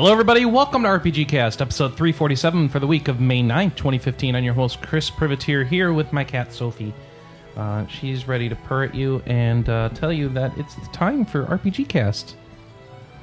Hello, 0.00 0.12
everybody. 0.12 0.46
Welcome 0.46 0.84
to 0.84 0.88
RPG 0.88 1.28
Cast, 1.28 1.60
episode 1.60 1.88
347 1.88 2.70
for 2.70 2.78
the 2.78 2.86
week 2.86 3.08
of 3.08 3.20
May 3.20 3.42
9th, 3.42 3.76
2015. 3.76 4.34
I'm 4.34 4.42
your 4.42 4.54
host, 4.54 4.80
Chris 4.80 5.10
Privateer, 5.10 5.62
here 5.62 5.92
with 5.92 6.10
my 6.10 6.24
cat, 6.24 6.54
Sophie. 6.54 6.94
Uh, 7.54 7.86
she's 7.86 8.26
ready 8.26 8.48
to 8.48 8.56
purr 8.56 8.84
at 8.84 8.94
you 8.94 9.22
and 9.26 9.68
uh, 9.68 9.90
tell 9.90 10.10
you 10.10 10.30
that 10.30 10.56
it's 10.56 10.74
time 10.94 11.26
for 11.26 11.44
RPG 11.44 11.86
Cast. 11.90 12.36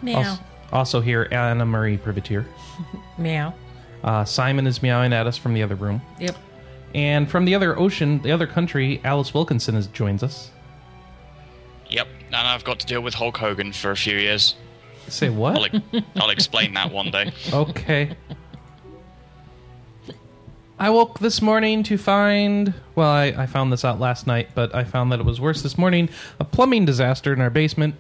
Meow. 0.03 0.20
Also, 0.20 0.44
also 0.72 1.02
here, 1.02 1.27
Anna 1.31 1.66
Marie 1.66 1.98
Privateer. 1.98 2.45
Meow. 3.17 3.55
Uh, 4.03 4.23
Simon 4.23 4.67
is 4.67 4.84
meowing 4.84 5.14
at 5.14 5.25
us 5.25 5.36
from 5.36 5.55
the 5.55 5.64
other 5.64 5.73
room. 5.73 6.00
Yep. 6.20 6.36
And 6.94 7.28
from 7.28 7.45
the 7.45 7.55
other 7.55 7.75
ocean, 7.80 8.22
the 8.22 8.31
other 8.31 8.45
country, 8.45 9.02
Alice 9.03 9.34
Wilkinson 9.34 9.73
is, 9.73 9.88
joins 9.88 10.22
us. 10.22 10.52
Yep, 11.89 12.08
and 12.28 12.36
I've 12.36 12.64
got 12.64 12.80
to 12.81 12.86
deal 12.86 13.02
with 13.02 13.16
Hulk 13.16 13.38
Hogan 13.38 13.73
for 13.73 13.89
a 13.89 13.98
few 13.98 14.20
years. 14.20 14.55
Say 15.09 15.27
I'll, 15.27 15.34
what? 15.34 15.73
e- 15.73 16.03
I'll 16.16 16.29
explain 16.29 16.73
that 16.73 16.91
one 16.91 17.11
day. 17.11 17.31
Okay. 17.53 18.16
I 20.80 20.91
woke 20.91 21.17
this 21.20 21.41
morning 21.41 21.81
to 21.83 21.97
find. 21.97 22.71
Well, 22.93 23.09
I, 23.09 23.25
I 23.35 23.45
found 23.47 23.73
this 23.73 23.83
out 23.83 23.99
last 23.99 24.27
night, 24.27 24.49
but 24.53 24.75
I 24.75 24.83
found 24.83 25.11
that 25.11 25.19
it 25.19 25.25
was 25.25 25.41
worse 25.41 25.64
this 25.64 25.75
morning. 25.75 26.08
A 26.39 26.44
plumbing 26.44 26.86
disaster 26.86 27.33
in 27.33 27.41
our 27.41 27.49
basement, 27.49 27.95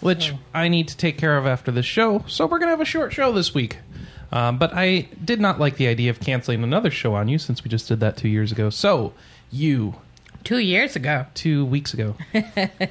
which 0.00 0.34
I 0.52 0.66
need 0.66 0.88
to 0.88 0.96
take 0.96 1.16
care 1.16 1.36
of 1.38 1.46
after 1.46 1.70
this 1.70 1.86
show. 1.86 2.24
So 2.26 2.44
we're 2.44 2.58
going 2.58 2.66
to 2.68 2.70
have 2.72 2.80
a 2.80 2.84
short 2.84 3.12
show 3.12 3.30
this 3.30 3.54
week. 3.54 3.78
Um, 4.32 4.58
but 4.58 4.72
I 4.74 5.08
did 5.24 5.40
not 5.40 5.60
like 5.60 5.76
the 5.76 5.86
idea 5.86 6.10
of 6.10 6.18
canceling 6.18 6.64
another 6.64 6.90
show 6.90 7.14
on 7.14 7.28
you 7.28 7.38
since 7.38 7.62
we 7.62 7.68
just 7.70 7.86
did 7.86 8.00
that 8.00 8.16
two 8.16 8.28
years 8.28 8.50
ago. 8.50 8.68
So, 8.70 9.12
you, 9.52 9.94
Two 10.42 10.58
years 10.58 10.96
ago. 10.96 11.26
two 11.34 11.64
weeks 11.66 11.94
ago. 11.94 12.16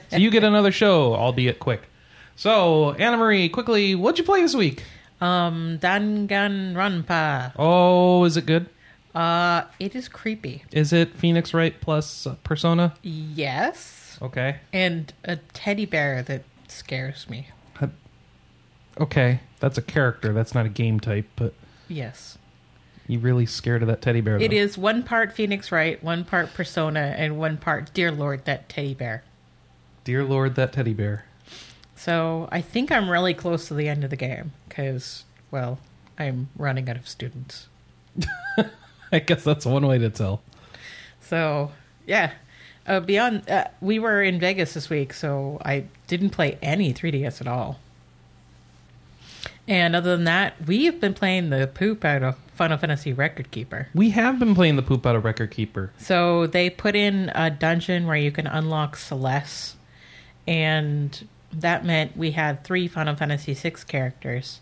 so 0.10 0.18
you 0.18 0.32
get 0.32 0.44
another 0.46 0.72
show, 0.72 1.16
albeit 1.16 1.60
quick. 1.60 1.82
So, 2.40 2.94
Anna 2.94 3.18
Marie, 3.18 3.50
quickly, 3.50 3.96
what'd 3.96 4.18
you 4.18 4.24
play 4.24 4.42
this 4.42 4.56
week? 4.56 4.82
Um, 5.20 5.78
Danganronpa. 5.82 7.52
Oh, 7.60 8.24
is 8.24 8.38
it 8.38 8.46
good? 8.46 8.70
Uh, 9.14 9.64
it 9.78 9.94
is 9.94 10.08
creepy. 10.08 10.64
Is 10.72 10.94
it 10.94 11.14
Phoenix 11.18 11.54
Wright 11.54 11.76
plus 11.82 12.26
uh, 12.26 12.36
Persona? 12.46 12.94
Yes. 13.04 14.18
Okay. 14.22 14.56
And 14.72 15.12
a 15.26 15.36
teddy 15.52 15.86
bear 15.86 16.24
that 16.24 16.44
scares 16.70 17.30
me. 17.30 17.50
Okay. 18.98 19.42
That's 19.60 19.78
a 19.78 19.82
character. 19.82 20.32
That's 20.32 20.56
not 20.56 20.66
a 20.66 20.70
game 20.70 21.02
type, 21.02 21.28
but 21.36 21.54
Yes. 21.90 22.38
you 23.06 23.20
really 23.20 23.48
scared 23.48 23.82
of 23.82 23.90
that 23.90 24.02
teddy 24.02 24.22
bear. 24.22 24.38
It 24.38 24.52
though. 24.52 24.56
is 24.56 24.78
one 24.78 25.04
part 25.04 25.34
Phoenix 25.34 25.74
Wright, 25.74 26.02
one 26.02 26.24
part 26.24 26.54
Persona, 26.54 27.16
and 27.18 27.38
one 27.38 27.58
part 27.58 27.94
Dear 27.94 28.14
Lord, 28.14 28.46
that 28.46 28.70
teddy 28.70 28.94
bear. 28.94 29.24
Dear 30.06 30.24
Lord, 30.24 30.56
that 30.56 30.72
teddy 30.72 30.94
bear. 30.94 31.26
So 32.00 32.48
I 32.50 32.62
think 32.62 32.94
I'm 32.94 33.10
really 33.10 33.34
close 33.34 33.68
to 33.68 33.74
the 33.74 33.90
end 33.90 34.06
of 34.06 34.10
the 34.10 34.16
game 34.16 34.54
because, 34.70 35.26
well, 35.52 35.80
I'm 36.18 36.48
running 36.56 36.90
out 36.90 36.96
of 36.96 37.10
students. 37.10 37.68
I 39.12 39.20
guess 39.20 39.44
that's 39.44 39.66
one 39.66 39.86
way 39.86 39.98
to 39.98 40.10
tell. 40.10 40.42
So 41.20 41.74
yeah, 42.08 42.32
uh, 42.88 43.02
beyond 43.02 43.50
uh, 43.50 43.66
we 43.82 44.00
were 44.00 44.24
in 44.24 44.40
Vegas 44.40 44.76
this 44.76 44.90
week, 44.90 45.14
so 45.14 45.62
I 45.66 45.88
didn't 46.08 46.30
play 46.30 46.58
any 46.62 46.94
3DS 46.94 47.42
at 47.42 47.48
all. 47.48 47.82
And 49.68 49.94
other 49.94 50.16
than 50.16 50.24
that, 50.24 50.54
we've 50.66 51.02
been 51.02 51.14
playing 51.14 51.50
the 51.50 51.68
poop 51.68 52.06
out 52.06 52.24
of 52.24 52.38
Final 52.56 52.78
Fantasy 52.78 53.12
Record 53.12 53.52
Keeper. 53.52 53.90
We 53.94 54.12
have 54.12 54.40
been 54.40 54.56
playing 54.56 54.78
the 54.78 54.84
poop 54.84 55.06
out 55.06 55.18
of 55.18 55.26
Record 55.26 55.52
Keeper. 55.52 55.92
So 56.00 56.48
they 56.48 56.70
put 56.70 56.96
in 56.96 57.30
a 57.36 57.50
dungeon 57.50 58.08
where 58.08 58.16
you 58.16 58.32
can 58.32 58.48
unlock 58.48 58.96
Celes, 58.96 59.76
and 60.48 61.28
that 61.52 61.86
meant 61.86 62.16
we 62.16 62.32
had 62.32 62.64
three 62.64 62.88
Final 62.88 63.16
Fantasy 63.16 63.54
VI 63.54 63.72
characters. 63.88 64.60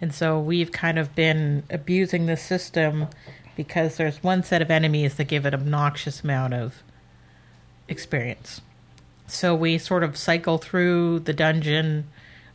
And 0.00 0.14
so 0.14 0.40
we've 0.40 0.72
kind 0.72 0.98
of 0.98 1.14
been 1.14 1.62
abusing 1.68 2.26
the 2.26 2.36
system 2.36 3.08
because 3.56 3.96
there's 3.96 4.22
one 4.22 4.42
set 4.42 4.62
of 4.62 4.70
enemies 4.70 5.16
that 5.16 5.24
give 5.24 5.44
an 5.44 5.52
obnoxious 5.52 6.22
amount 6.22 6.54
of 6.54 6.82
experience. 7.88 8.62
So 9.26 9.54
we 9.54 9.78
sort 9.78 10.02
of 10.02 10.16
cycle 10.16 10.58
through 10.58 11.20
the 11.20 11.32
dungeon 11.32 12.06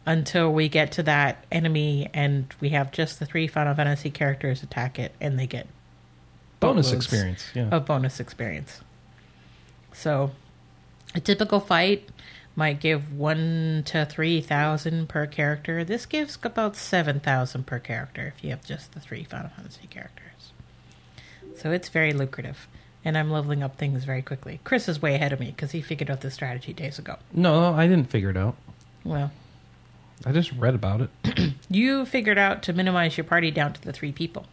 until 0.05 0.51
we 0.51 0.69
get 0.69 0.91
to 0.93 1.03
that 1.03 1.45
enemy, 1.51 2.09
and 2.13 2.53
we 2.59 2.69
have 2.69 2.91
just 2.91 3.19
the 3.19 3.25
three 3.25 3.47
Final 3.47 3.73
Fantasy 3.73 4.09
characters 4.09 4.61
attack 4.61 4.99
it, 4.99 5.13
and 5.19 5.39
they 5.39 5.47
get 5.47 5.67
Bonus 6.59 6.91
experience. 6.91 7.45
Yeah. 7.53 7.69
of 7.69 7.85
bonus 7.85 8.19
experience. 8.19 8.81
So, 9.93 10.31
a 11.13 11.19
typical 11.19 11.59
fight 11.59 12.09
might 12.55 12.79
give 12.79 13.11
one 13.13 13.83
to 13.87 14.05
three 14.05 14.41
thousand 14.41 15.09
per 15.09 15.25
character. 15.27 15.83
This 15.83 16.05
gives 16.05 16.37
about 16.43 16.75
seven 16.75 17.19
thousand 17.19 17.65
per 17.65 17.79
character 17.79 18.33
if 18.35 18.43
you 18.43 18.51
have 18.51 18.63
just 18.63 18.93
the 18.93 18.99
three 18.99 19.23
Final 19.23 19.49
Fantasy 19.49 19.87
characters. 19.87 20.53
So 21.57 21.71
it's 21.71 21.89
very 21.89 22.13
lucrative, 22.13 22.67
and 23.03 23.17
I'm 23.17 23.31
leveling 23.31 23.63
up 23.63 23.77
things 23.77 24.03
very 24.03 24.21
quickly. 24.21 24.59
Chris 24.63 24.87
is 24.89 25.01
way 25.01 25.15
ahead 25.15 25.33
of 25.33 25.39
me 25.39 25.47
because 25.47 25.71
he 25.71 25.81
figured 25.81 26.09
out 26.11 26.21
the 26.21 26.31
strategy 26.31 26.73
days 26.73 26.99
ago. 26.99 27.17
No, 27.33 27.73
I 27.73 27.87
didn't 27.87 28.09
figure 28.09 28.29
it 28.29 28.37
out. 28.37 28.55
Well, 29.03 29.31
I 30.25 30.31
just 30.31 30.51
read 30.53 30.75
about 30.75 31.01
it. 31.01 31.53
you 31.69 32.05
figured 32.05 32.37
out 32.37 32.63
to 32.63 32.73
minimize 32.73 33.17
your 33.17 33.23
party 33.23 33.51
down 33.51 33.73
to 33.73 33.81
the 33.81 33.93
three 33.93 34.11
people. 34.11 34.45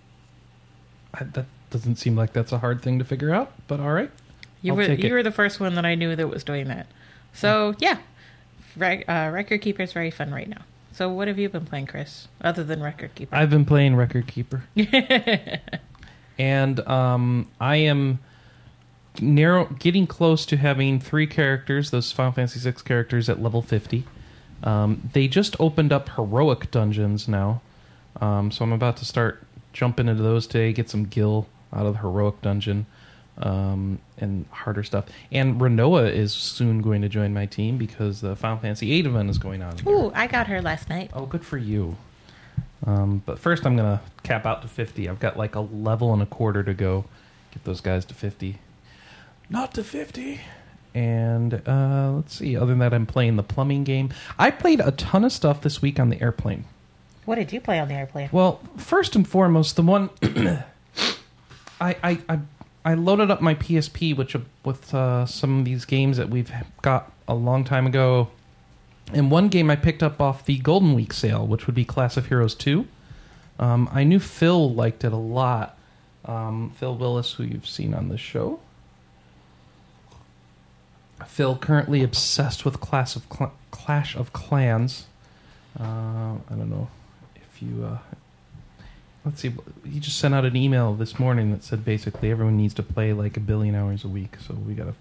I, 1.14 1.24
that 1.24 1.46
doesn't 1.70 1.96
seem 1.96 2.16
like 2.16 2.32
that's 2.32 2.52
a 2.52 2.58
hard 2.58 2.82
thing 2.82 2.98
to 2.98 3.04
figure 3.04 3.32
out, 3.34 3.52
but 3.68 3.80
all 3.80 3.92
right. 3.92 4.10
You 4.60 4.72
I'll 4.72 4.76
were 4.76 4.84
you 4.84 5.08
it. 5.08 5.12
were 5.12 5.22
the 5.22 5.32
first 5.32 5.58
one 5.58 5.74
that 5.74 5.84
I 5.84 5.94
knew 5.94 6.14
that 6.14 6.28
was 6.28 6.44
doing 6.44 6.68
that. 6.68 6.86
So 7.32 7.74
yeah, 7.78 7.98
Re- 8.76 9.04
uh, 9.04 9.30
Record 9.30 9.62
Keeper 9.62 9.82
is 9.82 9.92
very 9.92 10.10
fun 10.10 10.32
right 10.32 10.48
now. 10.48 10.62
So 10.92 11.08
what 11.08 11.26
have 11.28 11.38
you 11.38 11.48
been 11.48 11.64
playing, 11.64 11.86
Chris, 11.86 12.28
other 12.42 12.62
than 12.62 12.82
Record 12.82 13.14
Keeper? 13.14 13.34
I've 13.34 13.50
been 13.50 13.64
playing 13.64 13.96
Record 13.96 14.26
Keeper. 14.26 14.64
and 16.38 16.80
um, 16.80 17.48
I 17.60 17.76
am 17.76 18.18
narrow 19.20 19.66
getting 19.78 20.06
close 20.06 20.44
to 20.46 20.56
having 20.58 21.00
three 21.00 21.26
characters, 21.26 21.90
those 21.90 22.12
Final 22.12 22.32
Fantasy 22.32 22.60
VI 22.60 22.76
characters 22.84 23.28
at 23.28 23.42
level 23.42 23.62
50. 23.62 24.04
Um, 24.64 25.10
they 25.12 25.28
just 25.28 25.56
opened 25.58 25.92
up 25.92 26.10
heroic 26.10 26.70
dungeons 26.70 27.26
now. 27.26 27.62
Um, 28.20 28.50
so 28.50 28.64
I'm 28.64 28.72
about 28.72 28.98
to 28.98 29.04
start 29.04 29.42
jumping 29.72 30.08
into 30.08 30.22
those 30.22 30.46
today, 30.46 30.72
get 30.72 30.90
some 30.90 31.04
gil 31.04 31.48
out 31.72 31.86
of 31.86 31.94
the 31.94 32.00
heroic 32.00 32.40
dungeon. 32.42 32.86
Um, 33.38 33.98
and 34.18 34.44
harder 34.50 34.82
stuff. 34.82 35.06
And 35.32 35.58
Rinoa 35.60 36.12
is 36.12 36.32
soon 36.32 36.82
going 36.82 37.00
to 37.02 37.08
join 37.08 37.32
my 37.32 37.46
team 37.46 37.78
because 37.78 38.20
the 38.20 38.36
Final 38.36 38.58
Fantasy 38.58 38.86
VIII 38.86 39.08
event 39.10 39.30
is 39.30 39.38
going 39.38 39.62
on. 39.62 39.74
there. 39.76 39.92
Ooh, 39.92 40.12
I 40.14 40.26
got 40.26 40.46
her 40.48 40.60
last 40.60 40.90
night. 40.90 41.10
Oh, 41.14 41.24
good 41.24 41.44
for 41.44 41.56
you. 41.56 41.96
Um, 42.86 43.22
but 43.24 43.38
first, 43.38 43.64
I'm 43.64 43.74
gonna 43.76 44.02
cap 44.22 44.44
out 44.44 44.60
to 44.62 44.68
50. 44.68 45.08
I've 45.08 45.18
got 45.20 45.36
like 45.38 45.54
a 45.54 45.60
level 45.60 46.12
and 46.12 46.20
a 46.22 46.26
quarter 46.26 46.62
to 46.62 46.74
go. 46.74 47.04
Get 47.52 47.64
those 47.64 47.80
guys 47.80 48.04
to 48.06 48.14
50. 48.14 48.58
Not 49.48 49.72
to 49.74 49.84
50. 49.84 50.40
And 50.94 51.62
uh, 51.66 52.12
let's 52.16 52.34
see. 52.36 52.54
Other 52.56 52.66
than 52.66 52.80
that, 52.80 52.92
I'm 52.92 53.06
playing 53.06 53.36
the 53.36 53.42
plumbing 53.42 53.84
game. 53.84 54.10
I 54.38 54.50
played 54.50 54.80
a 54.80 54.90
ton 54.92 55.24
of 55.24 55.32
stuff 55.32 55.62
this 55.62 55.80
week 55.80 55.98
on 55.98 56.10
the 56.10 56.20
airplane. 56.20 56.64
What 57.24 57.36
did 57.36 57.50
you 57.52 57.60
play 57.60 57.78
on 57.78 57.88
the 57.88 57.94
airplane? 57.94 58.28
Well, 58.32 58.60
first 58.76 59.16
and 59.16 59.26
foremost, 59.26 59.76
the 59.76 59.82
one 59.82 60.10
I, 61.80 61.96
I 62.02 62.18
I 62.28 62.38
I 62.84 62.94
loaded 62.94 63.30
up 63.30 63.40
my 63.40 63.54
PSP, 63.54 64.16
which 64.16 64.34
uh, 64.34 64.40
with 64.64 64.92
uh, 64.92 65.26
some 65.26 65.60
of 65.60 65.64
these 65.64 65.84
games 65.84 66.16
that 66.16 66.30
we've 66.30 66.50
got 66.82 67.12
a 67.28 67.34
long 67.34 67.64
time 67.64 67.86
ago. 67.86 68.28
And 69.12 69.30
one 69.30 69.48
game 69.48 69.70
I 69.70 69.76
picked 69.76 70.02
up 70.02 70.20
off 70.20 70.44
the 70.44 70.58
Golden 70.58 70.94
Week 70.94 71.12
sale, 71.12 71.46
which 71.46 71.66
would 71.66 71.74
be 71.74 71.84
Class 71.84 72.16
of 72.16 72.26
Heroes 72.26 72.54
2. 72.54 72.86
Um, 73.58 73.88
I 73.92 74.04
knew 74.04 74.18
Phil 74.18 74.72
liked 74.72 75.04
it 75.04 75.12
a 75.12 75.16
lot. 75.16 75.78
Um, 76.24 76.72
Phil 76.76 76.94
Willis, 76.96 77.32
who 77.32 77.44
you've 77.44 77.68
seen 77.68 77.94
on 77.94 78.08
the 78.08 78.18
show. 78.18 78.60
Phil 81.26 81.56
currently 81.56 82.02
obsessed 82.02 82.64
with 82.64 82.80
Class 82.80 83.14
of 83.16 83.24
Cl- 83.32 83.52
Clash 83.70 84.16
of 84.16 84.32
Clans. 84.32 85.06
Uh, 85.78 85.84
I 85.84 86.54
don't 86.56 86.70
know 86.70 86.88
if 87.36 87.62
you. 87.62 87.84
Uh, 87.84 87.98
let's 89.24 89.40
see. 89.40 89.52
He 89.84 90.00
just 90.00 90.18
sent 90.18 90.34
out 90.34 90.44
an 90.44 90.56
email 90.56 90.94
this 90.94 91.18
morning 91.18 91.52
that 91.52 91.62
said 91.64 91.84
basically 91.84 92.30
everyone 92.30 92.56
needs 92.56 92.74
to 92.74 92.82
play 92.82 93.12
like 93.12 93.36
a 93.36 93.40
billion 93.40 93.74
hours 93.74 94.04
a 94.04 94.08
week. 94.08 94.36
So 94.46 94.54
we 94.54 94.74
got 94.74 94.84
to 94.84 94.94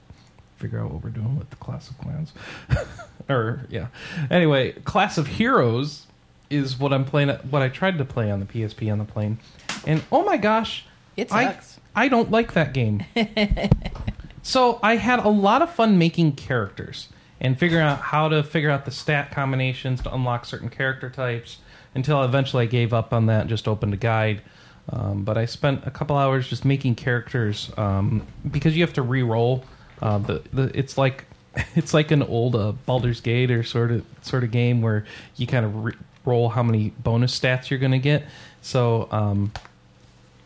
figure 0.58 0.80
out 0.80 0.92
what 0.92 1.04
we're 1.04 1.10
doing 1.10 1.38
with 1.38 1.50
the 1.50 1.56
Class 1.58 1.90
of 1.90 1.98
Clans. 1.98 2.34
or 3.30 3.66
yeah. 3.70 3.88
Anyway, 4.30 4.74
Class 4.84 5.18
of 5.18 5.28
Heroes 5.28 6.08
is 6.50 6.78
what 6.78 6.94
I'm 6.94 7.06
playing. 7.06 7.30
What 7.50 7.62
I 7.62 7.70
tried 7.70 7.98
to 7.98 8.06
play 8.06 8.32
on 8.32 8.40
the 8.40 8.46
PSP 8.46 8.92
on 8.92 9.00
the 9.00 9.06
plane, 9.06 9.40
and 9.88 10.04
oh 10.12 10.24
my 10.24 10.38
gosh, 10.38 10.86
It 11.18 11.32
I 11.32 11.46
sucks. 11.46 11.80
I 11.96 12.08
don't 12.08 12.30
like 12.30 12.54
that 12.54 12.74
game. 12.74 13.04
so 14.44 14.80
I 14.84 14.98
had 14.98 15.20
a 15.20 15.30
lot 15.30 15.62
of 15.62 15.74
fun 15.74 15.98
making 15.98 16.34
characters 16.34 17.10
and 17.40 17.58
figuring 17.58 17.84
out 17.84 18.00
how 18.00 18.30
to 18.30 18.44
figure 18.44 18.70
out 18.70 18.86
the 18.86 18.92
stat 18.92 19.32
combinations 19.32 20.02
to 20.04 20.14
unlock 20.14 20.46
certain 20.46 20.70
character 20.70 21.10
types 21.10 21.58
until 21.96 22.24
eventually 22.24 22.64
I 22.64 22.68
gave 22.68 22.94
up 22.94 23.14
on 23.14 23.28
that 23.28 23.42
and 23.42 23.50
just 23.50 23.68
opened 23.68 23.94
a 23.94 23.98
guide. 23.98 24.42
Um, 24.90 25.24
but 25.24 25.38
I 25.38 25.46
spent 25.46 25.86
a 25.86 25.92
couple 25.92 26.18
hours 26.18 26.48
just 26.48 26.66
making 26.66 26.96
characters 26.96 27.72
um, 27.78 28.26
because 28.50 28.76
you 28.76 28.84
have 28.84 28.94
to 28.94 29.02
re-roll. 29.02 29.64
Uh, 30.02 30.18
the, 30.18 30.42
the 30.52 30.72
it's 30.78 30.98
like 30.98 31.26
it's 31.76 31.94
like 31.94 32.12
an 32.12 32.24
old 32.24 32.56
uh, 32.56 32.72
Baldur's 32.86 33.22
Gate 33.22 33.52
or 33.52 33.64
sort 33.64 33.92
of 33.92 34.06
sort 34.22 34.44
of 34.44 34.52
game 34.52 34.82
where 34.82 35.06
you 35.36 35.46
kind 35.48 35.66
of 35.66 35.86
re- 35.86 35.94
roll 36.26 36.50
how 36.50 36.64
many 36.64 36.90
bonus 37.00 37.38
stats 37.38 37.70
you're 37.70 37.80
going 37.80 37.92
to 37.92 38.00
get. 38.00 38.26
So 38.62 39.08
um, 39.12 39.52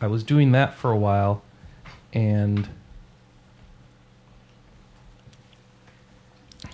I 0.00 0.06
was 0.06 0.22
doing 0.22 0.52
that 0.52 0.74
for 0.74 0.90
a 0.90 0.96
while, 0.96 1.42
and 2.12 2.68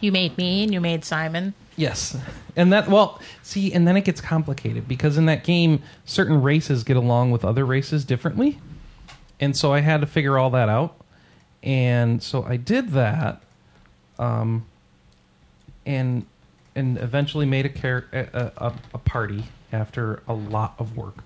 You 0.02 0.10
made 0.10 0.36
me 0.36 0.64
and 0.64 0.72
you 0.74 0.80
made 0.80 1.04
Simon. 1.04 1.54
Yes. 1.76 2.16
And 2.54 2.72
that, 2.72 2.88
well, 2.88 3.20
see, 3.42 3.72
and 3.72 3.88
then 3.88 3.96
it 3.96 4.04
gets 4.04 4.20
complicated 4.20 4.86
because 4.86 5.16
in 5.16 5.26
that 5.26 5.44
game, 5.44 5.82
certain 6.04 6.42
races 6.42 6.84
get 6.84 6.96
along 6.96 7.30
with 7.30 7.44
other 7.44 7.64
races 7.64 8.04
differently. 8.04 8.60
And 9.40 9.56
so 9.56 9.72
I 9.72 9.80
had 9.80 10.00
to 10.02 10.06
figure 10.06 10.38
all 10.38 10.50
that 10.50 10.68
out. 10.68 10.96
And 11.62 12.22
so 12.22 12.44
I 12.44 12.56
did 12.56 12.90
that. 12.90 13.42
Um, 14.18 14.66
and 15.86 16.26
and 16.74 16.96
eventually 16.98 17.46
made 17.46 17.66
a, 17.66 17.68
char- 17.68 18.06
a, 18.12 18.50
a, 18.56 18.74
a 18.94 18.98
party 18.98 19.44
after 19.72 20.22
a 20.28 20.32
lot 20.32 20.74
of 20.78 20.96
work. 20.96 21.16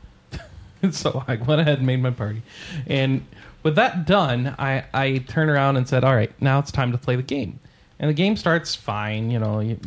so 0.90 1.24
I 1.28 1.36
went 1.36 1.60
ahead 1.60 1.78
and 1.78 1.86
made 1.86 2.02
my 2.02 2.10
party. 2.10 2.42
And 2.86 3.24
with 3.62 3.76
that 3.76 4.06
done, 4.06 4.54
I, 4.58 4.84
I 4.92 5.18
turned 5.18 5.50
around 5.50 5.76
and 5.76 5.88
said, 5.88 6.04
all 6.04 6.14
right, 6.14 6.32
now 6.40 6.58
it's 6.58 6.72
time 6.72 6.92
to 6.92 6.98
play 6.98 7.16
the 7.16 7.22
game. 7.22 7.60
And 7.98 8.10
the 8.10 8.14
game 8.14 8.36
starts 8.36 8.74
fine. 8.74 9.30
You 9.30 9.38
know, 9.38 9.60
you, 9.60 9.78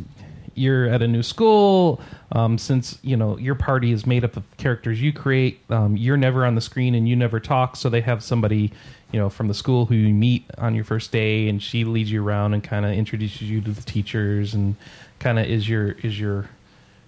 you're 0.59 0.87
at 0.87 1.01
a 1.01 1.07
new 1.07 1.23
school. 1.23 2.01
Um, 2.33 2.57
since 2.57 2.99
you 3.01 3.17
know 3.17 3.37
your 3.37 3.55
party 3.55 3.91
is 3.91 4.05
made 4.05 4.23
up 4.23 4.37
of 4.37 4.43
characters 4.57 5.01
you 5.01 5.11
create, 5.11 5.59
um, 5.69 5.97
you're 5.97 6.17
never 6.17 6.45
on 6.45 6.55
the 6.55 6.61
screen 6.61 6.93
and 6.95 7.07
you 7.07 7.15
never 7.15 7.39
talk. 7.39 7.75
So 7.75 7.89
they 7.89 8.01
have 8.01 8.21
somebody, 8.21 8.71
you 9.11 9.19
know, 9.19 9.29
from 9.29 9.47
the 9.47 9.53
school 9.53 9.85
who 9.85 9.95
you 9.95 10.13
meet 10.13 10.45
on 10.57 10.75
your 10.75 10.83
first 10.83 11.11
day, 11.11 11.47
and 11.47 11.61
she 11.63 11.85
leads 11.85 12.11
you 12.11 12.23
around 12.23 12.53
and 12.53 12.63
kind 12.63 12.85
of 12.85 12.91
introduces 12.91 13.43
you 13.43 13.61
to 13.61 13.71
the 13.71 13.81
teachers 13.81 14.53
and 14.53 14.75
kind 15.19 15.39
of 15.39 15.45
is 15.45 15.67
your 15.67 15.91
is 16.03 16.19
your 16.19 16.49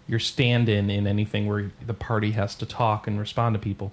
your 0.08 0.20
stand-in 0.20 0.90
in 0.90 1.08
anything 1.08 1.48
where 1.48 1.72
the 1.86 1.94
party 1.94 2.32
has 2.32 2.56
to 2.56 2.66
talk 2.66 3.08
and 3.08 3.20
respond 3.20 3.54
to 3.54 3.60
people. 3.60 3.92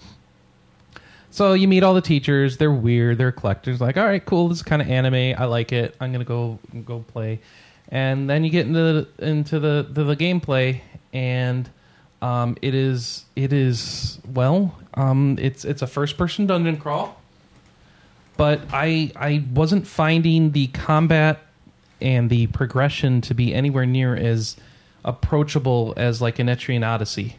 So 1.31 1.53
you 1.53 1.69
meet 1.69 1.83
all 1.83 1.95
the 1.95 2.01
teachers. 2.01 2.57
They're 2.57 2.73
weird. 2.73 3.19
They're 3.19 3.33
collectors. 3.33 3.81
Like, 3.81 3.97
all 3.97 4.07
right, 4.07 4.25
cool. 4.25 4.49
This 4.49 4.59
is 4.59 4.63
kind 4.63 4.81
of 4.81 4.89
anime. 4.89 5.35
I 5.39 5.45
like 5.45 5.73
it. 5.73 5.95
I'm 6.01 6.11
gonna 6.13 6.25
go 6.25 6.59
go 6.85 7.05
play. 7.07 7.41
And 7.91 8.29
then 8.29 8.45
you 8.45 8.51
get 8.51 8.67
into 8.67 9.07
the, 9.19 9.27
into 9.27 9.61
the 9.61 9.87
the, 9.89 10.05
the 10.05 10.17
gameplay, 10.17 10.81
and 11.13 11.69
um, 12.21 12.57
it 12.61 12.75
is 12.75 13.25
it 13.37 13.53
is 13.53 14.19
well, 14.33 14.77
um, 14.95 15.39
it's 15.41 15.65
it's 15.65 15.83
a 15.83 15.87
first 15.87 16.19
person 16.19 16.47
dungeon 16.47 16.77
crawl. 16.77 17.21
But 18.37 18.61
I 18.73 19.11
I 19.17 19.45
wasn't 19.55 19.87
finding 19.87 20.53
the 20.53 20.67
combat 20.69 21.41
and 22.01 22.29
the 22.31 22.47
progression 22.49 23.21
to 23.23 23.35
be 23.35 23.55
anywhere 23.55 23.87
near 23.87 24.15
as 24.15 24.57
approachable 25.05 25.95
as 25.97 26.21
like 26.21 26.39
an 26.39 26.49
Etrian 26.49 26.87
Odyssey, 26.87 27.37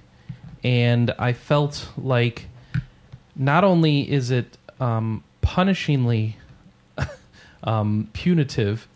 and 0.63 1.13
I 1.19 1.33
felt 1.33 1.89
like 1.97 2.47
not 3.35 3.63
only 3.63 4.09
is 4.09 4.31
it 4.31 4.57
um, 4.79 5.23
punishingly 5.41 6.35
um, 7.63 8.09
punitive, 8.13 8.87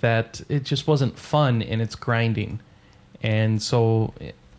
that 0.00 0.40
it 0.48 0.64
just 0.64 0.86
wasn't 0.86 1.18
fun 1.18 1.62
in 1.62 1.80
its 1.80 1.94
grinding, 1.94 2.60
and 3.22 3.62
so 3.62 4.12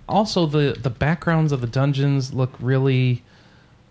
also 0.10 0.46
the 0.46 0.78
the 0.82 0.90
backgrounds 0.90 1.52
of 1.52 1.62
the 1.62 1.68
dungeons 1.68 2.34
look 2.34 2.54
really 2.60 3.24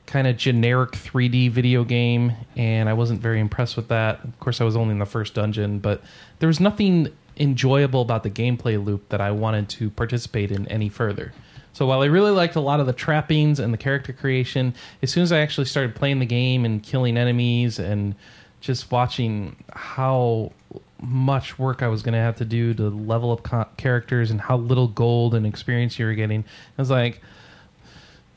kind 0.07 0.27
of 0.27 0.37
generic 0.37 0.93
3D 0.93 1.51
video 1.51 1.85
game, 1.85 2.33
and 2.57 2.89
I 2.89 2.93
wasn't 2.93 3.21
very 3.21 3.41
impressed 3.41 3.77
with 3.77 3.89
that. 3.89 4.23
Of 4.25 4.39
course, 4.39 4.61
I 4.61 4.65
was 4.65 4.77
only 4.77 4.93
in 4.93 4.99
the 4.99 5.07
first 5.07 5.35
dungeon, 5.35 5.81
but 5.81 6.03
there 6.39 6.47
was 6.47 6.61
nothing 6.61 7.09
enjoyable 7.39 8.03
about 8.03 8.23
the 8.23 8.31
gameplay 8.31 8.83
loop 8.83 9.09
that 9.11 9.21
I 9.21 9.31
wanted 9.33 9.69
to 9.71 9.91
participate 9.91 10.51
in 10.51 10.67
any 10.69 10.89
further. 10.89 11.33
So 11.73 11.87
while 11.87 12.01
I 12.01 12.07
really 12.07 12.31
liked 12.31 12.57
a 12.57 12.61
lot 12.61 12.81
of 12.81 12.87
the 12.87 12.95
trappings 12.95 13.61
and 13.61 13.73
the 13.73 13.79
character 13.79 14.13
creation, 14.13 14.75
as 15.03 15.11
soon 15.11 15.23
as 15.23 15.33
I 15.33 15.41
actually 15.41 15.67
started 15.67 15.95
playing 15.95 16.21
the 16.21 16.27
game 16.27 16.65
and 16.65 16.83
killing 16.83 17.19
enemies 17.19 17.79
and 17.79 18.15
just 18.63 18.91
watching 18.91 19.57
how 19.75 20.53
much 21.01 21.59
work 21.59 21.83
I 21.83 21.89
was 21.89 22.03
going 22.03 22.15
to 22.15 22.21
have 22.21 22.37
to 22.37 22.45
do 22.45 22.75
to 22.75 22.89
level 22.89 23.33
up 23.33 23.43
co- 23.43 23.67
characters 23.77 24.31
and 24.31 24.41
how 24.41 24.57
little 24.57 24.89
gold 24.89 25.35
and 25.35 25.47
experience 25.47 25.99
you 25.99 26.07
were 26.07 26.15
getting, 26.15 26.45
I 26.79 26.83
was 26.83 26.91
like, 26.91 27.21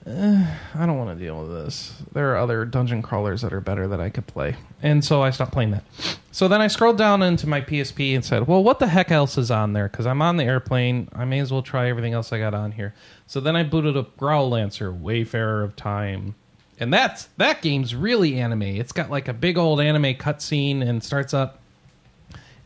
eh, 0.06 0.56
I 0.76 0.86
don't 0.86 0.98
want 0.98 1.18
to 1.18 1.24
deal 1.24 1.42
with 1.42 1.52
this. 1.52 1.94
There 2.14 2.34
are 2.34 2.38
other 2.38 2.66
dungeon 2.66 3.02
crawlers 3.02 3.42
that 3.42 3.54
are 3.54 3.62
better 3.62 3.88
that 3.88 4.00
I 4.00 4.10
could 4.10 4.28
play. 4.28 4.56
And 4.82 5.04
so 5.04 5.22
I 5.22 5.32
stopped 5.32 5.52
playing 5.52 5.72
that. 5.72 5.84
So 6.32 6.48
then 6.48 6.62
I 6.62 6.68
scrolled 6.68 6.98
down 6.98 7.22
into 7.22 7.48
my 7.48 7.62
PSP 7.62 8.16
and 8.16 8.24
said, 8.24 8.48
well, 8.48 8.64
what 8.64 8.80
the 8.80 8.88
heck 8.88 9.12
else 9.12 9.38
is 9.38 9.52
on 9.52 9.74
there? 9.74 9.88
Because 9.88 10.06
I'm 10.06 10.22
on 10.22 10.38
the 10.38 10.44
airplane. 10.44 11.10
I 11.14 11.26
may 11.26 11.40
as 11.40 11.52
well 11.52 11.62
try 11.62 11.90
everything 11.90 12.14
else 12.14 12.32
I 12.32 12.40
got 12.40 12.54
on 12.54 12.72
here. 12.72 12.94
So 13.28 13.40
then 13.40 13.56
I 13.56 13.64
booted 13.64 13.98
up 13.98 14.16
Growlanser, 14.18 14.98
Wayfarer 14.98 15.64
of 15.64 15.76
Time. 15.76 16.36
And 16.80 16.94
that's 16.94 17.26
that 17.38 17.62
game's 17.62 17.94
really 17.94 18.40
anime. 18.40 18.62
It's 18.62 18.94
got 18.94 19.10
like 19.10 19.28
a 19.28 19.34
big 19.34 19.58
old 19.58 19.82
anime 19.82 20.16
cutscene 20.16 20.88
and 20.88 21.04
starts 21.04 21.34
up. 21.34 21.59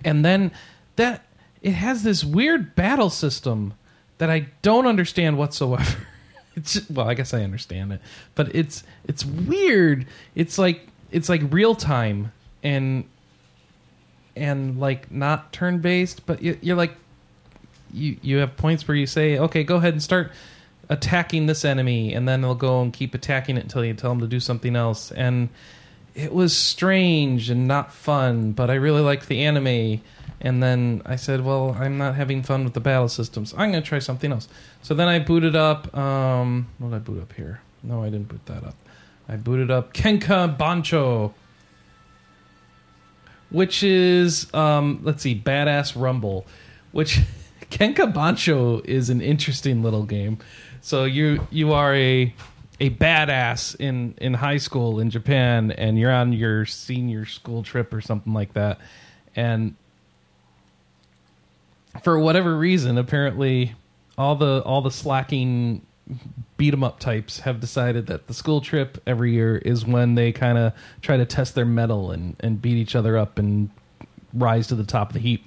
And 0.03 0.23
then 0.23 0.51
that 0.95 1.25
it 1.61 1.71
has 1.71 2.03
this 2.03 2.23
weird 2.23 2.75
battle 2.75 3.09
system 3.09 3.73
that 4.17 4.29
I 4.29 4.47
don't 4.61 4.87
understand 4.87 5.37
whatsoever. 5.37 5.97
It's 6.55 6.87
well, 6.87 7.09
I 7.09 7.15
guess 7.15 7.33
I 7.33 7.41
understand 7.41 7.93
it, 7.93 8.01
but 8.35 8.53
it's 8.55 8.83
it's 9.07 9.25
weird. 9.25 10.05
It's 10.35 10.59
like 10.59 10.87
it's 11.11 11.27
like 11.27 11.41
real 11.49 11.73
time 11.73 12.31
and 12.61 13.05
and 14.35 14.79
like 14.79 15.11
not 15.11 15.51
turn 15.51 15.79
based, 15.79 16.27
but 16.27 16.43
you, 16.43 16.57
you're 16.61 16.75
like 16.75 16.93
you 17.91 18.17
you 18.21 18.37
have 18.37 18.55
points 18.55 18.87
where 18.87 18.95
you 18.95 19.07
say, 19.07 19.39
okay, 19.39 19.63
go 19.63 19.77
ahead 19.77 19.93
and 19.93 20.03
start 20.03 20.31
attacking 20.89 21.45
this 21.47 21.65
enemy, 21.65 22.13
and 22.13 22.27
then 22.27 22.41
they'll 22.41 22.55
go 22.55 22.81
and 22.81 22.93
keep 22.93 23.13
attacking 23.15 23.57
it 23.57 23.63
until 23.63 23.83
you 23.83 23.93
tell 23.93 24.11
them 24.11 24.19
to 24.19 24.27
do 24.27 24.39
something 24.39 24.75
else. 24.75 25.11
And 25.11 25.49
it 26.15 26.33
was 26.33 26.55
strange 26.55 27.49
and 27.49 27.67
not 27.67 27.93
fun, 27.93 28.51
but 28.51 28.69
I 28.69 28.75
really 28.75 29.01
liked 29.01 29.27
the 29.27 29.43
anime. 29.43 30.01
And 30.41 30.61
then 30.61 31.01
I 31.05 31.15
said, 31.15 31.43
well, 31.43 31.75
I'm 31.79 31.97
not 31.97 32.15
having 32.15 32.43
fun 32.43 32.63
with 32.63 32.73
the 32.73 32.81
battle 32.81 33.07
systems. 33.07 33.53
I'm 33.53 33.71
going 33.71 33.81
to 33.81 33.87
try 33.87 33.99
something 33.99 34.31
else. 34.31 34.47
So 34.81 34.93
then 34.93 35.07
I 35.07 35.19
booted 35.19 35.55
up. 35.55 35.95
Um, 35.97 36.67
what 36.79 36.89
did 36.89 36.95
I 36.95 36.99
boot 36.99 37.21
up 37.21 37.33
here? 37.33 37.61
No, 37.81 38.03
I 38.03 38.09
didn't 38.09 38.27
boot 38.27 38.45
that 38.45 38.63
up. 38.63 38.75
I 39.27 39.37
booted 39.37 39.71
up 39.71 39.93
Kenka 39.93 40.47
Bancho, 40.57 41.33
which 43.49 43.83
is 43.83 44.53
um, 44.53 44.99
let's 45.03 45.23
see, 45.23 45.39
Badass 45.39 45.99
Rumble, 45.99 46.45
which 46.91 47.21
Kenka 47.69 48.07
Bancho 48.07 48.81
is 48.83 49.09
an 49.09 49.21
interesting 49.21 49.81
little 49.81 50.03
game. 50.03 50.39
So 50.81 51.05
you 51.05 51.47
you 51.51 51.71
are 51.71 51.95
a 51.95 52.33
a 52.83 52.89
badass 52.89 53.77
in 53.79 54.13
in 54.19 54.33
high 54.33 54.57
school 54.57 54.99
in 54.99 55.09
Japan, 55.09 55.71
and 55.71 55.97
you're 55.97 56.11
on 56.11 56.33
your 56.33 56.65
senior 56.65 57.25
school 57.25 57.63
trip 57.63 57.93
or 57.93 58.01
something 58.01 58.33
like 58.33 58.53
that, 58.53 58.79
and 59.37 59.75
for 62.03 62.19
whatever 62.19 62.57
reason, 62.57 62.97
apparently 62.97 63.73
all 64.17 64.35
the 64.35 64.61
all 64.65 64.81
the 64.81 64.91
slacking 64.91 65.81
beat 66.57 66.73
'em 66.73 66.83
up 66.83 66.99
types 66.99 67.39
have 67.39 67.61
decided 67.61 68.07
that 68.07 68.27
the 68.27 68.33
school 68.33 68.59
trip 68.59 69.01
every 69.07 69.31
year 69.31 69.59
is 69.59 69.85
when 69.85 70.15
they 70.15 70.33
kind 70.33 70.57
of 70.57 70.73
try 71.01 71.15
to 71.15 71.25
test 71.25 71.55
their 71.55 71.65
metal 71.65 72.11
and 72.11 72.35
and 72.41 72.61
beat 72.61 72.75
each 72.75 72.97
other 72.97 73.17
up 73.17 73.39
and 73.39 73.69
rise 74.33 74.67
to 74.67 74.75
the 74.75 74.83
top 74.83 75.07
of 75.07 75.13
the 75.13 75.19
heap. 75.21 75.45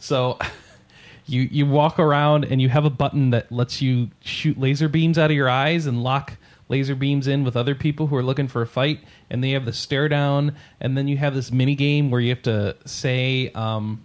So 0.00 0.36
you 1.26 1.42
you 1.42 1.64
walk 1.64 2.00
around 2.00 2.44
and 2.44 2.60
you 2.60 2.68
have 2.70 2.84
a 2.84 2.90
button 2.90 3.30
that 3.30 3.52
lets 3.52 3.80
you 3.80 4.10
shoot 4.20 4.58
laser 4.58 4.88
beams 4.88 5.16
out 5.16 5.30
of 5.30 5.36
your 5.36 5.48
eyes 5.48 5.86
and 5.86 6.02
lock 6.02 6.36
laser 6.68 6.94
beams 6.94 7.26
in 7.26 7.44
with 7.44 7.56
other 7.56 7.74
people 7.74 8.06
who 8.06 8.16
are 8.16 8.22
looking 8.22 8.48
for 8.48 8.62
a 8.62 8.66
fight 8.66 9.00
and 9.30 9.42
they 9.42 9.50
have 9.50 9.64
the 9.64 9.72
stare 9.72 10.08
down 10.08 10.54
and 10.80 10.96
then 10.96 11.08
you 11.08 11.16
have 11.16 11.34
this 11.34 11.52
mini 11.52 11.74
game 11.74 12.10
where 12.10 12.20
you 12.20 12.30
have 12.30 12.42
to 12.42 12.76
say 12.84 13.50
um, 13.54 14.04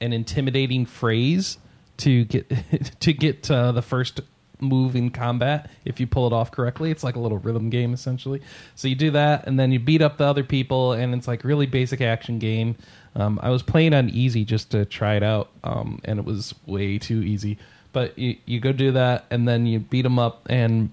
an 0.00 0.12
intimidating 0.12 0.86
phrase 0.86 1.58
to 1.98 2.24
get 2.24 2.50
to 3.00 3.12
get 3.12 3.50
uh, 3.50 3.72
the 3.72 3.82
first 3.82 4.20
move 4.62 4.94
in 4.94 5.10
combat 5.10 5.70
if 5.84 6.00
you 6.00 6.06
pull 6.06 6.26
it 6.26 6.32
off 6.32 6.50
correctly. 6.50 6.90
It's 6.90 7.02
like 7.02 7.16
a 7.16 7.20
little 7.20 7.38
rhythm 7.38 7.70
game 7.70 7.92
essentially. 7.94 8.42
So 8.74 8.88
you 8.88 8.94
do 8.94 9.10
that 9.12 9.46
and 9.46 9.58
then 9.58 9.72
you 9.72 9.78
beat 9.78 10.02
up 10.02 10.18
the 10.18 10.24
other 10.24 10.44
people 10.44 10.92
and 10.92 11.14
it's 11.14 11.28
like 11.28 11.44
really 11.44 11.66
basic 11.66 12.00
action 12.00 12.38
game. 12.38 12.76
Um, 13.16 13.40
i 13.42 13.50
was 13.50 13.64
playing 13.64 13.92
on 13.92 14.08
easy 14.10 14.44
just 14.44 14.70
to 14.70 14.84
try 14.84 15.16
it 15.16 15.24
out 15.24 15.50
um, 15.64 16.00
and 16.04 16.18
it 16.18 16.24
was 16.24 16.54
way 16.66 16.98
too 16.98 17.22
easy. 17.22 17.58
But 17.92 18.16
you, 18.18 18.36
you 18.46 18.60
go 18.60 18.72
do 18.72 18.92
that 18.92 19.26
and 19.30 19.48
then 19.48 19.66
you 19.66 19.80
beat 19.80 20.02
them 20.02 20.18
up 20.18 20.46
and 20.48 20.90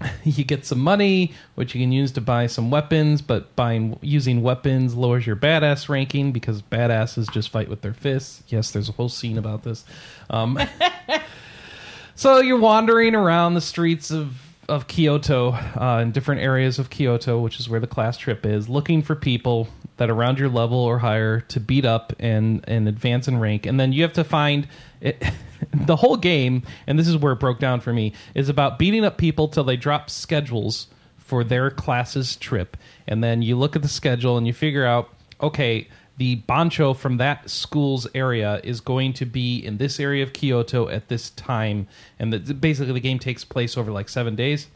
you 0.24 0.44
get 0.44 0.64
some 0.66 0.78
money 0.78 1.32
which 1.54 1.74
you 1.74 1.80
can 1.80 1.92
use 1.92 2.12
to 2.12 2.20
buy 2.20 2.46
some 2.46 2.70
weapons 2.70 3.22
but 3.22 3.54
buying 3.56 3.98
using 4.02 4.42
weapons 4.42 4.94
lowers 4.94 5.26
your 5.26 5.36
badass 5.36 5.88
ranking 5.88 6.32
because 6.32 6.60
badasses 6.62 7.30
just 7.32 7.48
fight 7.48 7.68
with 7.68 7.80
their 7.80 7.94
fists. 7.94 8.42
Yes 8.48 8.70
there's 8.70 8.88
a 8.88 8.92
whole 8.92 9.08
scene 9.08 9.38
about 9.38 9.62
this. 9.62 9.84
Um, 10.28 10.58
so 12.14 12.40
you're 12.40 12.60
wandering 12.60 13.14
around 13.14 13.54
the 13.54 13.60
streets 13.60 14.10
of 14.10 14.45
of 14.68 14.86
Kyoto, 14.86 15.52
uh, 15.52 16.00
in 16.02 16.12
different 16.12 16.40
areas 16.40 16.78
of 16.78 16.90
Kyoto, 16.90 17.38
which 17.38 17.60
is 17.60 17.68
where 17.68 17.80
the 17.80 17.86
class 17.86 18.18
trip 18.18 18.44
is, 18.44 18.68
looking 18.68 19.02
for 19.02 19.14
people 19.14 19.68
that 19.96 20.10
around 20.10 20.38
your 20.38 20.48
level 20.48 20.78
or 20.78 20.98
higher 20.98 21.40
to 21.40 21.60
beat 21.60 21.84
up 21.84 22.12
and 22.18 22.64
and 22.68 22.88
advance 22.88 23.28
in 23.28 23.38
rank, 23.38 23.66
and 23.66 23.78
then 23.78 23.92
you 23.92 24.02
have 24.02 24.12
to 24.14 24.24
find 24.24 24.68
it. 25.00 25.22
the 25.72 25.96
whole 25.96 26.16
game, 26.16 26.62
and 26.86 26.98
this 26.98 27.08
is 27.08 27.16
where 27.16 27.32
it 27.32 27.40
broke 27.40 27.58
down 27.58 27.80
for 27.80 27.92
me, 27.92 28.12
is 28.34 28.48
about 28.48 28.78
beating 28.78 29.04
up 29.04 29.16
people 29.16 29.48
till 29.48 29.64
they 29.64 29.76
drop 29.76 30.10
schedules 30.10 30.88
for 31.16 31.42
their 31.42 31.70
class's 31.70 32.36
trip, 32.36 32.76
and 33.06 33.24
then 33.24 33.42
you 33.42 33.56
look 33.56 33.74
at 33.74 33.82
the 33.82 33.88
schedule 33.88 34.36
and 34.36 34.46
you 34.46 34.52
figure 34.52 34.84
out, 34.84 35.08
okay, 35.40 35.88
the 36.16 36.36
bancho 36.36 36.94
from 36.94 37.18
that 37.18 37.50
school's 37.50 38.06
area 38.14 38.60
is 38.64 38.80
going 38.80 39.12
to 39.14 39.26
be 39.26 39.58
in 39.58 39.76
this 39.76 40.00
area 40.00 40.22
of 40.22 40.32
Kyoto 40.32 40.88
at 40.88 41.08
this 41.08 41.30
time, 41.30 41.86
and 42.18 42.32
the, 42.32 42.54
basically 42.54 42.92
the 42.92 43.00
game 43.00 43.18
takes 43.18 43.44
place 43.44 43.76
over 43.76 43.90
like 43.90 44.08
seven 44.08 44.34
days, 44.34 44.66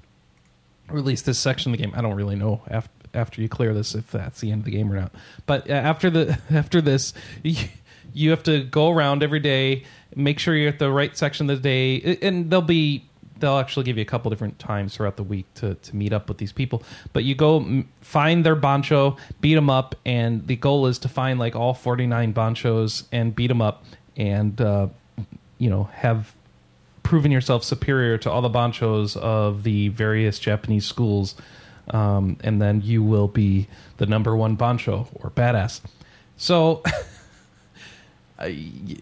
or 0.90 0.99
at 0.99 1.04
least 1.04 1.25
this 1.25 1.38
section 1.38 1.73
of 1.73 1.78
the 1.78 1.85
game. 1.85 1.94
I 1.97 2.02
don't 2.02 2.14
really 2.14 2.37
know 2.37 2.62
after 2.68 2.90
after 3.12 3.42
you 3.42 3.49
clear 3.49 3.75
this 3.75 3.94
if 3.94 4.11
that's 4.12 4.40
the 4.40 4.52
end 4.52 4.61
of 4.61 4.64
the 4.64 4.70
game 4.70 4.92
or 4.92 4.97
not. 4.97 5.12
But 5.47 5.68
uh, 5.68 5.75
after 5.75 6.11
the 6.11 6.38
after 6.50 6.80
this, 6.80 7.12
you, 7.42 7.68
you 8.12 8.30
have 8.30 8.42
to 8.44 8.62
go 8.64 8.90
around 8.90 9.23
every 9.23 9.40
day, 9.40 9.85
make 10.14 10.38
sure 10.38 10.54
you're 10.54 10.68
at 10.68 10.78
the 10.78 10.90
right 10.90 11.16
section 11.16 11.49
of 11.50 11.62
the 11.62 11.62
day, 11.62 12.18
and 12.23 12.50
there'll 12.50 12.62
be 12.62 13.09
they'll 13.40 13.59
actually 13.59 13.85
give 13.85 13.97
you 13.97 14.02
a 14.02 14.06
couple 14.06 14.30
different 14.30 14.59
times 14.59 14.94
throughout 14.94 15.16
the 15.16 15.23
week 15.23 15.52
to, 15.54 15.75
to 15.75 15.97
meet 15.97 16.12
up 16.12 16.28
with 16.28 16.38
these 16.38 16.52
people. 16.52 16.82
But 17.12 17.25
you 17.25 17.35
go 17.35 17.59
m- 17.61 17.88
find 18.00 18.44
their 18.44 18.54
bancho, 18.54 19.16
beat 19.40 19.54
them 19.54 19.70
up, 19.70 19.94
and 20.04 20.47
the 20.47 20.56
goal 20.56 20.87
is 20.87 20.99
to 21.00 21.09
find 21.09 21.38
like 21.38 21.56
all 21.56 21.75
49 21.75 22.32
banchos 22.32 23.04
and 23.11 23.35
beat 23.35 23.49
them 23.49 23.62
up 23.62 23.85
and, 24.16 24.61
uh, 24.61 24.88
you 25.59 25.70
know, 25.70 25.85
have 25.94 26.35
proven 27.02 27.30
yourself 27.30 27.64
superior 27.64 28.18
to 28.18 28.30
all 28.30 28.42
the 28.42 28.49
banchos 28.49 29.16
of 29.16 29.64
the 29.64 29.88
various 29.88 30.38
Japanese 30.38 30.87
schools. 30.87 31.35
Um, 31.88 32.37
and 32.44 32.62
then 32.62 32.82
you 32.82 33.02
will 33.02 33.26
be 33.26 33.66
the 33.97 34.06
number 34.06 34.37
one 34.37 34.54
bancho 34.54 35.09
or 35.14 35.30
badass. 35.30 35.80
So, 36.37 36.82
I, 38.38 38.97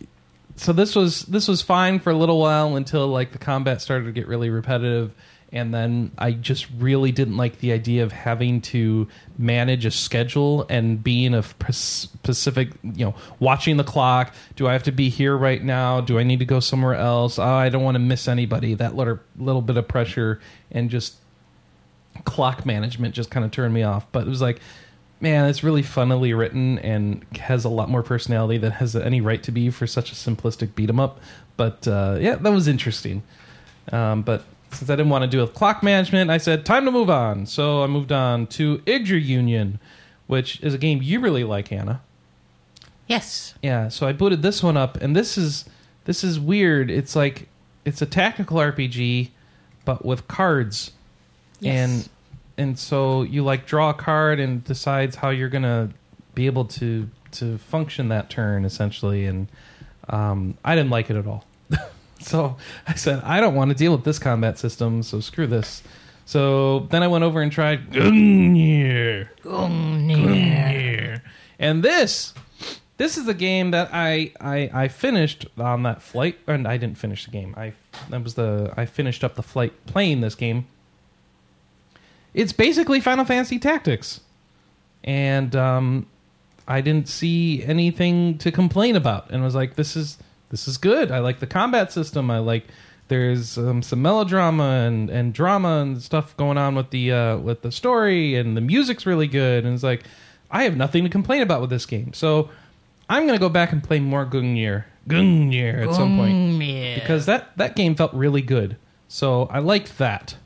so 0.58 0.72
this 0.72 0.94
was 0.94 1.22
this 1.22 1.48
was 1.48 1.62
fine 1.62 2.00
for 2.00 2.10
a 2.10 2.16
little 2.16 2.38
while 2.38 2.76
until 2.76 3.06
like 3.08 3.32
the 3.32 3.38
combat 3.38 3.80
started 3.80 4.04
to 4.04 4.12
get 4.12 4.26
really 4.26 4.50
repetitive 4.50 5.12
and 5.50 5.72
then 5.72 6.10
I 6.18 6.32
just 6.32 6.66
really 6.78 7.10
didn't 7.10 7.36
like 7.36 7.60
the 7.60 7.72
idea 7.72 8.02
of 8.04 8.12
having 8.12 8.60
to 8.62 9.08
manage 9.38 9.86
a 9.86 9.90
schedule 9.90 10.66
and 10.68 11.02
being 11.02 11.32
a 11.32 11.42
specific, 11.72 12.72
you 12.82 13.06
know, 13.06 13.14
watching 13.38 13.78
the 13.78 13.84
clock. 13.84 14.34
Do 14.56 14.66
I 14.66 14.74
have 14.74 14.82
to 14.84 14.92
be 14.92 15.08
here 15.08 15.34
right 15.34 15.62
now? 15.62 16.02
Do 16.02 16.18
I 16.18 16.22
need 16.22 16.40
to 16.40 16.44
go 16.44 16.60
somewhere 16.60 16.94
else? 16.94 17.38
Oh, 17.38 17.44
I 17.44 17.70
don't 17.70 17.82
want 17.82 17.94
to 17.94 18.00
miss 18.00 18.28
anybody. 18.28 18.74
That 18.74 18.94
little 18.94 19.20
little 19.38 19.62
bit 19.62 19.78
of 19.78 19.88
pressure 19.88 20.38
and 20.70 20.90
just 20.90 21.14
clock 22.24 22.66
management 22.66 23.14
just 23.14 23.30
kind 23.30 23.46
of 23.46 23.50
turned 23.50 23.72
me 23.72 23.84
off. 23.84 24.06
But 24.12 24.26
it 24.26 24.28
was 24.28 24.42
like, 24.42 24.60
man, 25.20 25.46
it's 25.48 25.62
really 25.64 25.82
funnily 25.82 26.32
written 26.32 26.78
and 26.80 27.24
has 27.40 27.64
a 27.64 27.68
lot 27.68 27.88
more 27.90 28.02
personality 28.02 28.58
than 28.58 28.72
has 28.72 28.94
any 28.94 29.20
right 29.20 29.42
to 29.42 29.50
be 29.52 29.70
for 29.70 29.86
such 29.86 30.12
a 30.12 30.14
simplistic 30.14 30.74
beat 30.74 30.88
'em 30.88 31.00
up. 31.00 31.20
But 31.56 31.86
uh, 31.88 32.18
yeah, 32.20 32.36
that 32.36 32.52
was 32.52 32.68
interesting. 32.68 33.22
Um, 33.92 34.22
but 34.22 34.44
since 34.70 34.90
I 34.90 34.96
didn't 34.96 35.10
want 35.10 35.22
to 35.22 35.28
do 35.28 35.40
with 35.40 35.54
clock 35.54 35.82
management, 35.82 36.30
I 36.30 36.38
said 36.38 36.64
time 36.66 36.84
to 36.84 36.90
move 36.90 37.10
on. 37.10 37.46
So 37.46 37.82
I 37.82 37.86
moved 37.86 38.12
on 38.12 38.46
to 38.48 38.78
Yggdra 38.78 39.22
Union, 39.24 39.80
which 40.26 40.60
is 40.60 40.74
a 40.74 40.78
game 40.78 41.00
you 41.02 41.20
really 41.20 41.42
like, 41.44 41.68
Hannah. 41.68 42.00
Yes. 43.06 43.54
Yeah. 43.62 43.88
So 43.88 44.06
I 44.06 44.12
booted 44.12 44.42
this 44.42 44.62
one 44.62 44.76
up, 44.76 44.96
and 44.98 45.16
this 45.16 45.38
is 45.38 45.64
this 46.04 46.22
is 46.22 46.38
weird. 46.38 46.90
It's 46.90 47.16
like 47.16 47.48
it's 47.84 48.02
a 48.02 48.06
tactical 48.06 48.58
RPG, 48.58 49.30
but 49.84 50.04
with 50.04 50.28
cards, 50.28 50.92
Yes. 51.60 51.74
and 51.90 52.08
and 52.58 52.78
so 52.78 53.22
you 53.22 53.44
like 53.44 53.66
draw 53.66 53.90
a 53.90 53.94
card 53.94 54.40
and 54.40 54.62
decides 54.64 55.16
how 55.16 55.30
you're 55.30 55.48
gonna 55.48 55.90
be 56.34 56.46
able 56.46 56.64
to 56.64 57.08
to 57.32 57.58
function 57.58 58.08
that 58.08 58.28
turn 58.30 58.64
essentially. 58.64 59.26
And 59.26 59.48
um, 60.08 60.58
I 60.64 60.74
didn't 60.74 60.90
like 60.90 61.08
it 61.10 61.16
at 61.16 61.26
all. 61.26 61.44
so 62.20 62.56
I 62.86 62.94
said 62.94 63.22
I 63.22 63.40
don't 63.40 63.54
want 63.54 63.70
to 63.70 63.76
deal 63.76 63.92
with 63.92 64.04
this 64.04 64.18
combat 64.18 64.58
system. 64.58 65.02
So 65.02 65.20
screw 65.20 65.46
this. 65.46 65.82
So 66.26 66.80
then 66.90 67.02
I 67.02 67.08
went 67.08 67.24
over 67.24 67.40
and 67.40 67.50
tried 67.50 67.90
Gungnir. 67.90 69.28
Gungnir. 69.42 71.22
And 71.58 71.82
this 71.82 72.34
this 72.96 73.16
is 73.16 73.26
the 73.26 73.34
game 73.34 73.70
that 73.70 73.90
I, 73.92 74.32
I 74.40 74.70
I 74.74 74.88
finished 74.88 75.46
on 75.56 75.84
that 75.84 76.02
flight 76.02 76.38
and 76.48 76.66
I 76.66 76.76
didn't 76.76 76.98
finish 76.98 77.24
the 77.24 77.30
game. 77.30 77.54
I 77.56 77.72
that 78.10 78.22
was 78.22 78.34
the 78.34 78.74
I 78.76 78.84
finished 78.84 79.22
up 79.22 79.36
the 79.36 79.42
flight 79.42 79.72
playing 79.86 80.20
this 80.20 80.34
game. 80.34 80.66
It's 82.34 82.52
basically 82.52 83.00
Final 83.00 83.24
Fantasy 83.24 83.58
Tactics. 83.58 84.20
And 85.04 85.54
um 85.56 86.06
I 86.66 86.82
didn't 86.82 87.08
see 87.08 87.64
anything 87.64 88.36
to 88.38 88.52
complain 88.52 88.94
about 88.94 89.30
and 89.30 89.42
was 89.42 89.54
like 89.54 89.76
this 89.76 89.96
is 89.96 90.18
this 90.50 90.68
is 90.68 90.76
good. 90.78 91.10
I 91.10 91.18
like 91.18 91.40
the 91.40 91.46
combat 91.46 91.92
system. 91.92 92.30
I 92.30 92.38
like 92.38 92.66
there's 93.08 93.56
um, 93.56 93.82
some 93.82 94.02
melodrama 94.02 94.86
and, 94.86 95.08
and 95.08 95.32
drama 95.32 95.80
and 95.80 96.00
stuff 96.02 96.36
going 96.36 96.58
on 96.58 96.74
with 96.74 96.90
the 96.90 97.10
uh, 97.12 97.36
with 97.38 97.62
the 97.62 97.72
story 97.72 98.34
and 98.36 98.56
the 98.56 98.60
music's 98.60 99.06
really 99.06 99.26
good 99.26 99.64
and 99.64 99.74
it's 99.74 99.82
like 99.82 100.04
I 100.50 100.64
have 100.64 100.76
nothing 100.76 101.04
to 101.04 101.10
complain 101.10 101.42
about 101.42 101.60
with 101.62 101.70
this 101.70 101.86
game. 101.86 102.12
So 102.12 102.50
I'm 103.08 103.26
gonna 103.26 103.38
go 103.38 103.48
back 103.48 103.72
and 103.72 103.82
play 103.82 103.98
more 103.98 104.26
Gungnir 104.26 104.84
Gungnir 105.08 105.86
at 105.86 105.94
some 105.94 106.16
point 106.18 106.58
because 107.00 107.24
that 107.26 107.56
that 107.56 107.76
game 107.76 107.94
felt 107.94 108.12
really 108.12 108.42
good. 108.42 108.76
So 109.08 109.44
I 109.44 109.60
liked 109.60 109.96
that. 109.98 110.36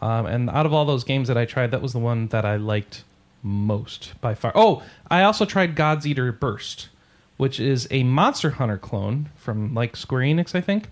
Um, 0.00 0.26
and 0.26 0.50
out 0.50 0.66
of 0.66 0.72
all 0.72 0.84
those 0.84 1.04
games 1.04 1.28
that 1.28 1.36
I 1.36 1.44
tried, 1.44 1.70
that 1.72 1.82
was 1.82 1.92
the 1.92 1.98
one 1.98 2.28
that 2.28 2.44
I 2.44 2.56
liked 2.56 3.04
most 3.42 4.14
by 4.20 4.34
far. 4.34 4.52
Oh, 4.54 4.82
I 5.10 5.22
also 5.22 5.44
tried 5.44 5.74
God's 5.74 6.06
Eater 6.06 6.32
Burst, 6.32 6.88
which 7.36 7.60
is 7.60 7.86
a 7.90 8.02
Monster 8.02 8.50
Hunter 8.50 8.78
clone 8.78 9.30
from 9.36 9.74
like 9.74 9.96
Square 9.96 10.22
Enix, 10.22 10.54
I 10.54 10.60
think. 10.60 10.88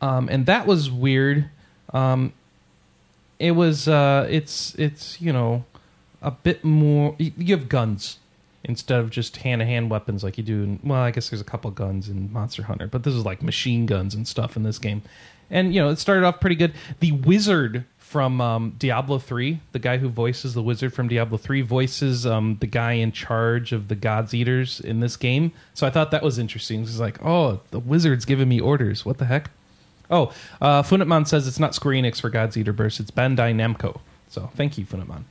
Um, 0.00 0.28
and 0.30 0.46
that 0.46 0.66
was 0.66 0.90
weird. 0.90 1.50
Um, 1.92 2.32
it 3.38 3.52
was 3.52 3.88
uh, 3.88 4.26
it's 4.30 4.74
it's 4.76 5.20
you 5.20 5.32
know 5.32 5.64
a 6.22 6.30
bit 6.30 6.64
more. 6.64 7.16
You 7.18 7.56
have 7.56 7.68
guns 7.68 8.18
instead 8.62 9.00
of 9.00 9.10
just 9.10 9.38
hand 9.38 9.60
to 9.60 9.64
hand 9.64 9.90
weapons 9.90 10.22
like 10.22 10.36
you 10.38 10.44
do. 10.44 10.62
In, 10.62 10.80
well, 10.84 11.00
I 11.00 11.10
guess 11.10 11.30
there's 11.30 11.40
a 11.40 11.44
couple 11.44 11.70
guns 11.70 12.08
in 12.08 12.32
Monster 12.32 12.64
Hunter, 12.64 12.86
but 12.86 13.02
this 13.02 13.14
is 13.14 13.24
like 13.24 13.42
machine 13.42 13.86
guns 13.86 14.14
and 14.14 14.28
stuff 14.28 14.56
in 14.56 14.62
this 14.62 14.78
game. 14.78 15.02
And 15.50 15.74
you 15.74 15.80
know, 15.80 15.90
it 15.90 15.98
started 15.98 16.24
off 16.24 16.40
pretty 16.40 16.56
good. 16.56 16.72
The 17.00 17.12
wizard 17.12 17.84
from 17.98 18.40
um, 18.40 18.74
Diablo 18.78 19.18
three, 19.18 19.60
the 19.72 19.78
guy 19.78 19.98
who 19.98 20.08
voices 20.08 20.54
the 20.54 20.62
wizard 20.62 20.92
from 20.92 21.08
Diablo 21.08 21.38
three, 21.38 21.62
voices 21.62 22.26
um, 22.26 22.56
the 22.60 22.66
guy 22.66 22.92
in 22.92 23.12
charge 23.12 23.72
of 23.72 23.88
the 23.88 23.94
Gods 23.94 24.34
Eaters 24.34 24.80
in 24.80 25.00
this 25.00 25.16
game. 25.16 25.52
So 25.74 25.86
I 25.86 25.90
thought 25.90 26.10
that 26.10 26.22
was 26.22 26.38
interesting. 26.38 26.82
It's 26.82 26.98
like, 26.98 27.24
oh, 27.24 27.60
the 27.70 27.78
wizard's 27.78 28.24
giving 28.24 28.48
me 28.48 28.60
orders. 28.60 29.04
What 29.04 29.18
the 29.18 29.26
heck? 29.26 29.50
Oh, 30.10 30.32
uh, 30.60 30.82
says 30.82 31.46
it's 31.46 31.60
not 31.60 31.74
Square 31.74 31.94
Enix 31.94 32.20
for 32.20 32.30
God's 32.30 32.56
Eater 32.56 32.72
Burst. 32.72 32.98
It's 32.98 33.12
Bandai 33.12 33.54
Namco. 33.54 34.00
So 34.28 34.50
thank 34.56 34.76
you, 34.76 34.84
Funitman. 34.84 35.22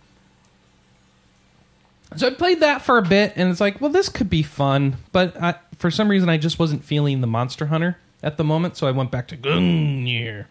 So 2.16 2.28
I 2.28 2.34
played 2.34 2.62
that 2.62 2.82
for 2.82 2.98
a 2.98 3.02
bit, 3.02 3.34
and 3.36 3.52
it's 3.52 3.60
like, 3.60 3.82
well, 3.82 3.92
this 3.92 4.10
could 4.10 4.30
be 4.30 4.42
fun, 4.42 4.96
but 5.12 5.40
I, 5.42 5.56
for 5.78 5.92
some 5.92 6.10
reason, 6.10 6.28
I 6.30 6.38
just 6.38 6.58
wasn't 6.58 6.84
feeling 6.84 7.22
the 7.22 7.28
Monster 7.28 7.68
Hunter 7.68 7.98
at 8.24 8.38
the 8.38 8.44
moment, 8.44 8.78
so 8.78 8.88
I 8.88 8.92
went 8.92 9.12
back 9.12 9.28
to 9.30 9.38
Gungnir. 9.38 10.46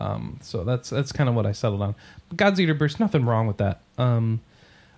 Um, 0.00 0.38
so 0.42 0.64
that's 0.64 0.90
that's 0.90 1.12
kind 1.12 1.28
of 1.28 1.34
what 1.34 1.46
I 1.46 1.52
settled 1.52 1.82
on. 1.82 1.94
God's 2.36 2.60
Eater 2.60 2.74
Burst, 2.74 3.00
nothing 3.00 3.24
wrong 3.24 3.46
with 3.46 3.56
that. 3.58 3.80
Um, 3.96 4.40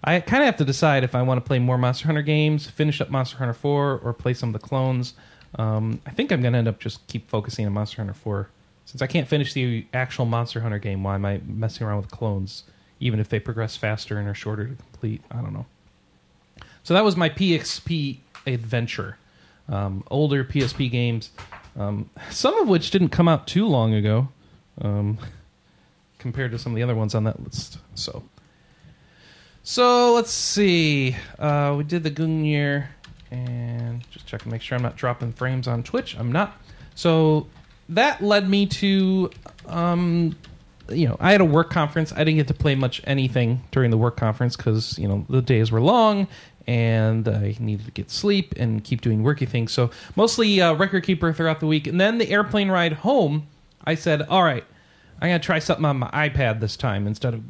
I 0.02 0.20
kind 0.20 0.42
of 0.42 0.46
have 0.46 0.56
to 0.56 0.64
decide 0.64 1.04
if 1.04 1.14
I 1.14 1.22
want 1.22 1.42
to 1.42 1.46
play 1.46 1.58
more 1.58 1.76
Monster 1.76 2.06
Hunter 2.06 2.22
games, 2.22 2.68
finish 2.68 3.00
up 3.00 3.10
Monster 3.10 3.36
Hunter 3.36 3.52
4, 3.52 4.00
or 4.02 4.12
play 4.14 4.34
some 4.34 4.48
of 4.54 4.60
the 4.60 4.66
clones. 4.66 5.14
Um, 5.56 6.00
I 6.06 6.10
think 6.10 6.32
I'm 6.32 6.40
going 6.40 6.52
to 6.52 6.58
end 6.58 6.68
up 6.68 6.80
just 6.80 7.06
keep 7.06 7.28
focusing 7.28 7.66
on 7.66 7.72
Monster 7.72 7.98
Hunter 7.98 8.14
4. 8.14 8.48
Since 8.86 9.02
I 9.02 9.06
can't 9.06 9.28
finish 9.28 9.52
the 9.52 9.86
actual 9.92 10.24
Monster 10.24 10.60
Hunter 10.60 10.78
game, 10.78 11.02
why 11.02 11.16
am 11.16 11.24
I 11.24 11.40
messing 11.44 11.86
around 11.86 11.98
with 11.98 12.10
clones, 12.10 12.64
even 12.98 13.20
if 13.20 13.28
they 13.28 13.38
progress 13.38 13.76
faster 13.76 14.18
and 14.18 14.26
are 14.26 14.34
shorter 14.34 14.68
to 14.68 14.74
complete? 14.74 15.22
I 15.30 15.36
don't 15.36 15.52
know. 15.52 15.66
So 16.82 16.94
that 16.94 17.04
was 17.04 17.16
my 17.16 17.28
PSP 17.28 18.18
adventure. 18.46 19.18
Um, 19.68 20.02
older 20.10 20.44
PSP 20.44 20.90
games, 20.90 21.30
um, 21.76 22.10
some 22.30 22.54
of 22.60 22.68
which 22.68 22.90
didn't 22.90 23.10
come 23.10 23.28
out 23.28 23.46
too 23.46 23.66
long 23.66 23.94
ago, 23.94 24.28
um, 24.80 25.18
compared 26.18 26.50
to 26.52 26.58
some 26.58 26.72
of 26.72 26.76
the 26.76 26.82
other 26.82 26.94
ones 26.94 27.14
on 27.14 27.24
that 27.24 27.42
list. 27.42 27.78
So, 27.94 28.22
so 29.62 30.14
let's 30.14 30.32
see. 30.32 31.16
Uh, 31.38 31.74
we 31.76 31.84
did 31.84 32.02
the 32.02 32.10
Gungnir, 32.10 32.86
and 33.30 34.04
just 34.10 34.26
check 34.26 34.42
to 34.42 34.48
make 34.48 34.62
sure 34.62 34.76
I'm 34.76 34.82
not 34.82 34.96
dropping 34.96 35.32
frames 35.32 35.68
on 35.68 35.82
Twitch. 35.82 36.16
I'm 36.18 36.32
not. 36.32 36.56
So 36.94 37.46
that 37.88 38.22
led 38.22 38.48
me 38.48 38.66
to 38.66 39.30
um, 39.66 40.36
you 40.90 41.09
know, 41.09 41.16
I 41.20 41.32
had 41.32 41.40
a 41.40 41.44
work 41.44 41.70
conference. 41.70 42.12
I 42.12 42.18
didn't 42.18 42.37
get 42.37 42.49
to 42.49 42.54
play 42.54 42.75
much 42.75 43.00
anything 43.04 43.62
during 43.70 43.90
the 43.90 43.99
work 43.99 44.16
conference 44.16 44.56
because 44.56 44.99
you 44.99 45.09
know 45.09 45.25
the 45.28 45.42
days 45.42 45.70
were 45.70 45.80
long 45.80 46.28
and 46.66 47.26
I 47.26 47.56
needed 47.59 47.87
to 47.87 47.92
get 47.92 48.11
sleep 48.11 48.54
and 48.56 48.85
keep 48.85 49.00
doing 49.00 49.23
worky 49.23 49.49
things. 49.49 49.73
So 49.73 49.90
mostly 50.14 50.61
uh, 50.61 50.75
record 50.75 51.04
keeper 51.04 51.32
throughout 51.32 51.61
the 51.61 51.66
week, 51.66 51.87
and 51.87 52.00
then 52.00 52.18
the 52.18 52.30
airplane 52.30 52.70
ride 52.70 52.92
home. 52.94 53.47
I 53.85 53.94
said, 53.94 54.23
"All 54.23 54.44
right, 54.44 54.64
I'm 55.20 55.28
gonna 55.28 55.38
try 55.38 55.59
something 55.59 55.85
on 55.85 55.99
my 55.99 56.11
iPad 56.11 56.61
this 56.61 56.76
time 56.76 57.06
instead 57.06 57.35
of, 57.35 57.42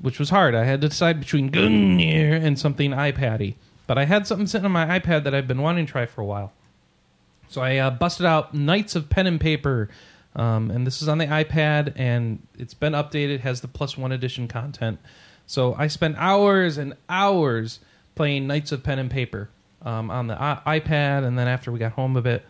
which 0.00 0.18
was 0.18 0.30
hard. 0.30 0.54
I 0.54 0.64
had 0.64 0.80
to 0.82 0.88
decide 0.88 1.20
between 1.20 1.50
Gungnir 1.50 2.42
and 2.42 2.58
something 2.58 2.90
iPad-y. 2.90 3.54
But 3.86 3.98
I 3.98 4.04
had 4.04 4.26
something 4.26 4.46
sitting 4.46 4.64
on 4.64 4.72
my 4.72 4.98
iPad 4.98 5.24
that 5.24 5.34
I've 5.34 5.46
been 5.46 5.62
wanting 5.62 5.86
to 5.86 5.92
try 5.92 6.06
for 6.06 6.20
a 6.20 6.24
while. 6.24 6.52
So 7.48 7.60
I 7.62 7.76
uh, 7.76 7.90
busted 7.90 8.26
out 8.26 8.54
Knights 8.54 8.96
of 8.96 9.08
Pen 9.08 9.26
and 9.26 9.40
Paper, 9.40 9.88
um, 10.36 10.70
and 10.70 10.86
this 10.86 11.02
is 11.02 11.08
on 11.08 11.18
the 11.18 11.26
iPad, 11.26 11.94
and 11.96 12.46
it's 12.58 12.74
been 12.74 12.92
updated. 12.92 13.40
Has 13.40 13.62
the 13.62 13.68
plus 13.68 13.96
one 13.96 14.12
edition 14.12 14.46
content. 14.46 15.00
So 15.46 15.74
I 15.74 15.86
spent 15.86 16.16
hours 16.18 16.76
and 16.76 16.94
hours 17.08 17.80
playing 18.14 18.46
Knights 18.46 18.72
of 18.72 18.82
Pen 18.82 18.98
and 18.98 19.10
Paper 19.10 19.48
um, 19.82 20.10
on 20.10 20.26
the 20.26 20.40
I- 20.40 20.80
iPad, 20.80 21.24
and 21.24 21.38
then 21.38 21.48
after 21.48 21.72
we 21.72 21.78
got 21.78 21.92
home 21.92 22.16
a 22.16 22.22
bit, 22.22 22.44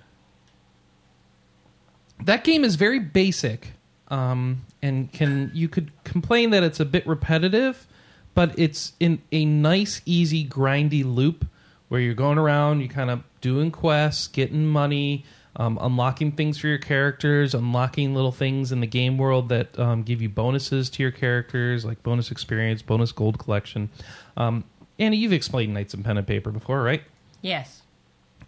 that 2.25 2.45
game 2.45 2.65
is 2.65 2.77
very 2.77 2.99
basic, 2.99 3.73
um, 4.09 4.65
and 4.83 5.13
can 5.13 5.51
you 5.55 5.69
could 5.69 5.93
complain 6.05 6.51
that 6.51 6.63
it's 6.63 6.81
a 6.81 6.85
bit 6.85 7.07
repetitive, 7.07 7.87
but 8.35 8.59
it's 8.59 8.95
in 8.99 9.23
a 9.31 9.45
nice, 9.45 10.01
easy, 10.07 10.45
grindy 10.47 11.05
loop 11.05 11.47
where 11.89 12.01
you're 12.01 12.15
going 12.15 12.39
around, 12.39 12.81
you're 12.81 12.89
kind 12.89 13.11
of 13.11 13.23
doing 13.41 13.71
quests, 13.71 14.27
getting 14.27 14.67
money, 14.67 15.25
um, 15.57 15.79
unlocking 15.81 16.33
things 16.33 16.59
for 16.59 16.69
your 16.69 16.79
characters, 16.79 17.55
unlocking 17.55 18.15
little 18.15 18.33
things 18.33 18.73
in 18.73 18.81
the 18.81 18.87
game 18.87 19.19
world 19.19 19.49
that 19.49 19.79
um, 19.79 20.03
give 20.03 20.23
you 20.23 20.29
bonuses 20.29 20.91
to 20.91 21.03
your 21.03 21.13
characters, 21.13 21.85
like 21.85 22.03
bonus 22.03 22.31
experience, 22.31 22.83
bonus 22.83 23.13
gold 23.13 23.39
collection. 23.39 23.91
Um, 24.37 24.65
Annie, 24.99 25.17
you've 25.17 25.33
explained 25.33 25.75
Knights 25.75 25.95
and 25.95 26.05
Pen 26.05 26.19
and 26.19 26.27
Paper 26.27 26.51
before, 26.51 26.83
right? 26.83 27.03
Yes. 27.43 27.83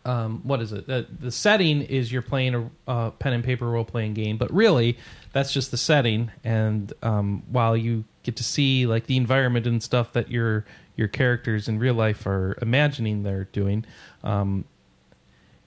um, 0.04 0.40
what 0.42 0.60
is 0.60 0.72
it? 0.72 0.86
The, 0.86 1.06
the 1.20 1.30
setting 1.30 1.82
is 1.82 2.10
you're 2.10 2.22
playing 2.22 2.54
a 2.54 2.90
uh, 2.90 3.10
pen 3.10 3.34
and 3.34 3.44
paper 3.44 3.68
role 3.68 3.84
playing 3.84 4.14
game, 4.14 4.38
but 4.38 4.52
really 4.52 4.96
that's 5.32 5.52
just 5.52 5.70
the 5.70 5.76
setting. 5.76 6.30
And 6.44 6.92
um, 7.02 7.42
while 7.50 7.76
you 7.76 8.04
get 8.22 8.36
to 8.36 8.44
see 8.44 8.86
like 8.86 9.06
the 9.06 9.16
environment 9.16 9.66
and 9.66 9.82
stuff 9.82 10.12
that 10.14 10.30
your 10.30 10.64
your 10.96 11.08
characters 11.08 11.68
in 11.68 11.78
real 11.78 11.94
life 11.94 12.26
are 12.26 12.56
imagining 12.62 13.22
they're 13.22 13.44
doing, 13.44 13.84
um, 14.24 14.64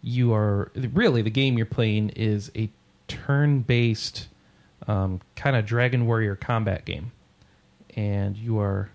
you 0.01 0.33
are 0.33 0.71
really 0.75 1.21
the 1.21 1.29
game 1.29 1.57
you're 1.57 1.65
playing 1.65 2.09
is 2.09 2.51
a 2.55 2.69
turn 3.07 3.59
based 3.61 4.27
um, 4.87 5.21
kind 5.35 5.55
of 5.55 5.65
Dragon 5.65 6.05
Warrior 6.05 6.35
combat 6.35 6.85
game, 6.85 7.11
and 7.95 8.35
you 8.35 8.59
are 8.59 8.89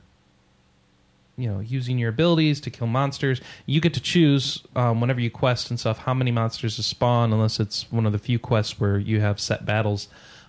you 1.36 1.48
know 1.48 1.60
using 1.60 1.98
your 1.98 2.08
abilities 2.08 2.60
to 2.62 2.70
kill 2.70 2.86
monsters. 2.86 3.40
You 3.66 3.80
get 3.80 3.94
to 3.94 4.00
choose 4.00 4.62
um, 4.74 5.00
whenever 5.00 5.20
you 5.20 5.30
quest 5.30 5.70
and 5.70 5.78
stuff 5.78 5.98
how 5.98 6.14
many 6.14 6.32
monsters 6.32 6.76
to 6.76 6.82
spawn 6.82 7.32
unless 7.32 7.60
it's 7.60 7.90
one 7.92 8.06
of 8.06 8.12
the 8.12 8.18
few 8.18 8.38
quests 8.38 8.80
where 8.80 8.98
you 8.98 9.20
have 9.20 9.38
set 9.40 9.64
battles. 9.64 10.08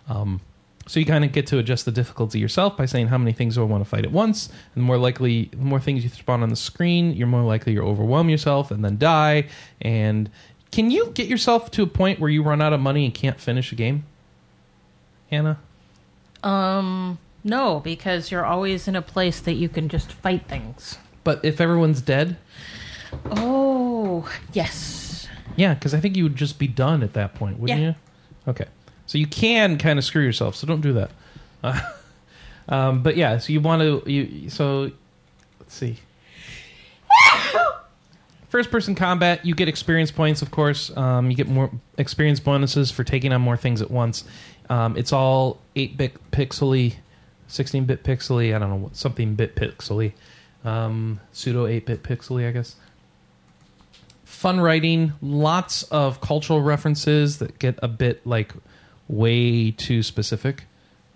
Um, 0.10 0.42
so 0.88 1.00
you 1.00 1.06
kind 1.06 1.24
of 1.25 1.32
get 1.34 1.46
to 1.48 1.58
adjust 1.60 1.86
the 1.86 1.91
difficulty 1.91 2.39
yourself 2.39 2.75
by 2.77 2.86
saying 2.86 3.08
how 3.08 3.17
many 3.17 3.34
things 3.34 3.56
do 3.56 3.62
I 3.62 3.65
want 3.65 3.84
to 3.84 3.89
fight 3.89 4.06
at 4.06 4.12
once 4.12 4.48
and 4.48 4.84
the 4.84 4.86
more 4.86 4.98
likely 4.98 5.46
the 5.51 5.58
more 5.58 5.79
things 5.79 6.03
you 6.03 6.10
spawn 6.10 6.41
on 6.44 6.50
the 6.50 6.56
screen 6.56 7.12
you're 7.13 7.27
more 7.27 7.44
likely 7.44 7.75
to 7.75 7.82
overwhelm 7.82 8.29
yourself 8.29 8.72
and 8.72 8.84
then 8.86 8.98
die 8.98 9.48
and 9.82 10.29
can 10.72 10.89
you 10.91 11.12
get 11.13 11.27
yourself 11.27 11.70
to 11.72 11.84
a 11.84 11.88
point 11.88 12.20
where 12.20 12.29
you 12.29 12.41
run 12.44 12.62
out 12.62 12.74
of 12.74 12.79
money 12.79 13.06
and 13.06 13.13
can't 13.13 13.39
finish 13.39 13.72
a 13.72 13.75
game 13.75 14.06
Hannah 15.29 15.60
Um, 16.44 17.17
no, 17.44 17.79
because 17.82 18.32
you're 18.32 18.46
always 18.46 18.88
in 18.88 18.96
a 18.96 19.01
place 19.01 19.39
that 19.41 19.53
you 19.53 19.67
can 19.70 19.89
just 19.89 20.12
fight 20.12 20.48
things. 20.48 20.98
but 21.24 21.44
if 21.44 21.60
everyone's 21.62 22.01
dead 22.01 22.38
Oh, 23.32 24.30
yes. 24.54 25.28
Yeah, 25.56 25.73
because 25.73 25.93
I 25.93 26.00
think 26.00 26.15
you 26.17 26.23
would 26.23 26.36
just 26.36 26.60
be 26.60 26.67
done 26.67 27.02
at 27.04 27.13
that 27.13 27.34
point, 27.36 27.58
wouldn't 27.60 27.80
Yeah. 27.80 27.88
you? 27.88 27.95
Okay, 28.47 28.65
so 29.08 29.17
you 29.17 29.26
can 29.26 29.78
kind 29.78 29.98
of 29.98 30.06
screw 30.06 30.24
yourself, 30.24 30.56
so 30.56 30.67
don't 30.67 30.82
do 30.82 30.93
that. 30.93 31.12
Uh, 31.63 31.80
um, 32.70 33.02
but 33.02 33.17
yeah, 33.17 33.39
so 33.39 33.52
you 33.52 33.62
want 33.62 33.82
to 33.82 34.12
you 34.12 34.50
so 34.50 34.91
let's 35.60 35.74
see. 35.74 35.98
First 38.50 38.70
person 38.72 38.96
combat, 38.96 39.46
you 39.46 39.56
get 39.56 39.67
experience 39.67 40.12
points, 40.12 40.41
of 40.41 40.52
course. 40.52 40.96
Um, 40.96 41.30
you 41.30 41.36
get 41.36 41.48
more 41.48 41.72
experience 41.98 42.39
bonuses 42.39 42.91
for 42.91 43.04
taking 43.04 43.34
on 43.34 43.41
more 43.41 43.58
things 43.58 43.82
at 43.82 43.91
once. 43.91 44.24
Um, 44.70 44.96
it's 44.96 45.12
all 45.12 45.60
8 45.76 45.98
bit 45.98 46.32
pixely, 46.32 46.96
16 47.48 47.86
bit 47.86 48.04
pixely, 48.04 48.56
I 48.56 48.60
don't 48.60 48.70
know, 48.70 48.76
what 48.76 48.96
something 48.96 49.36
bit 49.36 49.56
pixely. 49.56 50.13
Um, 50.63 51.20
pseudo 51.34 51.65
8 51.65 51.86
bit 51.86 52.04
pixely, 52.04 52.48
I 52.48 52.52
guess 52.52 52.76
fun 54.38 54.60
writing, 54.60 55.13
lots 55.22 55.82
of 55.84 56.22
cultural 56.22 56.62
references 56.62 57.39
that 57.39 57.58
get 57.58 57.80
a 57.82 57.88
bit 57.88 58.26
like 58.28 58.54
way 59.08 59.72
too 59.72 60.04
specific. 60.04 60.65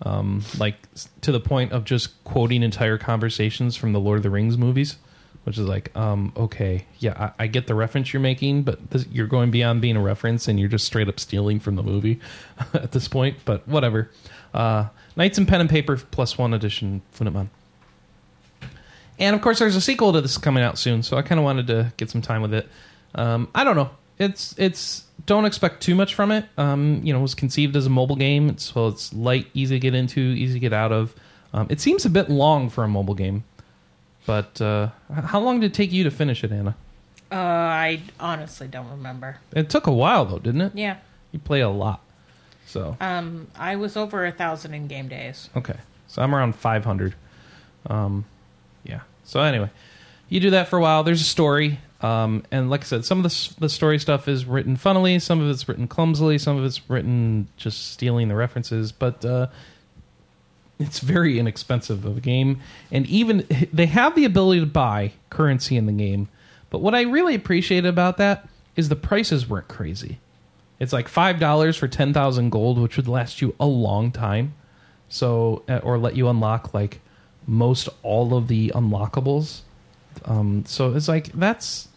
Um, 0.04 0.42
like 0.58 0.76
to 1.20 1.30
the 1.30 1.40
point 1.40 1.72
of 1.72 1.84
just 1.84 2.22
quoting 2.24 2.62
entire 2.62 2.98
conversations 2.98 3.76
from 3.76 3.92
the 3.92 4.00
Lord 4.00 4.16
of 4.16 4.22
the 4.24 4.30
Rings 4.30 4.58
movies, 4.58 4.96
which 5.44 5.58
is 5.58 5.66
like, 5.66 5.96
um, 5.96 6.32
okay, 6.36 6.86
yeah, 6.98 7.30
I, 7.38 7.44
I 7.44 7.46
get 7.46 7.68
the 7.68 7.74
reference 7.74 8.12
you're 8.12 8.20
making, 8.20 8.62
but 8.62 8.90
this, 8.90 9.06
you're 9.08 9.28
going 9.28 9.50
beyond 9.52 9.80
being 9.80 9.96
a 9.96 10.02
reference 10.02 10.48
and 10.48 10.58
you're 10.58 10.68
just 10.68 10.86
straight 10.86 11.08
up 11.08 11.20
stealing 11.20 11.60
from 11.60 11.76
the 11.76 11.82
movie 11.84 12.18
at 12.74 12.92
this 12.92 13.06
point. 13.06 13.38
But 13.44 13.66
whatever. 13.68 14.10
Uh, 14.52 14.88
Knights 15.16 15.38
and 15.38 15.46
Pen 15.46 15.60
and 15.60 15.70
Paper 15.70 15.96
plus 15.96 16.36
one 16.36 16.52
edition, 16.52 17.02
Funimon. 17.14 17.48
And 19.18 19.36
of 19.36 19.42
course, 19.42 19.58
there's 19.58 19.76
a 19.76 19.80
sequel 19.80 20.12
to 20.14 20.20
this 20.20 20.38
coming 20.38 20.64
out 20.64 20.78
soon, 20.78 21.02
so 21.02 21.16
I 21.16 21.22
kind 21.22 21.38
of 21.38 21.44
wanted 21.44 21.68
to 21.68 21.92
get 21.96 22.10
some 22.10 22.22
time 22.22 22.42
with 22.42 22.54
it. 22.54 22.68
Um, 23.14 23.48
I 23.54 23.62
don't 23.62 23.76
know. 23.76 23.90
It's 24.18 24.54
it's 24.58 25.04
don't 25.26 25.44
expect 25.44 25.82
too 25.82 25.94
much 25.94 26.14
from 26.14 26.30
it. 26.32 26.44
Um, 26.58 27.00
you 27.04 27.12
know, 27.12 27.20
it 27.20 27.22
was 27.22 27.34
conceived 27.34 27.76
as 27.76 27.86
a 27.86 27.90
mobile 27.90 28.16
game, 28.16 28.48
it's, 28.48 28.64
so 28.72 28.88
it's 28.88 29.12
light, 29.12 29.46
easy 29.54 29.76
to 29.76 29.80
get 29.80 29.94
into, 29.94 30.20
easy 30.20 30.54
to 30.54 30.58
get 30.60 30.72
out 30.72 30.92
of. 30.92 31.14
Um, 31.54 31.66
it 31.70 31.80
seems 31.80 32.04
a 32.04 32.10
bit 32.10 32.28
long 32.30 32.68
for 32.70 32.82
a 32.82 32.88
mobile 32.88 33.14
game, 33.14 33.44
but 34.26 34.60
uh, 34.60 34.88
how 35.12 35.40
long 35.40 35.60
did 35.60 35.72
it 35.72 35.74
take 35.74 35.92
you 35.92 36.02
to 36.04 36.10
finish 36.10 36.42
it, 36.44 36.50
Anna? 36.50 36.74
Uh, 37.30 37.36
I 37.36 38.00
honestly 38.20 38.66
don't 38.68 38.90
remember. 38.90 39.36
It 39.54 39.70
took 39.70 39.86
a 39.86 39.92
while 39.92 40.24
though, 40.24 40.38
didn't 40.38 40.60
it? 40.62 40.72
Yeah. 40.74 40.96
You 41.30 41.38
play 41.38 41.60
a 41.60 41.68
lot, 41.70 42.00
so 42.66 42.96
Um, 43.00 43.46
I 43.56 43.76
was 43.76 43.96
over 43.96 44.26
a 44.26 44.32
thousand 44.32 44.74
in 44.74 44.86
game 44.86 45.08
days. 45.08 45.48
Okay. 45.56 45.76
So 46.08 46.20
I'm 46.20 46.34
around 46.34 46.54
500. 46.56 47.14
Um, 47.86 48.26
yeah. 48.84 49.00
So 49.24 49.40
anyway, 49.40 49.70
you 50.28 50.40
do 50.40 50.50
that 50.50 50.68
for 50.68 50.78
a 50.78 50.82
while. 50.82 51.04
There's 51.04 51.22
a 51.22 51.24
story. 51.24 51.78
Um, 52.02 52.44
and 52.50 52.68
like 52.68 52.80
I 52.80 52.84
said, 52.84 53.04
some 53.04 53.24
of 53.24 53.30
the, 53.30 53.54
the 53.60 53.68
story 53.68 53.98
stuff 53.98 54.26
is 54.26 54.44
written 54.44 54.76
funnily, 54.76 55.18
some 55.18 55.40
of 55.40 55.48
it's 55.48 55.68
written 55.68 55.86
clumsily, 55.86 56.38
some 56.38 56.58
of 56.58 56.64
it's 56.64 56.88
written 56.90 57.48
just 57.56 57.92
stealing 57.92 58.28
the 58.28 58.34
references. 58.34 58.90
But 58.90 59.24
uh, 59.24 59.46
it's 60.78 60.98
very 60.98 61.38
inexpensive 61.38 62.04
of 62.04 62.16
a 62.16 62.20
game. 62.20 62.60
And 62.90 63.06
even 63.06 63.46
they 63.72 63.86
have 63.86 64.14
the 64.14 64.24
ability 64.24 64.60
to 64.60 64.66
buy 64.66 65.12
currency 65.30 65.76
in 65.76 65.86
the 65.86 65.92
game. 65.92 66.28
But 66.70 66.80
what 66.80 66.94
I 66.94 67.02
really 67.02 67.34
appreciate 67.34 67.84
about 67.84 68.16
that 68.16 68.48
is 68.74 68.88
the 68.88 68.96
prices 68.96 69.48
weren't 69.48 69.68
crazy. 69.68 70.18
It's 70.80 70.92
like 70.92 71.08
$5 71.08 71.78
for 71.78 71.86
10,000 71.86 72.50
gold, 72.50 72.78
which 72.78 72.96
would 72.96 73.06
last 73.06 73.40
you 73.40 73.54
a 73.60 73.66
long 73.66 74.10
time 74.10 74.54
so 75.12 75.62
uh, 75.68 75.76
or 75.82 75.98
let 75.98 76.16
you 76.16 76.28
unlock 76.28 76.72
like 76.72 77.00
most 77.46 77.88
all 78.02 78.34
of 78.34 78.48
the 78.48 78.72
unlockables 78.74 79.60
um, 80.24 80.64
so 80.66 80.94
it's 80.94 81.06
like 81.06 81.30
that's 81.32 81.88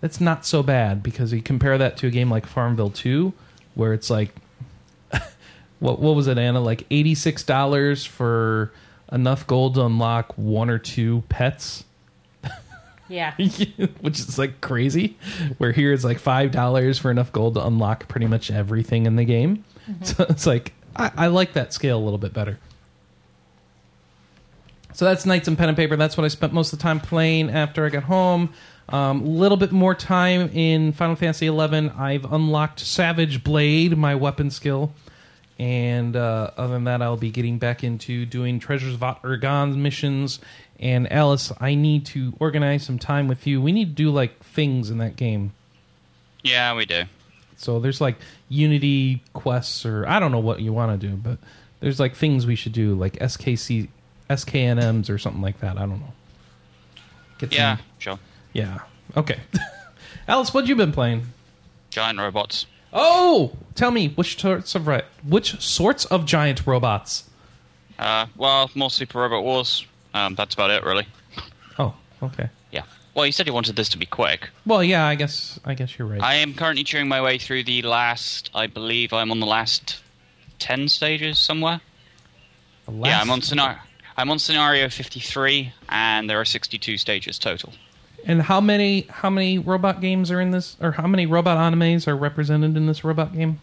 that's 0.00 0.20
not 0.20 0.46
so 0.46 0.62
bad 0.62 1.02
because 1.02 1.32
you 1.32 1.42
compare 1.42 1.78
that 1.78 1.96
to 1.98 2.06
a 2.06 2.10
game 2.10 2.30
like 2.30 2.46
farmville 2.46 2.90
2 2.90 3.32
where 3.74 3.92
it's 3.92 4.10
like 4.10 4.34
what 5.80 6.00
what 6.00 6.14
was 6.14 6.26
it 6.26 6.38
anna 6.38 6.60
like 6.60 6.88
$86 6.88 8.06
for 8.06 8.72
enough 9.12 9.46
gold 9.46 9.74
to 9.74 9.84
unlock 9.84 10.32
one 10.36 10.70
or 10.70 10.78
two 10.78 11.22
pets 11.28 11.84
Yeah. 13.08 13.34
which 14.00 14.20
is 14.20 14.38
like 14.38 14.60
crazy. 14.60 15.18
Where 15.58 15.72
here 15.72 15.92
it's 15.92 16.04
like 16.04 16.20
five 16.20 16.52
dollars 16.52 16.96
for 16.96 17.10
enough 17.10 17.32
gold 17.32 17.54
to 17.54 17.66
unlock 17.66 18.06
pretty 18.06 18.28
much 18.28 18.52
everything 18.52 19.04
in 19.04 19.16
the 19.16 19.24
game. 19.24 19.64
Mm-hmm. 19.90 20.04
So 20.04 20.26
it's 20.28 20.46
like 20.46 20.72
I, 20.94 21.10
I 21.16 21.26
like 21.26 21.54
that 21.54 21.74
scale 21.74 21.98
a 21.98 22.04
little 22.04 22.18
bit 22.18 22.32
better. 22.32 22.60
So 24.92 25.04
that's 25.04 25.24
Knights 25.24 25.48
and 25.48 25.56
Pen 25.56 25.68
and 25.68 25.76
Paper. 25.76 25.96
That's 25.96 26.16
what 26.16 26.24
I 26.24 26.28
spent 26.28 26.52
most 26.52 26.72
of 26.72 26.78
the 26.78 26.82
time 26.82 27.00
playing 27.00 27.50
after 27.50 27.86
I 27.86 27.90
got 27.90 28.04
home. 28.04 28.52
A 28.88 28.96
um, 28.96 29.24
little 29.24 29.56
bit 29.56 29.70
more 29.70 29.94
time 29.94 30.50
in 30.52 30.92
Final 30.92 31.14
Fantasy 31.14 31.46
XI. 31.46 31.90
I've 31.96 32.30
unlocked 32.30 32.80
Savage 32.80 33.44
Blade, 33.44 33.96
my 33.96 34.16
weapon 34.16 34.50
skill. 34.50 34.92
And 35.60 36.16
uh, 36.16 36.50
other 36.56 36.72
than 36.72 36.84
that, 36.84 37.02
I'll 37.02 37.16
be 37.16 37.30
getting 37.30 37.58
back 37.58 37.84
into 37.84 38.26
doing 38.26 38.58
Treasures 38.58 38.94
of 38.94 39.00
Ergon 39.00 39.76
missions. 39.76 40.40
And 40.80 41.12
Alice, 41.12 41.52
I 41.60 41.74
need 41.74 42.06
to 42.06 42.32
organize 42.40 42.82
some 42.82 42.98
time 42.98 43.28
with 43.28 43.46
you. 43.46 43.60
We 43.60 43.70
need 43.70 43.96
to 43.96 44.02
do 44.02 44.10
like 44.10 44.42
things 44.42 44.90
in 44.90 44.98
that 44.98 45.16
game. 45.16 45.52
Yeah, 46.42 46.74
we 46.74 46.86
do. 46.86 47.04
So 47.56 47.78
there's 47.78 48.00
like 48.00 48.16
Unity 48.48 49.22
quests, 49.34 49.84
or 49.84 50.08
I 50.08 50.18
don't 50.18 50.32
know 50.32 50.40
what 50.40 50.60
you 50.60 50.72
want 50.72 50.98
to 50.98 51.06
do, 51.08 51.14
but 51.14 51.38
there's 51.80 52.00
like 52.00 52.14
things 52.14 52.46
we 52.46 52.56
should 52.56 52.72
do, 52.72 52.94
like 52.94 53.18
SKC, 53.18 53.88
SKNMs, 54.30 55.10
or 55.10 55.18
something 55.18 55.42
like 55.42 55.60
that. 55.60 55.76
I 55.76 55.80
don't 55.80 56.00
know. 56.00 56.12
Get 57.38 57.50
some- 57.50 57.56
Yeah, 57.58 57.76
sure. 57.98 58.18
yeah. 58.52 58.78
Okay. 59.16 59.38
Alice, 60.28 60.54
what 60.54 60.66
you 60.66 60.76
been 60.76 60.92
playing? 60.92 61.26
Giant 61.90 62.18
robots. 62.18 62.66
Oh, 62.92 63.52
tell 63.74 63.90
me 63.90 64.08
which 64.08 64.40
sorts 64.40 64.74
of 64.74 64.86
ri- 64.86 65.02
which 65.26 65.60
sorts 65.60 66.04
of 66.06 66.24
giant 66.24 66.66
robots? 66.66 67.24
Uh, 67.98 68.26
well, 68.36 68.70
more 68.74 68.90
Super 68.90 69.18
Robot 69.20 69.42
Wars. 69.44 69.84
Um, 70.14 70.34
that's 70.34 70.54
about 70.54 70.70
it, 70.70 70.82
really. 70.84 71.06
Oh, 71.78 71.94
okay. 72.22 72.48
Yeah. 72.72 72.82
Well, 73.14 73.26
you 73.26 73.32
said 73.32 73.46
you 73.46 73.52
wanted 73.52 73.76
this 73.76 73.88
to 73.90 73.98
be 73.98 74.06
quick. 74.06 74.48
Well, 74.66 74.82
yeah, 74.82 75.06
I 75.06 75.14
guess 75.16 75.58
I 75.64 75.74
guess 75.74 75.98
you're 75.98 76.08
right. 76.08 76.20
I 76.22 76.34
am 76.36 76.54
currently 76.54 76.84
chewing 76.84 77.08
my 77.08 77.20
way 77.20 77.38
through 77.38 77.64
the 77.64 77.82
last. 77.82 78.50
I 78.54 78.66
believe 78.68 79.12
I'm 79.12 79.30
on 79.30 79.40
the 79.40 79.46
last 79.46 80.00
ten 80.58 80.88
stages 80.88 81.38
somewhere. 81.38 81.80
The 82.86 82.92
yeah, 82.92 83.20
I'm 83.20 83.30
on 83.30 83.42
scenario. 83.42 83.78
I'm 84.20 84.30
on 84.30 84.38
scenario 84.38 84.88
53, 84.88 85.72
and 85.88 86.28
there 86.28 86.40
are 86.40 86.44
62 86.44 86.98
stages 86.98 87.38
total. 87.38 87.72
And 88.26 88.42
how 88.42 88.60
many 88.60 89.06
how 89.08 89.30
many 89.30 89.58
robot 89.58 90.00
games 90.02 90.30
are 90.30 90.40
in 90.40 90.50
this, 90.50 90.76
or 90.80 90.92
how 90.92 91.06
many 91.06 91.24
robot 91.24 91.56
animes 91.56 92.06
are 92.06 92.14
represented 92.16 92.76
in 92.76 92.86
this 92.86 93.02
robot 93.02 93.32
game? 93.32 93.60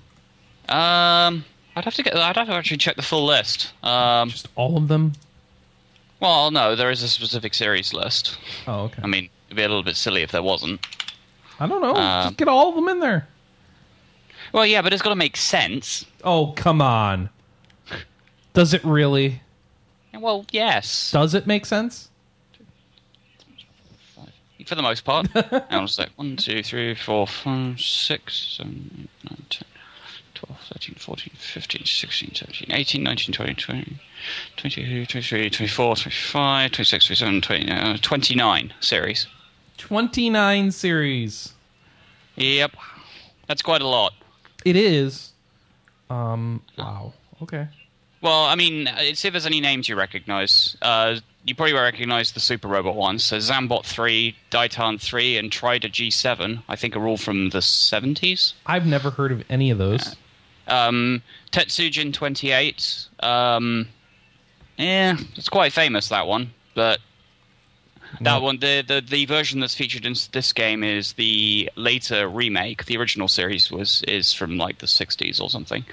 Um, 0.67 1.45
I'd 1.75 1.85
have 1.85 1.93
to 1.93 2.03
get. 2.03 2.15
I'd 2.17 2.35
have 2.35 2.47
to 2.47 2.53
actually 2.53 2.77
check 2.77 2.95
the 2.95 3.03
full 3.03 3.25
list. 3.25 3.71
Um, 3.83 4.29
Just 4.29 4.47
all 4.55 4.75
of 4.77 4.87
them? 4.87 5.13
well, 6.19 6.49
no, 6.49 6.75
there 6.75 6.89
is 6.89 7.03
a 7.03 7.07
specific 7.07 7.53
series 7.53 7.93
list. 7.93 8.37
Oh, 8.65 8.85
okay. 8.85 9.01
I 9.03 9.07
mean, 9.07 9.29
it'd 9.47 9.57
be 9.57 9.61
a 9.63 9.67
little 9.67 9.83
bit 9.83 9.95
silly 9.95 10.23
if 10.23 10.31
there 10.31 10.41
wasn't. 10.41 10.85
I 11.59 11.67
don't 11.67 11.81
know. 11.81 11.93
uh, 11.93 12.23
Just 12.25 12.37
get 12.37 12.47
all 12.47 12.69
of 12.69 12.75
them 12.75 12.87
in 12.89 12.99
there. 12.99 13.27
Well, 14.53 14.65
yeah, 14.65 14.81
but 14.81 14.91
it's 14.91 15.03
got 15.03 15.09
to 15.09 15.15
make 15.15 15.37
sense. 15.37 16.03
Oh, 16.23 16.53
come 16.55 16.81
on. 16.81 17.29
Does 18.53 18.73
it 18.73 18.83
really? 18.83 19.41
Well, 20.19 20.45
yes, 20.51 21.11
Does 21.11 21.33
it 21.33 21.47
make 21.47 21.65
sense? 21.65 22.09
for 24.65 24.75
the 24.75 24.81
most 24.81 25.05
part. 25.05 25.27
On 25.71 25.85
a 25.85 25.87
sec. 25.87 26.09
1, 26.17 26.35
2, 26.35 26.61
3, 26.61 26.93
4, 26.95 27.27
5, 27.27 27.79
6, 27.79 28.55
7, 28.57 29.07
8, 29.23 29.31
9, 29.31 29.45
10, 29.49 29.63
12, 30.35 30.59
13, 30.73 30.95
14, 30.95 31.33
15, 31.37 31.85
16, 31.85 32.35
17, 32.35 32.71
18, 32.71 33.03
19, 33.03 33.33
20, 33.33 33.53
20, 33.53 33.97
22, 34.57 35.05
23, 35.05 35.49
24, 35.49 35.95
25, 35.95 36.71
26, 36.71 37.05
27, 37.05 37.41
20, 37.41 37.71
uh, 37.71 37.97
29 38.01 38.73
series. 38.81 39.27
29 39.77 40.71
series. 40.71 41.53
Yep. 42.35 42.71
That's 43.47 43.61
quite 43.61 43.81
a 43.81 43.87
lot. 43.87 44.13
It 44.65 44.75
is. 44.75 45.31
Um, 46.09 46.61
wow. 46.77 47.13
Okay. 47.41 47.67
Well, 48.21 48.45
I 48.45 48.55
mean, 48.55 48.87
uh, 48.87 49.13
see 49.13 49.27
if 49.27 49.33
there's 49.33 49.45
any 49.45 49.61
names 49.61 49.87
you 49.87 49.95
recognize. 49.95 50.75
Uh, 50.81 51.17
you 51.45 51.55
probably 51.55 51.73
recognize 51.73 52.31
the 52.31 52.39
Super 52.39 52.67
Robot 52.67 52.95
ones. 52.95 53.23
So 53.23 53.37
Zambot 53.37 53.85
3, 53.85 54.35
Daitarn 54.51 54.99
3, 54.99 55.37
and 55.37 55.51
Trider 55.51 55.83
G7, 55.91 56.63
I 56.67 56.75
think 56.75 56.95
are 56.95 57.07
all 57.07 57.17
from 57.17 57.49
the 57.51 57.59
70s. 57.59 58.53
I've 58.65 58.85
never 58.85 59.11
heard 59.11 59.31
of 59.31 59.43
any 59.49 59.69
of 59.69 59.77
those. 59.77 60.15
Um, 60.67 61.21
Tetsujin 61.51 62.11
28. 62.11 63.07
Um, 63.21 63.87
yeah, 64.77 65.15
it's 65.35 65.47
quite 65.49 65.71
famous, 65.71 66.09
that 66.09 66.27
one. 66.27 66.51
But 66.75 66.99
that 68.13 68.21
No. 68.21 68.39
one, 68.41 68.57
the, 68.59 68.83
the, 68.85 68.99
the 69.01 69.25
version 69.25 69.59
that's 69.59 69.75
featured 69.75 70.05
in 70.05 70.15
this 70.33 70.51
game 70.53 70.83
is 70.83 71.13
the 71.13 71.69
later 71.75 72.27
remake. 72.27 72.85
The 72.85 72.97
original 72.97 73.27
series 73.27 73.71
was 73.71 74.01
is 74.07 74.33
from 74.33 74.57
like 74.57 74.79
the 74.79 74.87
60s 74.87 75.39
or 75.39 75.49
something. 75.49 75.85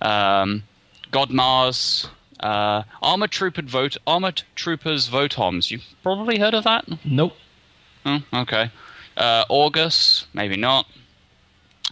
Um, 0.00 0.64
God 1.12 1.30
Mars. 1.30 2.08
Uh, 2.40 2.82
Armored 3.00 3.30
Trooper 3.30 3.62
Vote, 3.62 3.96
Armored 4.04 4.42
Troopers 4.56 5.08
Votoms. 5.08 5.70
You've 5.70 5.84
probably 6.02 6.40
heard 6.40 6.54
of 6.54 6.64
that. 6.64 6.84
Nope. 7.04 7.34
Oh, 8.04 8.20
okay. 8.34 8.68
Uh, 9.16 9.44
August, 9.48 10.26
maybe 10.34 10.56
not. 10.56 10.86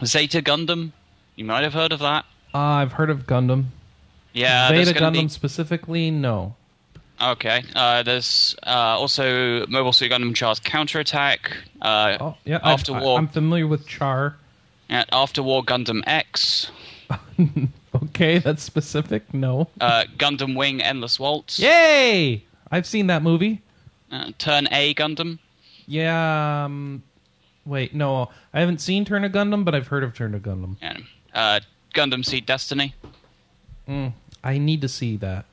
Zeta 0.05 0.43
Gundam. 0.43 0.91
You 1.37 1.45
might 1.45 1.63
have 1.63 1.73
heard 1.75 1.93
of 1.93 2.01
that. 2.01 2.25
Uh, 2.53 2.59
I've 2.59 2.93
heard 2.93 3.11
of 3.11 3.27
Gundam. 3.29 3.67
Yeah, 4.33 4.69
Zeta 4.71 4.99
Gundam 4.99 5.23
be- 5.23 5.29
specifically, 5.29 6.11
no. 6.11 6.57
Okay. 7.23 7.63
Uh, 7.77 8.03
there's 8.03 8.57
uh, 8.67 8.71
also 8.99 9.67
Mobile 9.67 9.93
Suit 9.93 10.11
Gundam 10.11 10.35
Char's 10.35 10.59
Counterattack. 10.59 11.57
Uh, 11.81 12.17
Oh, 12.21 12.37
yeah. 12.45 12.59
After 12.65 12.95
I, 12.95 13.01
War. 13.03 13.19
I'm 13.19 13.29
familiar 13.29 13.67
with 13.69 13.87
Char. 13.87 14.37
yeah, 14.89 15.05
After 15.13 15.43
War 15.45 15.63
Gundam 15.63 16.03
X. 16.07 16.73
Okay, 18.05 18.39
that's 18.39 18.63
specific. 18.63 19.33
No. 19.35 19.69
Uh, 19.81 20.05
Gundam 20.17 20.57
Wing 20.57 20.81
Endless 20.83 21.19
Waltz. 21.21 21.59
Yay! 21.59 22.43
I've 22.71 22.87
seen 22.87 23.09
that 23.09 23.23
movie. 23.23 23.61
Uh, 24.11 24.31
Turn 24.39 24.69
A 24.73 24.95
Gundam. 24.95 25.39
Yeah. 25.87 26.65
Um, 26.65 27.03
wait, 27.67 27.95
no, 27.95 28.31
I 28.55 28.61
haven't 28.61 28.81
seen 28.81 29.05
Turn 29.05 29.25
A 29.25 29.29
Gundam, 29.31 29.65
but 29.65 29.75
I've 29.75 29.89
heard 29.89 30.03
of 30.05 30.15
Turn 30.15 30.35
A 30.35 30.41
Gundam. 30.41 30.77
Yeah. 30.81 30.97
Uh, 31.35 31.61
Gundam 31.95 32.25
Seed 32.25 32.47
Destiny. 32.47 32.95
Mm, 33.89 34.13
I 34.45 34.59
need 34.59 34.81
to 34.83 34.89
see 34.89 35.17
that. 35.19 35.45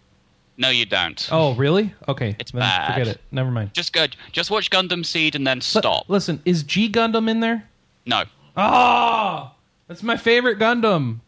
No, 0.60 0.70
you 0.70 0.86
don't. 0.86 1.28
Oh, 1.32 1.54
really? 1.56 1.94
Okay, 2.08 2.36
It's 2.40 2.52
then 2.52 2.62
bad. 2.62 2.94
Forget 2.94 3.08
it. 3.08 3.22
Never 3.32 3.52
mind. 3.52 3.74
Just 3.74 3.94
go. 3.94 4.06
Just 4.32 4.50
watch 4.50 4.70
Gundam 4.72 5.06
Seed 5.06 5.36
and 5.36 5.46
then 5.46 5.62
stop. 5.62 6.06
listen, 6.10 6.42
is 6.46 6.64
G 6.64 6.90
Gundam 6.90 7.30
in 7.30 7.40
there? 7.42 7.68
no. 8.06 8.24
Ah, 8.60 9.54
that's 9.88 10.02
my 10.02 10.18
favorite 10.18 10.58
Gundam. 10.58 11.20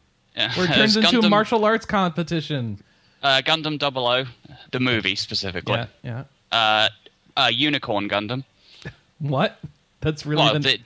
Where 0.56 0.66
it 0.66 0.74
turns 0.74 0.96
into 0.96 1.20
a 1.20 1.30
martial 1.30 1.66
arts 1.66 1.86
competition. 1.86 2.82
Uh, 3.22 3.42
Gundam 3.42 3.80
00, 3.80 4.30
the 4.72 4.80
movie 4.80 5.16
specifically. 5.16 5.76
Yeah, 5.76 5.88
yeah. 6.04 6.24
Uh, 6.52 6.90
uh, 7.36 7.48
Unicorn 7.48 8.10
Gundam. 8.10 8.44
What? 9.20 9.60
That's 10.00 10.26
really 10.26 10.44
well, 10.44 10.54
the, 10.54 10.60
the, 10.60 10.80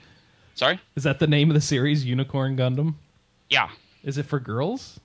sorry? 0.56 0.80
is 0.96 1.04
that 1.04 1.20
the 1.20 1.28
name 1.28 1.50
of 1.50 1.54
the 1.54 1.60
series? 1.60 2.04
Unicorn 2.04 2.56
Gundam. 2.56 2.94
Yeah. 3.48 3.68
Is 4.02 4.18
it 4.18 4.26
for 4.26 4.40
girls? 4.40 4.98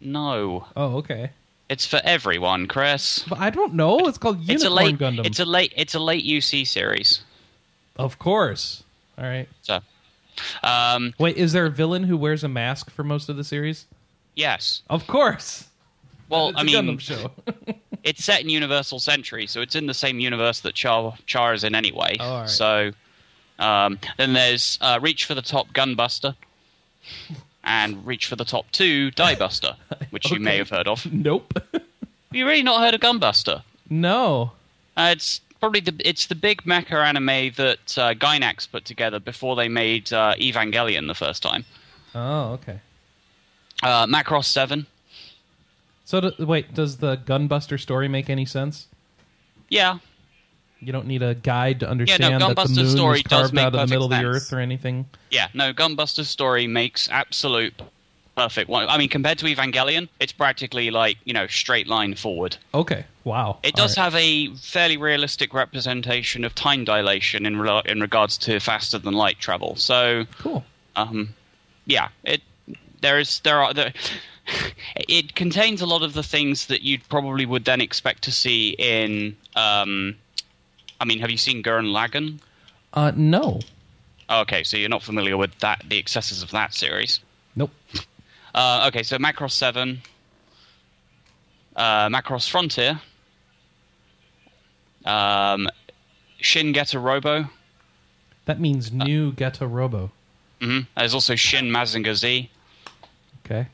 No. 0.00 0.66
Oh, 0.74 0.96
okay. 0.96 1.32
It's 1.68 1.86
for 1.86 2.00
everyone, 2.02 2.66
Chris. 2.66 3.24
But 3.28 3.38
I 3.38 3.50
don't 3.50 3.74
know. 3.74 3.98
It's 4.08 4.16
called 4.16 4.38
Unicorn 4.38 4.56
it's 4.56 4.64
a 4.64 4.70
late 4.70 4.98
Gundam. 4.98 5.26
It's 5.26 5.38
a 5.38 5.44
late 5.44 5.74
it's 5.76 5.94
a 5.94 6.00
late 6.00 6.24
UC 6.24 6.66
series. 6.66 7.22
Of 7.96 8.18
course. 8.18 8.82
All 9.18 9.24
right. 9.24 9.48
So 9.62 9.80
um 10.62 11.14
Wait, 11.18 11.36
is 11.36 11.52
there 11.52 11.66
a 11.66 11.70
villain 11.70 12.04
who 12.04 12.16
wears 12.16 12.42
a 12.44 12.48
mask 12.48 12.90
for 12.90 13.04
most 13.04 13.28
of 13.28 13.36
the 13.36 13.44
series? 13.44 13.86
yes. 14.36 14.82
Of 14.88 15.06
course. 15.06 15.66
Well, 16.28 16.50
It's 16.50 16.58
I 16.58 16.62
mean 16.62 16.98
show. 16.98 17.32
it's 18.04 18.24
set 18.24 18.40
in 18.40 18.48
Universal 18.48 19.00
Century, 19.00 19.46
so 19.48 19.60
it's 19.60 19.74
in 19.74 19.86
the 19.86 19.94
same 19.94 20.20
universe 20.20 20.60
that 20.60 20.74
Char 20.74 21.14
Char 21.26 21.52
is 21.54 21.64
in 21.64 21.74
anyway. 21.74 22.16
Oh, 22.20 22.40
right. 22.40 22.48
So 22.48 22.92
um 23.58 23.98
then 24.16 24.32
there's 24.32 24.78
uh, 24.80 24.98
Reach 25.02 25.24
for 25.24 25.34
the 25.34 25.42
Top 25.42 25.68
Gunbuster 25.72 26.34
and 27.64 28.06
Reach 28.06 28.26
for 28.26 28.36
the 28.36 28.44
Top 28.44 28.70
2 28.72 29.10
Diebuster, 29.12 29.76
which 30.10 30.30
you 30.30 30.40
may 30.40 30.56
have 30.56 30.70
heard 30.70 30.88
of. 30.88 31.10
nope. 31.12 31.52
You 32.32 32.46
really 32.46 32.62
not 32.62 32.80
heard 32.80 32.94
of 32.94 33.00
Gunbuster? 33.00 33.62
no. 33.88 34.52
Uh, 34.96 35.14
it's 35.16 35.40
probably 35.60 35.80
the 35.80 35.94
it's 36.04 36.26
the 36.26 36.34
big 36.34 36.62
mecha 36.62 36.92
anime 37.04 37.52
that 37.56 37.98
uh, 37.98 38.14
Gainax 38.14 38.70
put 38.70 38.84
together 38.84 39.20
before 39.20 39.54
they 39.56 39.68
made 39.68 40.12
uh, 40.12 40.34
Evangelion 40.36 41.06
the 41.06 41.14
first 41.14 41.42
time. 41.42 41.64
Oh, 42.14 42.52
okay. 42.54 42.80
Uh, 43.82 44.06
Macross 44.06 44.44
Seven, 44.46 44.86
So 46.04 46.20
do, 46.20 46.44
wait, 46.44 46.74
does 46.74 46.98
the 46.98 47.16
Gunbuster 47.18 47.80
story 47.80 48.08
make 48.08 48.28
any 48.28 48.44
sense? 48.44 48.88
yeah, 49.70 49.98
You 50.80 50.92
don't 50.92 51.06
need 51.06 51.22
a 51.22 51.34
guide 51.34 51.80
to 51.80 51.88
understand 51.88 52.42
that 52.42 52.56
the 52.56 52.68
moon 52.68 52.88
story 52.90 53.22
does 53.22 53.50
carved 53.52 53.58
out 53.58 53.74
of 53.74 53.80
the 53.80 53.86
middle 53.86 54.04
of 54.04 54.10
the 54.10 54.26
earth 54.26 54.52
or 54.52 54.58
anything. 54.58 55.06
yeah. 55.30 55.48
No, 55.54 55.72
Gunbuster's 55.72 56.28
story 56.28 56.66
makes 56.66 57.08
absolute 57.10 57.80
perfect. 58.42 58.68
one. 58.68 58.88
I 58.88 58.98
mean, 58.98 59.08
compared 59.08 59.38
to 59.38 59.46
Evangelion, 59.46 60.08
it's 60.18 60.32
practically 60.32 60.90
like 60.90 61.18
you 61.24 61.32
know 61.32 61.46
straight 61.46 61.86
line 61.86 62.14
forward. 62.14 62.56
Okay. 62.74 63.04
Wow. 63.24 63.58
It 63.62 63.74
does 63.74 63.96
right. 63.96 64.04
have 64.04 64.14
a 64.14 64.54
fairly 64.56 64.96
realistic 64.96 65.52
representation 65.52 66.44
of 66.44 66.54
time 66.54 66.84
dilation 66.84 67.46
in 67.46 67.58
re- 67.58 67.82
in 67.84 68.00
regards 68.00 68.38
to 68.38 68.60
faster 68.60 68.98
than 68.98 69.14
light 69.14 69.38
travel. 69.38 69.76
So 69.76 70.26
cool. 70.38 70.64
um, 70.96 71.34
yeah, 71.86 72.08
it 72.24 72.42
there 73.00 73.18
is 73.18 73.40
there 73.40 73.62
are 73.62 73.74
there, 73.74 73.92
it 74.96 75.34
contains 75.34 75.82
a 75.82 75.86
lot 75.86 76.02
of 76.02 76.14
the 76.14 76.22
things 76.22 76.66
that 76.66 76.82
you 76.82 76.98
probably 77.08 77.46
would 77.46 77.64
then 77.64 77.80
expect 77.80 78.22
to 78.24 78.32
see 78.32 78.70
in. 78.78 79.36
Um, 79.54 80.16
I 81.00 81.04
mean, 81.06 81.20
have 81.20 81.30
you 81.30 81.38
seen 81.38 81.62
Gurren 81.62 81.92
Lagann? 81.92 82.40
Uh, 82.92 83.12
no. 83.14 83.60
Okay, 84.28 84.62
so 84.62 84.76
you're 84.76 84.88
not 84.88 85.02
familiar 85.02 85.36
with 85.36 85.58
that 85.58 85.82
the 85.88 85.98
excesses 85.98 86.42
of 86.42 86.50
that 86.52 86.74
series. 86.74 87.20
Nope. 87.56 87.70
Uh, 88.54 88.86
okay, 88.88 89.02
so 89.02 89.16
Macross 89.18 89.52
Seven, 89.52 90.00
uh, 91.76 92.08
Macross 92.08 92.48
Frontier, 92.48 93.00
um, 95.04 95.68
Shin 96.38 96.72
Getter 96.72 96.98
Robo. 96.98 97.46
That 98.46 98.60
means 98.60 98.90
new 98.92 99.32
Getter 99.32 99.66
Robo. 99.66 100.10
hmm 100.60 100.80
There's 100.96 101.14
also 101.14 101.36
Shin 101.36 101.66
Mazinger 101.66 102.14
Z. 102.14 102.50
Okay. 103.46 103.66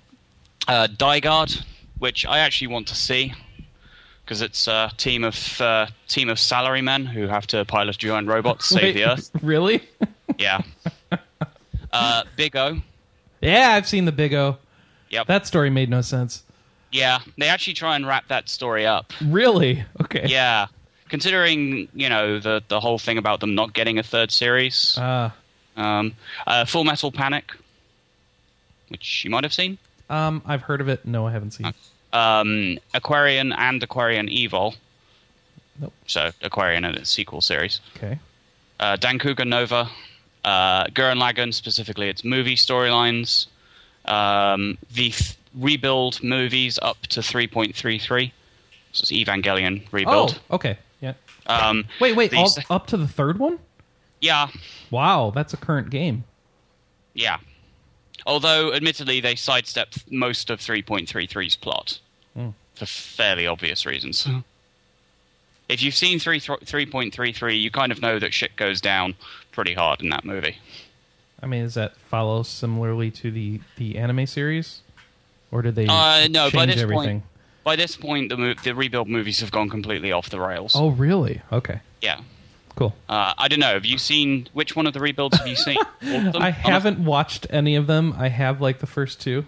uh, 0.68 0.86
Guard, 1.20 1.52
which 1.98 2.26
I 2.26 2.38
actually 2.40 2.68
want 2.68 2.86
to 2.88 2.94
see 2.94 3.32
because 4.24 4.42
it's 4.42 4.66
a 4.66 4.90
team 4.96 5.22
of 5.22 5.60
uh, 5.60 5.86
team 6.08 6.28
of 6.28 6.36
salarymen 6.38 7.06
who 7.06 7.28
have 7.28 7.46
to 7.48 7.64
pilot 7.64 7.96
giant 7.98 8.26
robots 8.28 8.68
to 8.68 8.74
save 8.74 8.82
Wait, 8.82 8.92
the 8.94 9.04
Earth. 9.04 9.30
Really? 9.42 9.82
Yeah. 10.38 10.60
Uh, 11.92 12.24
Big 12.36 12.54
O, 12.56 12.78
Yeah, 13.40 13.70
I've 13.70 13.86
seen 13.88 14.04
the 14.04 14.12
Big 14.12 14.34
O. 14.34 14.58
Yep. 15.10 15.26
That 15.26 15.46
story 15.46 15.70
made 15.70 15.88
no 15.90 16.00
sense. 16.02 16.42
yeah, 16.92 17.18
they 17.38 17.48
actually 17.48 17.74
try 17.74 17.96
and 17.96 18.06
wrap 18.06 18.28
that 18.28 18.48
story 18.48 18.86
up. 18.86 19.12
Really? 19.24 19.84
Okay. 20.02 20.24
Yeah, 20.26 20.66
considering 21.08 21.88
you 21.94 22.08
know 22.08 22.38
the 22.40 22.62
the 22.68 22.80
whole 22.80 22.98
thing 22.98 23.18
about 23.18 23.40
them 23.40 23.54
not 23.54 23.72
getting 23.72 23.98
a 23.98 24.02
third 24.02 24.30
series. 24.32 24.96
Uh, 24.98 25.30
Um, 25.76 26.14
uh, 26.46 26.64
Full 26.64 26.84
Metal 26.84 27.12
Panic, 27.12 27.52
which 28.88 29.24
you 29.24 29.30
might 29.30 29.44
have 29.44 29.52
seen. 29.52 29.78
um, 30.08 30.42
I've 30.46 30.62
heard 30.62 30.80
of 30.80 30.88
it. 30.88 31.04
No, 31.04 31.26
I 31.26 31.32
haven't 31.32 31.50
seen. 31.52 31.66
it. 31.66 31.74
Um, 32.12 32.78
Aquarion 32.94 33.54
and 33.56 33.82
Aquarion 33.82 34.28
Evol. 34.32 34.74
Nope. 35.78 35.92
So 36.06 36.30
Aquarion 36.42 36.86
and 36.86 36.96
its 36.96 37.10
sequel 37.10 37.40
series. 37.42 37.80
Okay. 37.96 38.18
Uh, 38.80 38.96
Dancouga 38.96 39.44
Nova, 39.46 39.88
uh, 40.44 40.84
Gurren 40.86 41.18
Lagann, 41.20 41.52
specifically 41.52 42.08
its 42.08 42.24
movie 42.24 42.56
storylines. 42.56 43.46
Um, 44.06 44.78
the 44.92 45.10
th- 45.10 45.36
rebuild 45.54 46.22
movies 46.22 46.78
up 46.82 47.00
to 47.08 47.20
3.33. 47.20 48.30
So 48.92 49.02
it's 49.02 49.12
Evangelion 49.12 49.82
rebuild. 49.92 50.40
Oh, 50.50 50.54
okay. 50.56 50.78
Yeah. 51.00 51.14
Um, 51.46 51.84
Wait, 52.00 52.16
wait. 52.16 52.30
the 52.30 52.38
All, 52.38 52.48
se- 52.48 52.64
up 52.70 52.86
to 52.88 52.96
the 52.96 53.08
third 53.08 53.38
one? 53.38 53.58
yeah, 54.20 54.48
Wow, 54.90 55.30
that's 55.34 55.52
a 55.52 55.56
current 55.56 55.90
game. 55.90 56.24
yeah. 57.14 57.38
Although, 58.26 58.72
admittedly, 58.74 59.20
they 59.20 59.36
sidestepped 59.36 60.10
most 60.10 60.50
of 60.50 60.58
3.33's 60.58 61.54
plot 61.56 62.00
Hmm. 62.34 62.50
for 62.74 62.86
fairly 62.86 63.46
obvious 63.46 63.86
reasons. 63.86 64.26
If 65.68 65.82
you've 65.82 65.94
seen 65.94 66.18
3, 66.18 66.40
3.33, 66.40 67.60
you 67.60 67.70
kind 67.70 67.92
of 67.92 68.00
know 68.00 68.18
that 68.18 68.32
shit 68.34 68.56
goes 68.56 68.80
down 68.80 69.14
pretty 69.52 69.74
hard 69.74 70.00
in 70.02 70.08
that 70.10 70.24
movie. 70.24 70.56
I 71.42 71.46
mean, 71.46 71.64
does 71.64 71.74
that 71.74 71.96
follow 71.96 72.42
similarly 72.42 73.10
to 73.12 73.30
the 73.30 73.60
the 73.76 73.98
anime 73.98 74.26
series, 74.26 74.80
or 75.52 75.62
did 75.62 75.74
they 75.74 75.86
Uh, 75.86 76.28
no, 76.30 76.44
change 76.50 76.52
by 76.54 76.66
this 76.66 76.80
everything? 76.80 77.20
point, 77.20 77.24
by 77.64 77.76
this 77.76 77.96
point, 77.96 78.28
the 78.30 78.36
mo- 78.36 78.54
the 78.62 78.74
rebuild 78.74 79.08
movies 79.08 79.40
have 79.40 79.50
gone 79.50 79.68
completely 79.68 80.12
off 80.12 80.30
the 80.30 80.40
rails. 80.40 80.72
Oh, 80.74 80.88
really? 80.88 81.42
Okay. 81.52 81.80
Yeah, 82.02 82.20
Cool. 82.74 82.94
uh, 83.08 83.34
I 83.36 83.48
don't 83.48 83.60
know. 83.60 83.74
Have 83.74 83.86
you 83.86 83.98
seen 83.98 84.48
which 84.52 84.74
one 84.76 84.86
of 84.86 84.92
the 84.94 85.00
rebuilds 85.00 85.36
have 85.38 85.46
you 85.46 85.56
seen? 85.56 85.76
All 86.06 86.26
of 86.26 86.32
them? 86.32 86.42
I 86.42 86.50
haven't 86.50 86.98
watched 87.00 87.46
any 87.50 87.74
of 87.76 87.86
them. 87.86 88.14
I 88.18 88.28
have 88.28 88.60
like 88.60 88.78
the 88.80 88.86
first 88.86 89.20
two. 89.20 89.44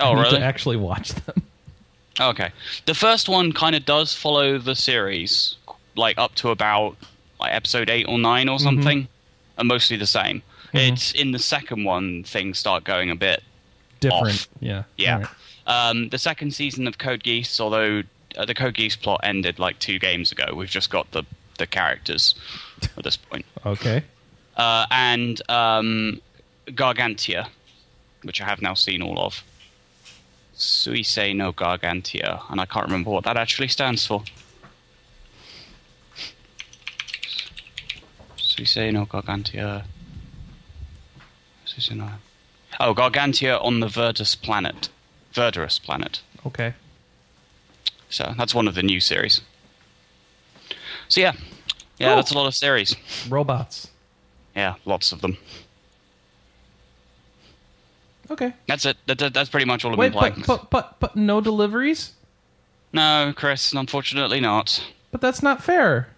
Oh, 0.00 0.12
I 0.12 0.22
really? 0.22 0.38
To 0.38 0.44
actually 0.44 0.76
watch 0.76 1.10
them. 1.14 1.42
Okay. 2.20 2.52
The 2.86 2.94
first 2.94 3.28
one 3.28 3.52
kind 3.52 3.74
of 3.74 3.84
does 3.84 4.14
follow 4.14 4.56
the 4.58 4.76
series, 4.76 5.56
like 5.96 6.16
up 6.16 6.32
to 6.36 6.50
about 6.50 6.96
like 7.40 7.52
episode 7.52 7.90
eight 7.90 8.06
or 8.08 8.20
nine 8.20 8.48
or 8.48 8.60
something, 8.60 9.08
and 9.58 9.66
mostly 9.66 9.96
the 9.96 10.06
same. 10.06 10.40
It's 10.74 11.12
in 11.12 11.30
the 11.30 11.38
second 11.38 11.84
one 11.84 12.24
things 12.24 12.58
start 12.58 12.84
going 12.84 13.10
a 13.10 13.16
bit. 13.16 13.42
Different. 14.00 14.34
Off. 14.34 14.48
Yeah. 14.60 14.82
Yeah. 14.96 15.18
Right. 15.18 15.28
Um, 15.66 16.08
the 16.10 16.18
second 16.18 16.52
season 16.52 16.86
of 16.86 16.98
Code 16.98 17.22
Geass, 17.22 17.60
although 17.60 18.02
uh, 18.36 18.44
the 18.44 18.54
Code 18.54 18.74
Geass 18.74 19.00
plot 19.00 19.20
ended 19.22 19.58
like 19.58 19.78
two 19.78 19.98
games 19.98 20.32
ago, 20.32 20.54
we've 20.54 20.68
just 20.68 20.90
got 20.90 21.10
the 21.12 21.24
the 21.58 21.66
characters 21.66 22.34
at 22.96 23.04
this 23.04 23.16
point. 23.16 23.46
Okay. 23.66 24.02
Uh, 24.58 24.84
and 24.90 25.40
um, 25.50 26.20
Gargantia, 26.66 27.48
which 28.24 28.42
I 28.42 28.44
have 28.44 28.60
now 28.60 28.74
seen 28.74 29.00
all 29.00 29.18
of. 29.18 29.42
Suisei 30.54 31.34
no 31.34 31.50
Gargantia, 31.52 32.42
and 32.50 32.60
I 32.60 32.66
can't 32.66 32.84
remember 32.84 33.08
what 33.10 33.24
that 33.24 33.38
actually 33.38 33.68
stands 33.68 34.06
for. 34.06 34.22
Suisei 38.36 38.92
no 38.92 39.06
Gargantia. 39.06 39.84
Suisei 41.76 41.96
no. 41.96 42.08
Oh, 42.80 42.94
Gargantia 42.94 43.62
on 43.64 43.80
the 43.80 43.86
Verdus 43.86 44.34
planet. 44.40 44.88
Verdurous 45.32 45.78
planet. 45.82 46.20
Okay. 46.46 46.74
So 48.08 48.34
that's 48.36 48.54
one 48.54 48.68
of 48.68 48.74
the 48.74 48.82
new 48.82 49.00
series. 49.00 49.40
So 51.08 51.20
yeah. 51.20 51.32
Yeah, 51.98 52.08
Cool. 52.08 52.16
that's 52.16 52.30
a 52.32 52.34
lot 52.34 52.46
of 52.46 52.54
series. 52.54 52.96
Robots. 53.28 53.88
Yeah, 54.56 54.74
lots 54.84 55.12
of 55.12 55.20
them. 55.20 55.36
Okay. 58.30 58.52
That's 58.66 58.84
it. 58.86 58.96
That, 59.06 59.18
that- 59.18 59.34
that's 59.34 59.50
pretty 59.50 59.66
much 59.66 59.84
all 59.84 59.92
I've 59.92 59.98
Wait, 59.98 60.10
been 60.12 60.18
playing. 60.18 60.44
but, 60.46 60.70
but 60.70 60.70
but 60.70 61.00
but 61.00 61.16
no 61.16 61.40
deliveries. 61.40 62.12
No, 62.92 63.32
Chris, 63.36 63.72
unfortunately 63.72 64.40
not. 64.40 64.82
But 65.10 65.20
that's 65.20 65.42
not 65.42 65.62
fair. 65.62 66.08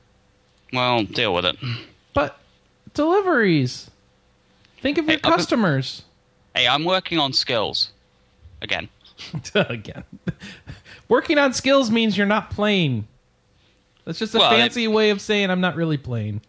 Well, 0.73 1.05
deal 1.05 1.33
with 1.35 1.45
it. 1.47 1.57
But 2.15 2.39
deliveries. 2.95 3.91
Think 4.87 4.99
of 4.99 5.07
Hey, 5.07 5.15
your 5.15 5.19
customers. 5.21 6.05
Hey, 6.55 6.69
I'm 6.69 6.85
working 6.85 7.19
on 7.19 7.33
skills. 7.33 7.91
Again. 8.63 8.89
Again. 9.57 10.05
Working 11.09 11.39
on 11.39 11.53
skills 11.55 11.91
means 11.91 12.17
you're 12.17 12.25
not 12.25 12.51
playing. 12.51 13.09
That's 14.05 14.21
just 14.21 14.33
a 14.37 14.39
Well, 14.39 14.53
it- 14.53 14.59
fancy 14.59 14.87
way 14.87 15.11
of 15.11 15.21
saying 15.21 15.51
I'm 15.51 15.61
not 15.61 15.75
really 15.75 15.97
playing. 15.97 16.41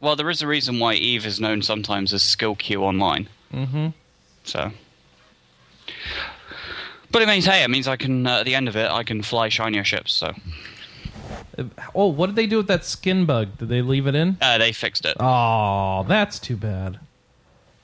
Well, 0.00 0.14
there 0.14 0.30
is 0.30 0.42
a 0.42 0.46
reason 0.46 0.78
why 0.78 0.94
Eve 0.94 1.26
is 1.26 1.40
known 1.40 1.60
sometimes 1.60 2.12
as 2.12 2.22
Skill 2.22 2.54
Queue 2.54 2.84
Online. 2.84 3.28
Mm-hmm. 3.52 3.88
So. 4.44 4.70
But 7.10 7.22
it 7.22 7.26
means, 7.26 7.46
hey, 7.46 7.64
it 7.64 7.68
means 7.68 7.88
I 7.88 7.96
can, 7.96 8.28
uh, 8.28 8.38
at 8.38 8.44
the 8.44 8.54
end 8.54 8.68
of 8.68 8.76
it, 8.76 8.92
I 8.92 9.02
can 9.02 9.22
fly 9.22 9.48
shinier 9.48 9.82
ships, 9.82 10.12
so. 10.12 10.32
Oh, 11.96 12.06
what 12.06 12.28
did 12.28 12.36
they 12.36 12.46
do 12.46 12.58
with 12.58 12.68
that 12.68 12.84
skin 12.84 13.26
bug? 13.26 13.58
Did 13.58 13.70
they 13.70 13.82
leave 13.82 14.06
it 14.06 14.14
in? 14.14 14.36
Uh, 14.40 14.58
they 14.58 14.70
fixed 14.70 15.04
it. 15.04 15.16
Oh, 15.18 16.04
that's 16.06 16.38
too 16.38 16.56
bad. 16.56 17.00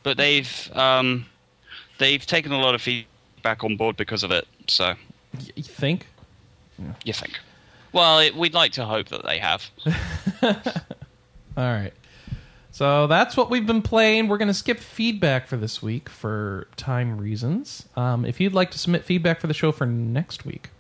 But 0.09 0.17
they've, 0.17 0.71
um, 0.75 1.27
they've 1.99 2.25
taken 2.25 2.51
a 2.51 2.59
lot 2.59 2.75
of 2.75 2.81
feedback 2.81 3.63
on 3.63 3.77
board 3.77 3.99
because 3.99 4.23
of 4.23 4.31
it, 4.31 4.49
so. 4.67 4.95
You 5.55 5.63
think? 5.63 6.07
You 7.05 7.13
think. 7.13 7.39
Well, 7.93 8.21
it, 8.21 8.35
we'd 8.35 8.55
like 8.55 8.73
to 8.73 8.87
hope 8.87 9.09
that 9.09 9.27
they 9.27 9.39
have. 9.39 9.71
All 10.43 11.63
right. 11.63 11.93
So 12.71 13.07
that's 13.07 13.37
what 13.37 13.51
we've 13.51 13.67
been 13.67 13.83
playing. 13.83 14.29
We're 14.29 14.39
going 14.39 14.49
to 14.49 14.55
skip 14.55 14.79
feedback 14.79 15.47
for 15.47 15.59
this 15.59 15.83
week 15.83 16.09
for 16.09 16.69
time 16.77 17.19
reasons. 17.19 17.87
Um, 17.95 18.25
if 18.25 18.41
you'd 18.41 18.55
like 18.55 18.71
to 18.71 18.79
submit 18.79 19.05
feedback 19.05 19.43
for 19.43 19.47
the 19.47 19.53
show 19.53 19.73
for 19.73 19.85
next 19.85 20.47
week, 20.47 20.71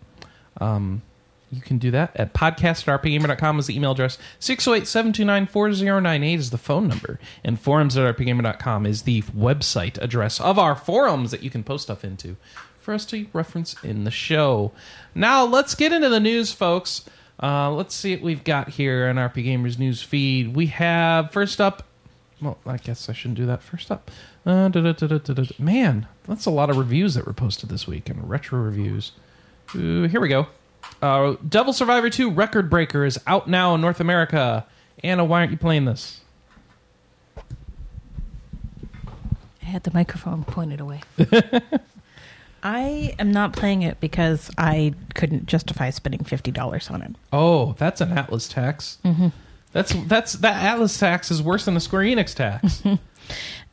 um, 0.58 1.02
you 1.50 1.60
can 1.60 1.78
do 1.78 1.90
that 1.92 2.14
at 2.14 2.34
podcast 2.34 2.86
at 2.86 3.02
rpgamer.com 3.02 3.58
is 3.58 3.66
the 3.66 3.76
email 3.76 3.92
address. 3.92 4.18
608-729-4098 4.40 6.36
is 6.36 6.50
the 6.50 6.58
phone 6.58 6.88
number. 6.88 7.18
And 7.42 7.58
forums 7.58 7.96
at 7.96 8.16
rpgamer.com 8.16 8.86
is 8.86 9.02
the 9.02 9.22
website 9.22 9.98
address 10.02 10.40
of 10.40 10.58
our 10.58 10.74
forums 10.74 11.30
that 11.30 11.42
you 11.42 11.50
can 11.50 11.64
post 11.64 11.84
stuff 11.84 12.04
into 12.04 12.36
for 12.80 12.94
us 12.94 13.06
to 13.06 13.26
reference 13.32 13.74
in 13.82 14.04
the 14.04 14.10
show. 14.10 14.72
Now 15.14 15.44
let's 15.44 15.74
get 15.74 15.92
into 15.92 16.08
the 16.08 16.20
news, 16.20 16.52
folks. 16.52 17.04
Uh, 17.42 17.70
let's 17.70 17.94
see 17.94 18.14
what 18.14 18.22
we've 18.22 18.44
got 18.44 18.68
here 18.70 19.08
on 19.08 19.16
RPGamer's 19.16 19.78
news 19.78 20.02
feed. 20.02 20.54
We 20.54 20.66
have 20.66 21.30
first 21.32 21.60
up. 21.60 21.84
Well, 22.42 22.58
I 22.66 22.76
guess 22.76 23.08
I 23.08 23.12
shouldn't 23.12 23.38
do 23.38 23.46
that 23.46 23.62
first 23.62 23.90
up. 23.90 24.10
Uh, 24.44 24.68
da-da-da-da-da-da. 24.68 25.54
Man, 25.58 26.06
that's 26.24 26.46
a 26.46 26.50
lot 26.50 26.70
of 26.70 26.76
reviews 26.76 27.14
that 27.14 27.26
were 27.26 27.32
posted 27.32 27.68
this 27.68 27.86
week 27.86 28.08
and 28.08 28.28
retro 28.28 28.60
reviews. 28.60 29.12
Ooh, 29.74 30.04
here 30.04 30.20
we 30.20 30.28
go. 30.28 30.46
Uh, 31.00 31.36
Devil 31.48 31.72
Survivor 31.72 32.10
2 32.10 32.30
Record 32.30 32.68
Breaker 32.68 33.04
is 33.04 33.20
out 33.26 33.48
now 33.48 33.74
in 33.74 33.80
North 33.80 34.00
America. 34.00 34.66
Anna, 35.02 35.24
why 35.24 35.40
aren't 35.40 35.52
you 35.52 35.56
playing 35.56 35.84
this? 35.84 36.20
I 39.62 39.66
had 39.66 39.84
the 39.84 39.92
microphone 39.92 40.44
pointed 40.44 40.80
away. 40.80 41.02
I 42.62 43.14
am 43.18 43.30
not 43.30 43.52
playing 43.52 43.82
it 43.82 44.00
because 44.00 44.50
I 44.58 44.94
couldn't 45.14 45.46
justify 45.46 45.90
spending 45.90 46.24
fifty 46.24 46.50
dollars 46.50 46.90
on 46.90 47.02
it. 47.02 47.14
Oh, 47.32 47.74
that's 47.78 48.00
an 48.00 48.08
Atlus 48.08 48.52
tax. 48.52 48.98
Mm-hmm. 49.04 49.28
That's 49.72 49.92
that's 50.06 50.32
that 50.34 50.76
Atlus 50.76 50.98
tax 50.98 51.30
is 51.30 51.40
worse 51.40 51.66
than 51.66 51.74
the 51.74 51.80
Square 51.80 52.04
Enix 52.04 52.34
tax. 52.34 52.82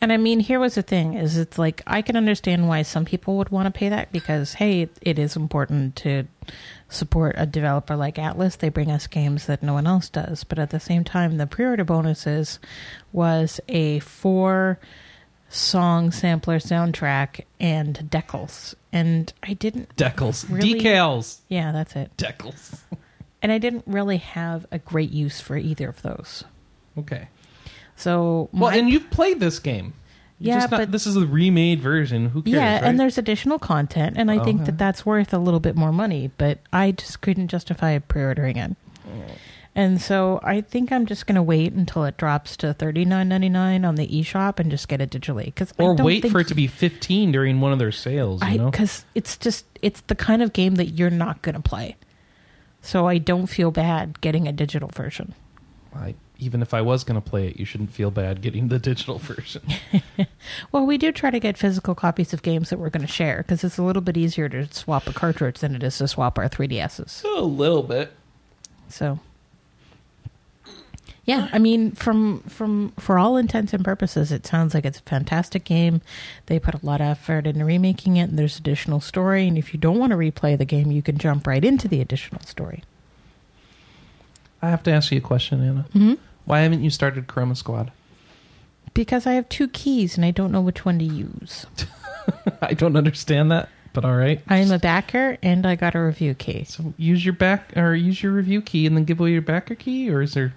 And 0.01 0.11
I 0.11 0.17
mean, 0.17 0.39
here 0.39 0.59
was 0.59 0.75
the 0.75 0.81
thing: 0.81 1.13
is 1.13 1.37
it's 1.37 1.57
like 1.57 1.81
I 1.87 2.01
can 2.01 2.15
understand 2.15 2.67
why 2.67 2.81
some 2.81 3.05
people 3.05 3.37
would 3.37 3.49
want 3.49 3.73
to 3.73 3.77
pay 3.77 3.89
that 3.89 4.11
because 4.11 4.53
hey, 4.53 4.89
it 5.01 5.17
is 5.17 5.35
important 5.35 5.95
to 5.97 6.25
support 6.89 7.35
a 7.37 7.45
developer 7.45 7.95
like 7.95 8.15
Atlus. 8.15 8.57
They 8.57 8.69
bring 8.69 8.91
us 8.91 9.07
games 9.07 9.47
that 9.47 9.63
no 9.63 9.73
one 9.73 9.87
else 9.87 10.09
does. 10.09 10.43
But 10.43 10.59
at 10.59 10.69
the 10.69 10.79
same 10.79 11.03
time, 11.03 11.37
the 11.37 11.47
pre-order 11.47 11.83
bonuses 11.83 12.59
was 13.11 13.59
a 13.67 13.99
four 13.99 14.79
song 15.49 16.11
sampler 16.11 16.59
soundtrack 16.59 17.41
and 17.59 18.07
decals, 18.11 18.75
and 18.91 19.31
I 19.43 19.53
didn't. 19.53 19.95
Decals, 19.95 20.49
Really? 20.49 20.79
decals, 20.81 21.39
Yeah, 21.49 21.71
that's 21.71 21.95
it. 21.95 22.11
decals. 22.17 22.79
And 23.41 23.51
I 23.51 23.59
didn't 23.59 23.83
really 23.85 24.17
have 24.17 24.65
a 24.71 24.79
great 24.79 25.11
use 25.11 25.39
for 25.39 25.55
either 25.55 25.87
of 25.87 26.01
those. 26.01 26.45
Okay. 26.97 27.27
So 27.95 28.49
Well, 28.51 28.71
and 28.71 28.89
you've 28.89 29.11
played 29.11 29.39
this 29.39 29.59
game. 29.59 29.93
Yeah, 30.39 30.55
just 30.59 30.71
not- 30.71 30.77
but- 30.81 30.91
this 30.91 31.07
is 31.07 31.15
a 31.15 31.25
remade 31.25 31.79
version. 31.79 32.27
Who 32.29 32.41
cares? 32.41 32.55
yeah, 32.55 32.73
right? 32.75 32.83
and 32.83 32.99
there's 32.99 33.17
additional 33.17 33.57
content, 33.59 34.15
and 34.17 34.29
I 34.29 34.37
oh, 34.37 34.43
think 34.43 34.61
Okay. 34.61 34.65
that 34.71 34.77
that's 34.77 35.05
worth 35.05 35.33
a 35.33 35.37
little 35.37 35.59
bit 35.61 35.75
more 35.75 35.91
money. 35.91 36.29
But 36.37 36.59
I 36.73 36.91
just 36.91 37.21
couldn't 37.21 37.47
justify 37.47 37.97
pre-ordering 37.99 38.57
it. 38.57 38.75
Mm. 39.07 39.21
And 39.77 40.01
so 40.01 40.39
I 40.41 40.61
think 40.61 40.93
I'm 40.93 41.05
just 41.05 41.27
going 41.27 41.35
to 41.35 41.43
wait 41.43 41.73
until 41.73 42.05
it 42.05 42.15
drops 42.15 42.55
to 42.57 42.73
$39.99 42.73 43.85
on 43.85 43.95
the 43.95 44.07
eShop 44.07 44.57
and 44.59 44.71
just 44.71 44.87
get 44.87 45.01
it 45.01 45.09
digitally. 45.09 45.53
Cause 45.53 45.73
I 45.77 45.83
Or 45.83 45.95
don't 45.97 46.05
wait 46.05 46.21
think 46.21 46.31
for 46.31 46.39
it 46.39 46.47
to 46.47 46.55
be 46.55 46.65
15 46.67 47.33
during 47.33 47.59
one 47.59 47.73
of 47.73 47.79
their 47.79 47.91
sales, 47.91 48.41
you 48.41 48.47
I 48.47 48.55
know? 48.55 48.71
because 48.71 49.03
it's 49.15 49.35
just 49.35 49.65
it's 49.81 49.99
the 50.07 50.15
kind 50.15 50.41
of 50.41 50.53
game 50.53 50.75
that 50.75 50.91
you're 50.91 51.09
not 51.09 51.41
going 51.41 51.55
to 51.55 51.61
play. 51.61 51.97
So 52.81 53.05
I 53.07 53.17
don't 53.17 53.47
feel 53.47 53.69
bad 53.69 54.21
getting 54.21 54.47
a 54.47 54.53
digital 54.53 54.87
version. 54.93 55.33
I, 55.93 56.15
even 56.37 56.61
if 56.61 56.73
I 56.73 56.81
was 56.81 57.03
going 57.03 57.21
to 57.21 57.27
play 57.29 57.47
it, 57.47 57.57
you 57.57 57.65
shouldn't 57.65 57.91
feel 57.91 58.11
bad 58.11 58.41
getting 58.41 58.67
the 58.67 58.79
digital 58.79 59.17
version. 59.19 59.63
Well, 60.71 60.85
we 60.85 60.97
do 60.99 61.11
try 61.11 61.31
to 61.31 61.39
get 61.39 61.57
physical 61.57 61.95
copies 61.95 62.31
of 62.31 62.43
games 62.43 62.69
that 62.69 62.77
we're 62.77 62.91
going 62.91 63.05
to 63.05 63.11
share 63.11 63.37
because 63.37 63.63
it's 63.63 63.79
a 63.79 63.83
little 63.83 64.01
bit 64.03 64.15
easier 64.15 64.47
to 64.49 64.71
swap 64.71 65.07
a 65.07 65.13
cartridge 65.13 65.59
than 65.59 65.75
it 65.75 65.81
is 65.81 65.97
to 65.97 66.07
swap 66.07 66.37
our 66.37 66.47
3DSs. 66.47 67.23
a 67.23 67.41
little 67.41 67.81
bit. 67.81 68.11
So, 68.87 69.19
yeah, 71.25 71.49
I 71.51 71.57
mean, 71.57 71.91
from 71.93 72.41
from 72.41 72.91
for 72.99 73.17
all 73.17 73.37
intents 73.37 73.73
and 73.73 73.83
purposes, 73.83 74.31
it 74.31 74.45
sounds 74.45 74.75
like 74.75 74.85
it's 74.85 74.99
a 74.99 75.03
fantastic 75.03 75.63
game. 75.63 76.01
They 76.45 76.59
put 76.59 76.75
a 76.75 76.85
lot 76.85 77.01
of 77.01 77.07
effort 77.07 77.47
into 77.47 77.65
remaking 77.65 78.17
it, 78.17 78.29
and 78.29 78.37
there's 78.37 78.59
additional 78.59 78.99
story. 78.99 79.47
And 79.47 79.57
if 79.57 79.73
you 79.73 79.79
don't 79.79 79.97
want 79.97 80.11
to 80.11 80.17
replay 80.17 80.55
the 80.55 80.65
game, 80.65 80.91
you 80.91 81.01
can 81.01 81.17
jump 81.17 81.47
right 81.47 81.65
into 81.65 81.87
the 81.87 82.01
additional 82.01 82.41
story. 82.41 82.83
I 84.65 84.69
have 84.69 84.83
to 84.83 84.91
ask 84.91 85.11
you 85.11 85.17
a 85.19 85.21
question, 85.21 85.61
Anna. 85.61 85.85
Mm-hmm. 85.93 86.13
Why 86.45 86.61
haven't 86.61 86.83
you 86.83 86.89
started 86.89 87.27
Chroma 87.27 87.55
Squad? 87.57 87.91
Because 88.93 89.27
I 89.27 89.33
have 89.33 89.49
two 89.49 89.67
keys 89.67 90.15
and 90.15 90.25
I 90.25 90.31
don't 90.31 90.51
know 90.51 90.61
which 90.61 90.85
one 90.85 90.99
to 90.99 91.05
use. 91.05 91.65
I 92.61 92.73
don't 92.73 92.95
understand 92.95 93.51
that, 93.51 93.69
but 93.93 94.05
all 94.05 94.15
right. 94.15 94.41
I'm 94.47 94.71
a 94.71 94.79
backer 94.79 95.37
and 95.43 95.65
I 95.65 95.75
got 95.75 95.95
a 95.95 95.99
review 95.99 96.33
key. 96.33 96.63
So 96.63 96.93
use 96.97 97.25
your 97.25 97.33
back 97.33 97.75
or 97.75 97.93
use 97.93 98.23
your 98.23 98.31
review 98.31 98.61
key 98.61 98.85
and 98.85 98.95
then 98.95 99.03
give 99.05 99.19
away 99.19 99.31
your 99.31 99.41
backer 99.41 99.75
key, 99.75 100.09
or 100.09 100.21
is 100.21 100.33
there? 100.33 100.53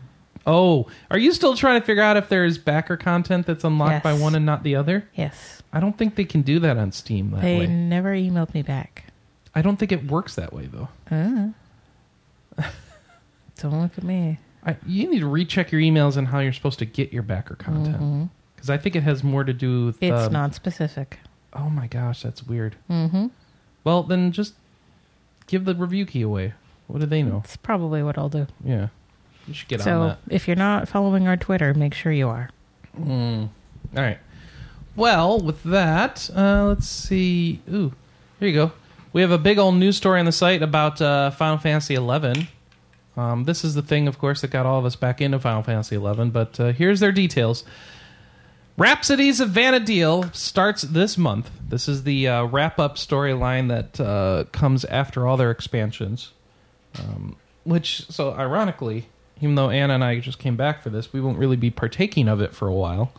Oh, 0.46 0.86
are 1.10 1.18
you 1.18 1.32
still 1.32 1.56
trying 1.56 1.80
to 1.80 1.86
figure 1.86 2.02
out 2.02 2.16
if 2.16 2.28
there's 2.28 2.56
backer 2.58 2.96
content 2.96 3.46
that's 3.46 3.64
unlocked 3.64 4.02
by 4.04 4.14
one 4.14 4.34
and 4.34 4.46
not 4.46 4.62
the 4.62 4.76
other? 4.76 5.06
Yes. 5.14 5.62
I 5.72 5.80
don't 5.80 5.98
think 5.98 6.14
they 6.14 6.24
can 6.24 6.40
do 6.42 6.58
that 6.60 6.78
on 6.78 6.92
Steam 6.92 7.32
that 7.32 7.42
They 7.42 7.58
way. 7.58 7.66
never 7.66 8.14
emailed 8.14 8.54
me 8.54 8.62
back. 8.62 9.04
I 9.54 9.60
don't 9.62 9.76
think 9.76 9.92
it 9.92 10.06
works 10.06 10.36
that 10.36 10.52
way 10.52 10.66
though. 10.66 10.88
Uh. 11.10 11.48
Don't 13.58 13.80
look 13.80 13.96
at 13.96 14.04
me. 14.04 14.38
I, 14.64 14.76
you 14.86 15.10
need 15.10 15.20
to 15.20 15.28
recheck 15.28 15.70
your 15.72 15.80
emails 15.80 16.16
and 16.16 16.28
how 16.28 16.40
you're 16.40 16.52
supposed 16.52 16.78
to 16.80 16.84
get 16.84 17.12
your 17.12 17.22
backer 17.22 17.54
content 17.54 18.30
because 18.54 18.70
I 18.70 18.76
think 18.76 18.96
it 18.96 19.02
has 19.02 19.22
more 19.22 19.44
to 19.44 19.52
do 19.52 19.86
with. 19.86 20.00
Mm-hmm. 20.00 20.14
It's 20.14 20.26
um, 20.26 20.32
not 20.32 20.54
specific. 20.54 21.18
Oh 21.52 21.70
my 21.70 21.86
gosh, 21.86 22.22
that's 22.22 22.42
weird. 22.42 22.76
Mm-hmm. 22.90 23.28
Well, 23.84 24.02
then 24.02 24.32
just 24.32 24.54
give 25.46 25.64
the 25.64 25.74
review 25.74 26.06
key 26.06 26.22
away. 26.22 26.54
What 26.88 27.00
do 27.00 27.06
they 27.06 27.22
know? 27.22 27.40
That's 27.40 27.56
probably 27.56 28.02
what 28.02 28.18
I'll 28.18 28.28
do. 28.28 28.46
Yeah, 28.64 28.88
you 29.46 29.54
should 29.54 29.68
get 29.68 29.80
so 29.80 30.00
on 30.00 30.08
that. 30.08 30.18
if 30.28 30.48
you're 30.48 30.56
not 30.56 30.88
following 30.88 31.28
our 31.28 31.36
Twitter, 31.36 31.72
make 31.72 31.94
sure 31.94 32.10
you 32.12 32.28
are. 32.28 32.50
Mm. 32.98 33.48
All 33.96 34.02
right. 34.02 34.18
Well, 34.96 35.38
with 35.38 35.62
that, 35.62 36.28
uh, 36.34 36.64
let's 36.66 36.88
see. 36.88 37.60
Ooh, 37.72 37.92
here 38.40 38.48
you 38.48 38.54
go. 38.54 38.72
We 39.12 39.22
have 39.22 39.30
a 39.30 39.38
big 39.38 39.58
old 39.58 39.76
news 39.76 39.96
story 39.96 40.18
on 40.18 40.26
the 40.26 40.32
site 40.32 40.62
about 40.62 41.00
uh, 41.00 41.30
Final 41.30 41.58
Fantasy 41.58 41.94
XI. 41.94 42.48
Um, 43.18 43.44
this 43.44 43.64
is 43.64 43.74
the 43.74 43.82
thing, 43.82 44.06
of 44.06 44.18
course, 44.20 44.42
that 44.42 44.52
got 44.52 44.64
all 44.64 44.78
of 44.78 44.84
us 44.84 44.94
back 44.94 45.20
into 45.20 45.40
Final 45.40 45.64
Fantasy 45.64 45.96
XI. 45.96 46.30
But 46.30 46.60
uh, 46.60 46.72
here's 46.72 47.00
their 47.00 47.10
details. 47.10 47.64
Rhapsodies 48.76 49.40
of 49.40 49.50
Vana'diel 49.50 50.32
starts 50.36 50.82
this 50.82 51.18
month. 51.18 51.50
This 51.68 51.88
is 51.88 52.04
the 52.04 52.28
uh, 52.28 52.44
wrap-up 52.44 52.94
storyline 52.94 53.66
that 53.68 54.00
uh, 54.00 54.44
comes 54.52 54.84
after 54.84 55.26
all 55.26 55.36
their 55.36 55.50
expansions. 55.50 56.30
Um, 56.96 57.34
which, 57.64 58.08
so 58.08 58.32
ironically, 58.34 59.08
even 59.40 59.56
though 59.56 59.68
Anna 59.68 59.94
and 59.94 60.04
I 60.04 60.20
just 60.20 60.38
came 60.38 60.56
back 60.56 60.80
for 60.80 60.90
this, 60.90 61.12
we 61.12 61.20
won't 61.20 61.38
really 61.38 61.56
be 61.56 61.70
partaking 61.70 62.28
of 62.28 62.40
it 62.40 62.54
for 62.54 62.68
a 62.68 62.72
while 62.72 63.12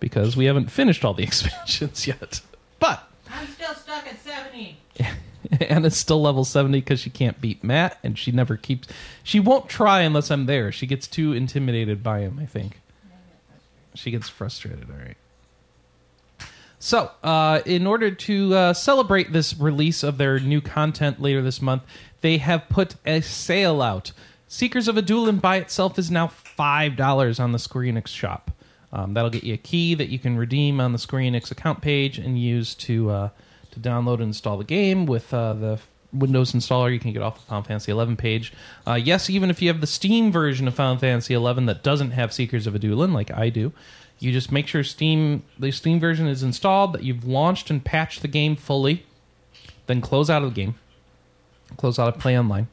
because 0.00 0.34
we 0.34 0.46
haven't 0.46 0.70
finished 0.70 1.04
all 1.04 1.12
the 1.12 1.22
expansions 1.24 2.06
yet. 2.06 2.40
But 2.78 3.06
I'm 3.30 3.46
still 3.48 3.74
stuck 3.74 4.06
at 4.06 4.18
70. 4.18 4.78
Anna's 5.60 5.96
still 5.96 6.22
level 6.22 6.44
70 6.44 6.80
because 6.80 7.00
she 7.00 7.10
can't 7.10 7.40
beat 7.40 7.62
Matt, 7.62 7.98
and 8.02 8.18
she 8.18 8.32
never 8.32 8.56
keeps. 8.56 8.88
She 9.22 9.40
won't 9.40 9.68
try 9.68 10.00
unless 10.00 10.30
I'm 10.30 10.46
there. 10.46 10.72
She 10.72 10.86
gets 10.86 11.06
too 11.06 11.32
intimidated 11.32 12.02
by 12.02 12.20
him, 12.20 12.38
I 12.40 12.46
think. 12.46 12.80
She 13.94 14.10
gets 14.10 14.28
frustrated, 14.28 14.88
all 14.90 14.96
right. 14.96 15.16
So, 16.78 17.10
uh, 17.22 17.60
in 17.64 17.86
order 17.86 18.10
to 18.10 18.54
uh, 18.54 18.72
celebrate 18.72 19.32
this 19.32 19.56
release 19.56 20.02
of 20.02 20.18
their 20.18 20.40
new 20.40 20.60
content 20.60 21.20
later 21.20 21.40
this 21.40 21.62
month, 21.62 21.82
they 22.22 22.38
have 22.38 22.68
put 22.68 22.96
a 23.06 23.20
sale 23.20 23.82
out. 23.82 24.12
Seekers 24.48 24.88
of 24.88 24.96
Adoulin 24.96 25.40
by 25.40 25.56
itself 25.56 25.98
is 25.98 26.10
now 26.10 26.26
$5 26.26 27.40
on 27.40 27.52
the 27.52 27.58
Square 27.58 27.84
Enix 27.84 28.08
shop. 28.08 28.50
Um, 28.92 29.14
that'll 29.14 29.30
get 29.30 29.44
you 29.44 29.54
a 29.54 29.58
key 29.58 29.94
that 29.94 30.08
you 30.08 30.18
can 30.18 30.36
redeem 30.36 30.80
on 30.80 30.92
the 30.92 30.98
Square 30.98 31.22
Enix 31.22 31.50
account 31.50 31.82
page 31.82 32.18
and 32.18 32.38
use 32.38 32.74
to 32.74 33.10
uh, 33.10 33.28
to 33.72 33.80
download 33.80 34.14
and 34.14 34.24
install 34.24 34.58
the 34.58 34.64
game 34.64 35.06
with 35.06 35.32
uh, 35.34 35.52
the 35.54 35.80
Windows 36.12 36.52
installer. 36.52 36.92
You 36.92 37.00
can 37.00 37.12
get 37.12 37.22
off 37.22 37.40
the 37.40 37.46
Final 37.46 37.64
Fantasy 37.64 37.92
11 37.92 38.16
page. 38.16 38.52
Uh, 38.86 38.94
yes, 38.94 39.30
even 39.30 39.50
if 39.50 39.60
you 39.62 39.68
have 39.68 39.80
the 39.80 39.86
Steam 39.86 40.30
version 40.30 40.68
of 40.68 40.74
Final 40.74 40.98
Fantasy 40.98 41.34
11 41.34 41.66
that 41.66 41.82
doesn't 41.82 42.12
have 42.12 42.32
Seekers 42.32 42.66
of 42.66 42.74
Adoulin, 42.74 43.12
like 43.12 43.30
I 43.30 43.48
do, 43.48 43.72
you 44.18 44.30
just 44.32 44.52
make 44.52 44.68
sure 44.68 44.84
Steam 44.84 45.42
the 45.58 45.70
Steam 45.72 45.98
version 45.98 46.28
is 46.28 46.42
installed, 46.42 46.92
that 46.92 47.02
you've 47.02 47.24
launched 47.24 47.70
and 47.70 47.84
patched 47.84 48.22
the 48.22 48.28
game 48.28 48.56
fully, 48.56 49.04
then 49.86 50.00
close 50.00 50.30
out 50.30 50.42
of 50.42 50.54
the 50.54 50.54
game, 50.54 50.76
close 51.76 51.98
out 51.98 52.08
of 52.08 52.20
Play 52.20 52.38
Online, 52.38 52.68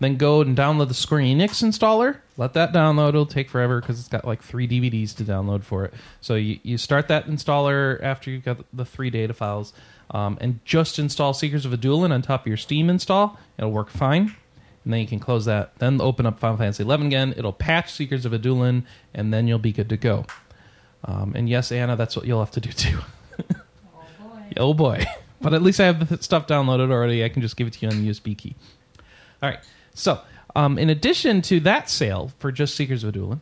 then 0.00 0.16
go 0.16 0.40
and 0.40 0.56
download 0.56 0.88
the 0.88 0.94
Square 0.94 1.22
Enix 1.22 1.62
installer. 1.62 2.18
Let 2.38 2.54
that 2.54 2.72
download; 2.72 3.10
it'll 3.10 3.26
take 3.26 3.50
forever 3.50 3.80
because 3.80 3.98
it's 3.98 4.08
got 4.08 4.24
like 4.24 4.42
three 4.42 4.68
DVDs 4.68 5.14
to 5.16 5.24
download 5.24 5.64
for 5.64 5.84
it. 5.84 5.94
So 6.20 6.34
you, 6.34 6.58
you 6.62 6.78
start 6.78 7.08
that 7.08 7.26
installer 7.26 8.02
after 8.02 8.30
you've 8.30 8.44
got 8.44 8.64
the 8.72 8.84
three 8.84 9.10
data 9.10 9.34
files, 9.34 9.72
um, 10.10 10.38
and 10.40 10.60
just 10.64 10.98
install 10.98 11.34
Seekers 11.34 11.64
of 11.64 11.72
Adoulin 11.72 12.12
on 12.12 12.22
top 12.22 12.42
of 12.42 12.46
your 12.46 12.56
Steam 12.56 12.88
install. 12.90 13.38
It'll 13.58 13.72
work 13.72 13.90
fine 13.90 14.34
and 14.86 14.92
then 14.92 15.00
you 15.00 15.06
can 15.08 15.18
close 15.18 15.46
that. 15.46 15.76
Then 15.80 16.00
open 16.00 16.26
up 16.26 16.38
Final 16.38 16.56
Fantasy 16.58 16.84
11 16.84 17.08
again. 17.08 17.34
It'll 17.36 17.52
patch 17.52 17.92
Seekers 17.92 18.24
of 18.24 18.30
Adoulin, 18.30 18.84
and 19.12 19.34
then 19.34 19.48
you'll 19.48 19.58
be 19.58 19.72
good 19.72 19.88
to 19.88 19.96
go. 19.96 20.24
Um, 21.04 21.32
and 21.34 21.48
yes, 21.48 21.72
Anna, 21.72 21.96
that's 21.96 22.14
what 22.14 22.24
you'll 22.24 22.38
have 22.38 22.52
to 22.52 22.60
do 22.60 22.70
too. 22.70 23.00
oh 23.52 24.04
boy! 24.20 24.52
Oh 24.56 24.74
boy. 24.74 25.04
But 25.38 25.52
at 25.52 25.60
least 25.60 25.80
I 25.80 25.84
have 25.84 26.08
the 26.08 26.20
stuff 26.22 26.46
downloaded 26.46 26.90
already. 26.90 27.22
I 27.22 27.28
can 27.28 27.42
just 27.42 27.58
give 27.58 27.66
it 27.66 27.74
to 27.74 27.80
you 27.82 27.92
on 27.92 28.02
the 28.02 28.10
USB 28.10 28.36
key. 28.36 28.56
All 29.42 29.50
right. 29.50 29.58
So, 29.92 30.18
um, 30.56 30.78
in 30.78 30.88
addition 30.88 31.42
to 31.42 31.60
that 31.60 31.90
sale 31.90 32.32
for 32.38 32.50
just 32.50 32.74
Seekers 32.74 33.04
of 33.04 33.12
Adoulin, 33.12 33.40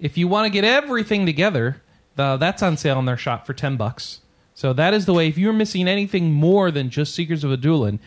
if 0.00 0.16
you 0.16 0.26
want 0.26 0.46
to 0.46 0.50
get 0.50 0.64
everything 0.64 1.26
together, 1.26 1.82
the, 2.16 2.38
that's 2.38 2.62
on 2.62 2.78
sale 2.78 2.98
in 2.98 3.04
their 3.04 3.18
shop 3.18 3.46
for 3.46 3.52
ten 3.52 3.76
bucks. 3.76 4.20
So 4.54 4.72
that 4.72 4.94
is 4.94 5.06
the 5.06 5.12
way. 5.12 5.28
If 5.28 5.36
you're 5.36 5.52
missing 5.52 5.88
anything 5.88 6.32
more 6.32 6.70
than 6.70 6.88
just 6.88 7.14
Seekers 7.14 7.42
of 7.42 7.50
Adoulin, 7.50 7.98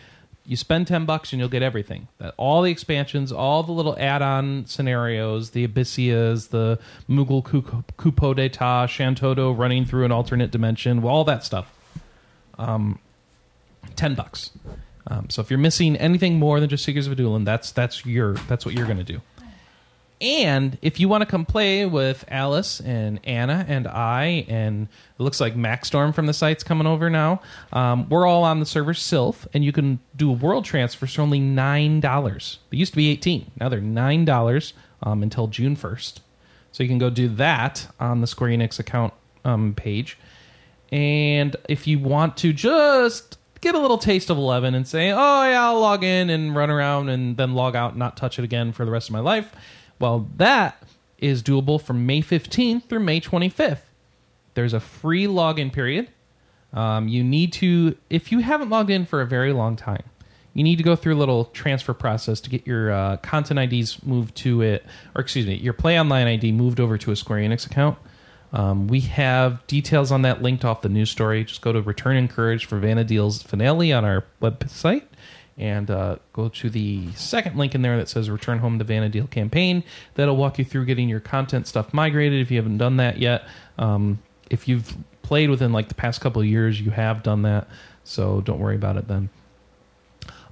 you 0.48 0.56
spend 0.56 0.86
10 0.86 1.04
bucks 1.04 1.30
and 1.32 1.38
you'll 1.38 1.50
get 1.50 1.62
everything. 1.62 2.08
That 2.18 2.32
all 2.38 2.62
the 2.62 2.70
expansions 2.70 3.30
all 3.30 3.62
the 3.62 3.72
little 3.72 3.96
add-on 3.98 4.64
scenarios 4.64 5.50
the 5.50 5.68
Abysseas 5.68 6.48
the 6.48 6.78
Moogle 7.08 7.42
Kupo 7.44 8.34
d'Etat 8.34 8.86
Shantotto 8.86 9.56
running 9.56 9.84
through 9.84 10.06
an 10.06 10.12
alternate 10.12 10.50
dimension 10.50 11.04
all 11.04 11.24
that 11.24 11.44
stuff. 11.44 11.70
Um, 12.58 12.98
10 13.96 14.14
bucks. 14.14 14.50
Um, 15.06 15.28
so 15.28 15.42
if 15.42 15.50
you're 15.50 15.58
missing 15.58 15.96
anything 15.96 16.38
more 16.38 16.60
than 16.60 16.68
just 16.68 16.84
seekers 16.84 17.06
of 17.06 17.16
adoulin 17.16 17.44
that's 17.44 17.72
that's 17.72 18.04
your 18.04 18.34
that's 18.48 18.66
what 18.66 18.74
you're 18.74 18.86
going 18.86 18.98
to 18.98 19.04
do 19.04 19.20
and 20.20 20.78
if 20.82 20.98
you 21.00 21.08
want 21.08 21.22
to 21.22 21.26
come 21.26 21.44
play 21.44 21.86
with 21.86 22.24
Alice 22.28 22.80
and 22.80 23.20
Anna 23.24 23.64
and 23.68 23.86
I, 23.86 24.44
and 24.48 24.88
it 25.18 25.22
looks 25.22 25.40
like 25.40 25.54
Maxstorm 25.54 26.14
from 26.14 26.26
the 26.26 26.32
site's 26.32 26.64
coming 26.64 26.86
over 26.86 27.08
now, 27.08 27.40
um, 27.72 28.08
we're 28.08 28.26
all 28.26 28.44
on 28.44 28.60
the 28.60 28.66
server 28.66 28.94
Sylph, 28.94 29.46
and 29.54 29.64
you 29.64 29.72
can 29.72 30.00
do 30.16 30.30
a 30.30 30.34
world 30.34 30.64
transfer 30.64 31.06
for 31.06 31.22
only 31.22 31.40
nine 31.40 32.00
dollars. 32.00 32.58
They 32.70 32.78
used 32.78 32.92
to 32.92 32.96
be 32.96 33.08
eighteen, 33.08 33.50
now 33.60 33.68
they're 33.68 33.80
nine 33.80 34.24
dollars 34.24 34.72
um, 35.02 35.22
until 35.22 35.46
June 35.46 35.76
first. 35.76 36.20
So 36.72 36.82
you 36.82 36.88
can 36.88 36.98
go 36.98 37.10
do 37.10 37.28
that 37.30 37.86
on 37.98 38.20
the 38.20 38.26
Square 38.26 38.50
Enix 38.50 38.78
account 38.78 39.14
um, 39.44 39.74
page. 39.74 40.18
And 40.90 41.56
if 41.68 41.86
you 41.86 41.98
want 41.98 42.36
to 42.38 42.52
just 42.52 43.38
get 43.60 43.74
a 43.74 43.78
little 43.78 43.98
taste 43.98 44.30
of 44.30 44.38
11 44.38 44.74
and 44.74 44.86
say, 44.86 45.10
oh, 45.10 45.44
yeah, 45.44 45.64
I'll 45.64 45.80
log 45.80 46.04
in 46.04 46.30
and 46.30 46.54
run 46.54 46.70
around 46.70 47.08
and 47.08 47.36
then 47.36 47.54
log 47.54 47.74
out 47.74 47.90
and 47.90 47.98
not 47.98 48.16
touch 48.16 48.38
it 48.38 48.44
again 48.44 48.72
for 48.72 48.84
the 48.84 48.90
rest 48.90 49.08
of 49.08 49.12
my 49.12 49.20
life, 49.20 49.52
well, 49.98 50.28
that 50.36 50.82
is 51.18 51.42
doable 51.42 51.80
from 51.80 52.06
May 52.06 52.22
15th 52.22 52.84
through 52.84 53.00
May 53.00 53.20
25th. 53.20 53.80
There's 54.54 54.72
a 54.72 54.80
free 54.80 55.26
login 55.26 55.72
period. 55.72 56.08
Um, 56.72 57.08
you 57.08 57.24
need 57.24 57.52
to, 57.54 57.96
if 58.10 58.30
you 58.30 58.40
haven't 58.40 58.70
logged 58.70 58.90
in 58.90 59.06
for 59.06 59.20
a 59.20 59.26
very 59.26 59.52
long 59.52 59.76
time, 59.76 60.04
you 60.54 60.64
need 60.64 60.76
to 60.76 60.82
go 60.82 60.96
through 60.96 61.14
a 61.14 61.16
little 61.18 61.46
transfer 61.46 61.94
process 61.94 62.40
to 62.40 62.50
get 62.50 62.66
your 62.66 62.90
uh, 62.90 63.16
content 63.18 63.72
IDs 63.72 64.02
moved 64.04 64.34
to 64.36 64.62
it, 64.62 64.84
or 65.14 65.20
excuse 65.20 65.46
me, 65.46 65.54
your 65.54 65.72
Play 65.72 65.98
Online 65.98 66.26
ID 66.26 66.52
moved 66.52 66.80
over 66.80 66.98
to 66.98 67.12
a 67.12 67.16
Square 67.16 67.40
Enix 67.40 67.66
account. 67.66 67.96
Um, 68.52 68.88
we 68.88 69.00
have 69.00 69.66
details 69.66 70.10
on 70.10 70.22
that 70.22 70.42
linked 70.42 70.64
off 70.64 70.82
the 70.82 70.88
news 70.88 71.10
story. 71.10 71.44
Just 71.44 71.60
go 71.60 71.72
to 71.72 71.82
Return 71.82 72.16
Encouraged 72.16 72.66
for 72.66 72.80
Vana'diel's 72.80 73.42
finale 73.42 73.92
on 73.92 74.04
our 74.04 74.24
website, 74.40 75.04
and 75.58 75.90
uh, 75.90 76.16
go 76.32 76.48
to 76.48 76.70
the 76.70 77.12
second 77.12 77.56
link 77.56 77.74
in 77.74 77.82
there 77.82 77.96
that 77.98 78.08
says 78.08 78.30
Return 78.30 78.58
Home 78.58 78.78
to 78.78 78.84
Vana'diel 78.84 79.28
campaign. 79.28 79.82
That'll 80.14 80.36
walk 80.36 80.58
you 80.58 80.64
through 80.64 80.86
getting 80.86 81.08
your 81.08 81.20
content 81.20 81.66
stuff 81.66 81.92
migrated 81.92 82.40
if 82.40 82.50
you 82.50 82.56
haven't 82.56 82.78
done 82.78 82.96
that 82.98 83.18
yet. 83.18 83.44
Um, 83.76 84.20
if 84.50 84.68
you've 84.68 84.96
played 85.22 85.50
within 85.50 85.72
like 85.72 85.88
the 85.88 85.94
past 85.94 86.20
couple 86.20 86.40
of 86.40 86.46
years, 86.46 86.80
you 86.80 86.90
have 86.92 87.22
done 87.22 87.42
that, 87.42 87.68
so 88.04 88.40
don't 88.40 88.60
worry 88.60 88.76
about 88.76 88.96
it 88.96 89.08
then. 89.08 89.28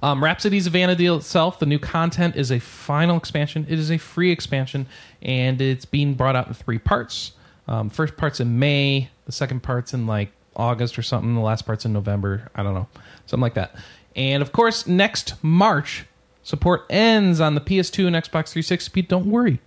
Um, 0.03 0.23
Rhapsodies 0.23 0.67
of 0.67 0.73
Vana'diel 0.73 1.17
itself, 1.17 1.57
the 1.57 1.65
new 1.65 1.79
content 1.79 2.35
is 2.35 2.51
a 2.51 2.59
final 2.59 3.17
expansion. 3.17 3.65
It 3.67 3.79
is 3.79 3.91
a 3.91 3.97
free 3.97 4.31
expansion, 4.31 4.85
and 5.21 5.59
it's 5.59 5.85
being 5.85 6.13
brought 6.13 6.35
out 6.35 6.47
in 6.47 6.53
three 6.53 6.77
parts. 6.77 7.31
Um, 7.67 7.89
first 7.89 8.15
part's 8.15 8.39
in 8.39 8.59
May, 8.59 9.09
the 9.25 9.31
second 9.31 9.63
part's 9.63 9.93
in 9.93 10.05
like 10.05 10.31
August 10.55 10.97
or 10.99 11.01
something, 11.01 11.33
the 11.33 11.41
last 11.41 11.65
part's 11.65 11.85
in 11.85 11.93
November. 11.93 12.49
I 12.53 12.63
don't 12.63 12.73
know, 12.73 12.87
something 13.25 13.41
like 13.41 13.55
that. 13.55 13.75
And 14.17 14.41
of 14.41 14.51
course, 14.51 14.87
next 14.87 15.35
March, 15.43 16.05
support 16.41 16.85
ends 16.89 17.39
on 17.39 17.55
the 17.55 17.61
PS2 17.61 18.07
and 18.07 18.15
Xbox 18.15 18.49
360. 18.49 19.03
Don't 19.03 19.27
worry. 19.27 19.59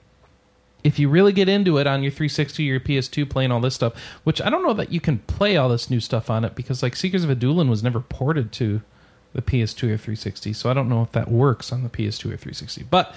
If 0.83 0.99
you 0.99 1.09
really 1.09 1.33
get 1.33 1.49
into 1.49 1.79
it 1.79 1.87
on 1.87 2.03
your 2.03 2.11
360 2.11 2.63
or 2.63 2.73
your 2.73 2.81
PS2 2.81 3.29
playing 3.29 3.53
all 3.53 3.61
this 3.61 3.75
stuff, 3.75 3.93
which 4.25 4.41
I 4.41 4.51
don't 4.51 4.65
know 4.65 4.73
that 4.75 4.91
you 4.91 5.01
can 5.01 5.19
play 5.21 5.57
all 5.57 5.69
this 5.69 5.89
new 5.89 6.01
stuff 6.01 6.31
on 6.31 6.45
it 6.45 6.55
because 6.55 6.83
like 6.83 6.97
Seekers 6.97 7.23
of 7.23 7.31
Adoulin 7.31 7.69
was 7.69 7.83
never 7.83 8.01
ported 8.01 8.51
to 8.53 8.81
the 9.33 9.43
PS2 9.43 9.83
or 9.85 9.99
360, 9.99 10.53
so 10.55 10.71
I 10.71 10.75
don't 10.75 10.89
know 10.89 11.03
if 11.03 11.13
that 11.13 11.31
works 11.31 11.71
on 11.71 11.83
the 11.83 11.89
PS2 11.89 12.33
or 12.33 12.37
360. 12.37 12.85
But 12.85 13.15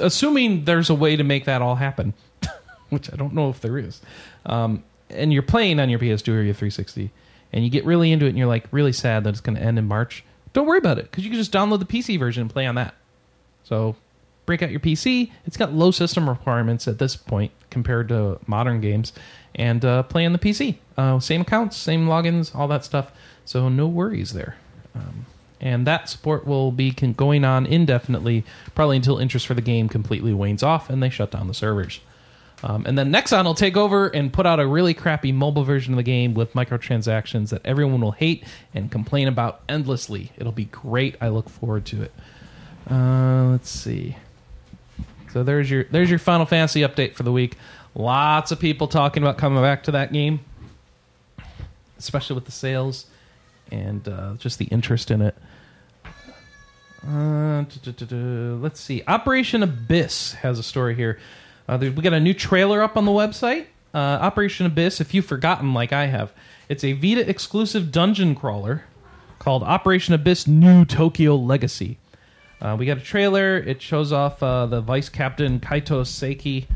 assuming 0.00 0.64
there's 0.64 0.90
a 0.90 0.94
way 0.94 1.16
to 1.16 1.24
make 1.24 1.46
that 1.46 1.62
all 1.62 1.76
happen, 1.76 2.14
which 2.90 3.12
I 3.12 3.16
don't 3.16 3.34
know 3.34 3.48
if 3.48 3.60
there 3.60 3.78
is, 3.78 4.00
um, 4.46 4.84
and 5.10 5.32
you're 5.32 5.42
playing 5.42 5.80
on 5.80 5.88
your 5.90 5.98
PS2 5.98 6.28
or 6.28 6.42
your 6.42 6.54
360, 6.54 7.10
and 7.52 7.64
you 7.64 7.70
get 7.70 7.84
really 7.84 8.12
into 8.12 8.26
it, 8.26 8.30
and 8.30 8.38
you're 8.38 8.46
like 8.46 8.66
really 8.70 8.92
sad 8.92 9.24
that 9.24 9.30
it's 9.30 9.40
going 9.40 9.56
to 9.56 9.62
end 9.62 9.78
in 9.78 9.86
March, 9.86 10.24
don't 10.52 10.66
worry 10.66 10.78
about 10.78 10.98
it 10.98 11.10
because 11.10 11.24
you 11.24 11.30
can 11.30 11.38
just 11.38 11.52
download 11.52 11.78
the 11.78 11.84
PC 11.84 12.18
version 12.18 12.42
and 12.42 12.50
play 12.50 12.66
on 12.66 12.74
that. 12.74 12.94
So 13.64 13.96
break 14.46 14.62
out 14.62 14.70
your 14.70 14.80
PC. 14.80 15.30
It's 15.46 15.56
got 15.56 15.72
low 15.72 15.90
system 15.90 16.28
requirements 16.28 16.88
at 16.88 16.98
this 16.98 17.16
point 17.16 17.52
compared 17.70 18.08
to 18.08 18.38
modern 18.46 18.80
games, 18.80 19.12
and 19.54 19.84
uh, 19.84 20.02
play 20.04 20.26
on 20.26 20.32
the 20.32 20.38
PC. 20.38 20.76
Uh, 20.96 21.20
same 21.20 21.42
accounts, 21.42 21.76
same 21.76 22.06
logins, 22.06 22.54
all 22.54 22.68
that 22.68 22.84
stuff. 22.84 23.12
So 23.44 23.68
no 23.68 23.86
worries 23.86 24.32
there. 24.32 24.56
Um, 24.94 25.26
and 25.60 25.86
that 25.86 26.08
support 26.08 26.46
will 26.46 26.72
be 26.72 26.92
con- 26.92 27.12
going 27.12 27.44
on 27.44 27.66
indefinitely, 27.66 28.44
probably 28.74 28.96
until 28.96 29.18
interest 29.18 29.46
for 29.46 29.54
the 29.54 29.62
game 29.62 29.88
completely 29.88 30.34
wanes 30.34 30.62
off 30.62 30.90
and 30.90 31.02
they 31.02 31.08
shut 31.08 31.30
down 31.30 31.48
the 31.48 31.54
servers. 31.54 32.00
Um, 32.64 32.84
and 32.86 32.96
then 32.96 33.12
Nexon 33.12 33.44
will 33.44 33.54
take 33.54 33.76
over 33.76 34.06
and 34.08 34.32
put 34.32 34.46
out 34.46 34.60
a 34.60 34.66
really 34.66 34.94
crappy 34.94 35.32
mobile 35.32 35.64
version 35.64 35.94
of 35.94 35.96
the 35.96 36.04
game 36.04 36.34
with 36.34 36.52
microtransactions 36.52 37.50
that 37.50 37.62
everyone 37.64 38.00
will 38.00 38.12
hate 38.12 38.44
and 38.72 38.90
complain 38.90 39.26
about 39.26 39.62
endlessly. 39.68 40.30
It'll 40.36 40.52
be 40.52 40.66
great. 40.66 41.16
I 41.20 41.28
look 41.28 41.48
forward 41.48 41.86
to 41.86 42.02
it. 42.02 42.12
Uh, 42.88 43.48
let's 43.50 43.70
see. 43.70 44.16
So 45.32 45.42
there's 45.42 45.70
your 45.70 45.84
there's 45.84 46.10
your 46.10 46.18
Final 46.18 46.46
Fantasy 46.46 46.82
update 46.82 47.14
for 47.14 47.22
the 47.22 47.32
week. 47.32 47.56
Lots 47.94 48.52
of 48.52 48.60
people 48.60 48.86
talking 48.86 49.22
about 49.22 49.38
coming 49.38 49.62
back 49.62 49.84
to 49.84 49.92
that 49.92 50.12
game, 50.12 50.40
especially 51.98 52.34
with 52.34 52.44
the 52.44 52.52
sales 52.52 53.06
and 53.70 54.06
uh, 54.06 54.34
just 54.38 54.58
the 54.58 54.66
interest 54.66 55.10
in 55.10 55.22
it. 55.22 55.34
Uh, 57.06 57.64
let's 58.60 58.80
see. 58.80 59.02
Operation 59.08 59.62
Abyss 59.62 60.34
has 60.34 60.58
a 60.58 60.62
story 60.62 60.94
here. 60.94 61.18
Uh, 61.68 61.76
there- 61.76 61.92
we 61.92 62.02
got 62.02 62.12
a 62.12 62.20
new 62.20 62.34
trailer 62.34 62.82
up 62.82 62.96
on 62.96 63.04
the 63.04 63.12
website. 63.12 63.66
Uh, 63.94 63.98
Operation 63.98 64.64
Abyss, 64.66 65.00
if 65.00 65.12
you've 65.12 65.26
forgotten, 65.26 65.74
like 65.74 65.92
I 65.92 66.06
have, 66.06 66.32
it's 66.68 66.82
a 66.82 66.92
Vita 66.94 67.28
exclusive 67.28 67.92
dungeon 67.92 68.34
crawler 68.34 68.84
called 69.38 69.62
Operation 69.62 70.14
Abyss 70.14 70.46
New 70.46 70.84
Tokyo 70.86 71.36
Legacy. 71.36 71.98
Uh, 72.60 72.76
we 72.78 72.86
got 72.86 72.96
a 72.96 73.00
trailer. 73.02 73.58
It 73.58 73.82
shows 73.82 74.12
off 74.12 74.42
uh, 74.42 74.66
the 74.66 74.80
vice 74.80 75.08
captain 75.08 75.60
Kaito 75.60 76.02
Seiki, 76.06 76.66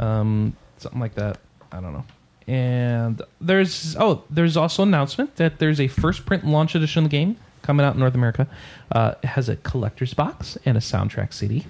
um, 0.00 0.56
something 0.78 1.00
like 1.00 1.14
that. 1.16 1.38
I 1.72 1.80
don't 1.80 1.92
know. 1.92 2.04
And 2.46 3.20
there's 3.40 3.96
oh, 3.98 4.22
there's 4.30 4.56
also 4.56 4.82
an 4.82 4.88
announcement 4.90 5.36
that 5.36 5.58
there's 5.58 5.80
a 5.80 5.88
first 5.88 6.24
print 6.26 6.46
launch 6.46 6.74
edition 6.74 7.04
of 7.04 7.10
the 7.10 7.16
game 7.16 7.36
coming 7.62 7.84
out 7.84 7.94
in 7.94 8.00
North 8.00 8.14
America. 8.14 8.46
Uh, 8.90 9.14
it 9.22 9.26
has 9.26 9.48
a 9.48 9.56
collector's 9.56 10.14
box 10.14 10.56
and 10.64 10.76
a 10.76 10.80
soundtrack 10.80 11.32
CD. 11.32 11.66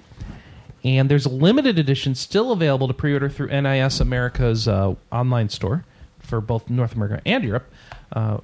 And 0.83 1.09
there's 1.09 1.25
a 1.25 1.29
limited 1.29 1.79
edition 1.79 2.13
still 2.13 2.51
available 2.51 2.87
to 2.87 2.93
pre-order 2.93 3.29
through 3.29 3.47
NIS 3.47 3.99
America's 4.01 4.67
uh, 4.67 4.95
online 5.11 5.49
store 5.49 5.85
for 6.19 6.41
both 6.41 6.69
North 6.69 6.93
America 6.95 7.21
and 7.25 7.43
Europe. 7.43 7.71
Uh, 8.11 8.39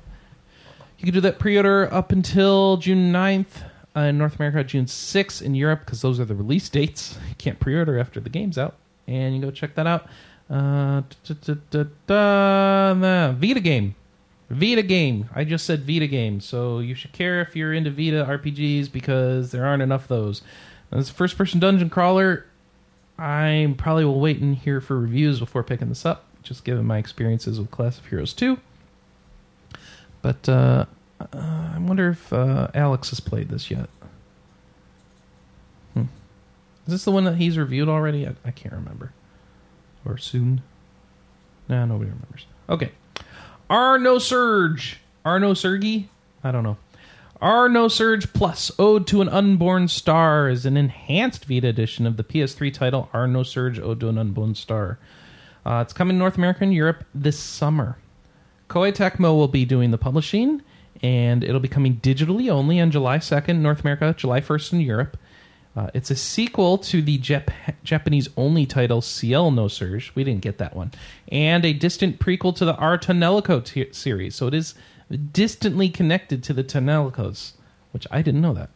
you 0.98 1.06
can 1.06 1.14
do 1.14 1.22
that 1.22 1.40
pre-order 1.40 1.94
up 1.94 2.12
until 2.12 2.78
June 2.78 3.12
9th 3.12 3.64
uh, 3.96 4.02
in 4.02 4.18
North 4.18 4.36
America, 4.36 4.64
June 4.64 4.86
6th 4.86 5.42
in 5.42 5.56
Europe, 5.56 5.82
because 5.86 6.02
those 6.02 6.20
are 6.20 6.26
the 6.26 6.36
release 6.36 6.70
dates. 6.70 7.18
You 7.30 7.36
can't 7.38 7.60
pre-order 7.60 7.98
after 8.00 8.20
the 8.20 8.30
game's 8.30 8.58
out, 8.58 8.76
and 9.08 9.36
you 9.36 9.42
go 9.42 9.52
check 9.52 9.76
that 9.76 9.88
out. 9.88 10.08
Uh, 10.50 11.04
da, 11.24 11.56
da, 11.70 11.84
da, 12.08 13.32
Vita 13.34 13.60
game, 13.60 13.96
Vita 14.50 14.82
game. 14.82 15.30
I 15.36 15.44
just 15.44 15.66
said 15.66 15.86
Vita 15.86 16.08
game, 16.08 16.42
so 16.42 16.80
you 16.80 16.96
should 16.96 17.14
care 17.14 17.40
if 17.42 17.56
you're 17.56 17.74
into 17.74 17.92
Vita 17.92 18.26
RPGs 18.28 18.92
because 18.92 19.52
there 19.52 19.66
aren't 19.66 19.84
enough 19.84 20.04
of 20.04 20.08
those. 20.10 20.42
As 20.92 21.10
a 21.10 21.14
first-person 21.14 21.60
dungeon 21.60 21.90
crawler, 21.90 22.46
I 23.18 23.74
probably 23.78 24.06
will 24.06 24.20
wait 24.20 24.40
and 24.40 24.56
hear 24.56 24.82
for 24.82 25.00
reviews 25.00 25.40
before 25.40 25.64
picking 25.64 25.90
this 25.90 26.06
up, 26.06 26.26
just 26.42 26.64
given 26.64 26.86
my 26.86 26.98
experiences 26.98 27.60
with 27.60 27.70
Class 27.70 28.00
of 28.00 28.06
Heroes 28.08 28.34
2. 28.34 28.58
But 30.22 30.50
uh, 30.50 30.86
uh, 31.20 31.72
I 31.76 31.78
wonder 31.80 32.10
if 32.10 32.32
uh, 32.34 32.70
Alex 32.74 33.10
has 33.12 33.20
played 33.20 33.50
this 33.50 33.70
yet. 33.70 33.90
Hmm. 35.94 36.04
Is 36.88 36.94
this 36.94 37.06
the 37.06 37.12
one 37.12 37.26
that 37.26 37.36
he's 37.36 37.58
reviewed 37.58 37.90
already? 37.90 38.28
I, 38.28 38.34
I 38.44 38.52
can't 38.52 38.74
remember. 38.74 39.14
Or 40.06 40.18
soon? 40.18 40.62
Nah, 41.68 41.86
nobody 41.86 42.10
remembers. 42.10 42.46
Okay. 42.70 42.92
Ar 43.70 44.00
nosurge. 44.00 44.96
Arno 45.26 45.54
Sergi? 45.54 46.10
I 46.44 46.52
don't 46.52 46.64
know. 46.64 46.78
Ar 47.42 47.70
nosurge 47.70 48.34
Plus, 48.34 48.70
Ode 48.78 49.08
to 49.08 49.22
an 49.22 49.30
Unborn 49.30 49.88
Star, 49.88 50.50
is 50.50 50.66
an 50.66 50.76
enhanced 50.76 51.46
Vita 51.46 51.70
edition 51.70 52.06
of 52.06 52.18
the 52.18 52.24
PS3 52.24 52.74
title 52.74 53.10
Ar 53.14 53.28
nosurge, 53.28 53.80
Ode 53.80 54.02
to 54.02 54.10
an 54.10 54.18
Unborn 54.18 54.56
Star. 54.56 55.00
Uh, 55.66 55.80
it's 55.82 55.94
coming 55.94 56.18
North 56.18 56.38
America 56.38 56.64
and 56.64 56.74
Europe 56.74 57.06
this 57.16 57.40
summer. 57.40 57.98
Koei 58.68 58.94
Tecmo 58.94 59.38
will 59.38 59.48
be 59.48 59.64
doing 59.64 59.92
the 59.92 59.98
publishing, 59.98 60.62
and 61.02 61.46
it'll 61.46 61.62
be 61.62 61.70
coming 61.70 61.96
digitally 61.98 62.50
only 62.50 62.82
on 62.82 62.92
July 62.92 63.20
2nd 63.20 63.60
North 63.60 63.82
America, 63.82 64.14
July 64.18 64.42
1st 64.42 64.74
in 64.74 64.82
Europe. 64.82 65.18
Uh, 65.78 65.90
it's 65.94 66.12
a 66.12 66.16
sequel 66.16 66.78
to 66.78 67.02
the 67.02 67.18
Jap- 67.20 67.54
Japanese 67.86 68.28
only 68.36 68.66
title 68.66 69.02
Ciel 69.02 69.50
nosurge. 69.50 70.14
We 70.14 70.26
didn't 70.26 70.42
get 70.42 70.58
that 70.58 70.76
one. 70.76 70.92
And 71.32 71.64
a 71.64 71.72
distant 71.72 72.20
prequel 72.20 72.54
to 72.58 72.66
the 72.66 72.76
Ar 72.76 72.98
tonelico 72.98 73.64
t- 73.64 73.94
series. 73.94 74.36
So 74.36 74.48
it 74.48 74.54
is 74.54 74.76
distantly 75.18 75.90
connected 75.90 76.44
to 76.44 76.54
the 76.54 76.64
Tonelicos, 76.64 77.54
which 77.92 78.08
I 78.12 78.22
didn't 78.22 78.42
know 78.42 78.54
that. 78.54 78.70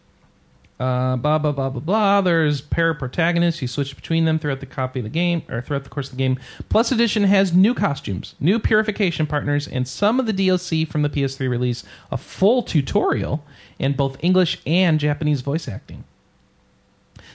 Uh, 0.79 1.15
blah 1.15 1.38
blah 1.38 1.51
blah 1.51 1.69
blah 1.69 1.79
blah. 1.79 2.21
There's 2.21 2.59
pair 2.59 2.93
protagonists. 2.93 3.61
You 3.61 3.67
switch 3.67 3.95
between 3.95 4.25
them 4.25 4.39
throughout 4.39 4.59
the 4.59 4.65
copy 4.65 4.99
of 4.99 5.03
the 5.03 5.09
game 5.09 5.43
or 5.47 5.61
throughout 5.61 5.84
the 5.84 5.89
course 5.89 6.09
of 6.09 6.17
the 6.17 6.23
game. 6.23 6.39
Plus 6.69 6.91
Edition 6.91 7.23
has 7.23 7.53
new 7.53 7.73
costumes, 7.73 8.36
new 8.39 8.59
purification 8.59 9.27
partners, 9.27 9.67
and 9.67 9.88
some 9.88 10.19
of 10.19 10.25
the 10.25 10.34
DLC 10.34 10.88
from 10.88 11.03
the 11.03 11.09
PS3 11.09 11.47
release. 11.47 11.84
A 12.11 12.17
full 12.17 12.63
tutorial 12.63 13.45
and 13.79 13.95
both 13.95 14.17
English 14.21 14.59
and 14.65 14.99
Japanese 14.99 15.41
voice 15.41 15.67
acting. 15.67 16.03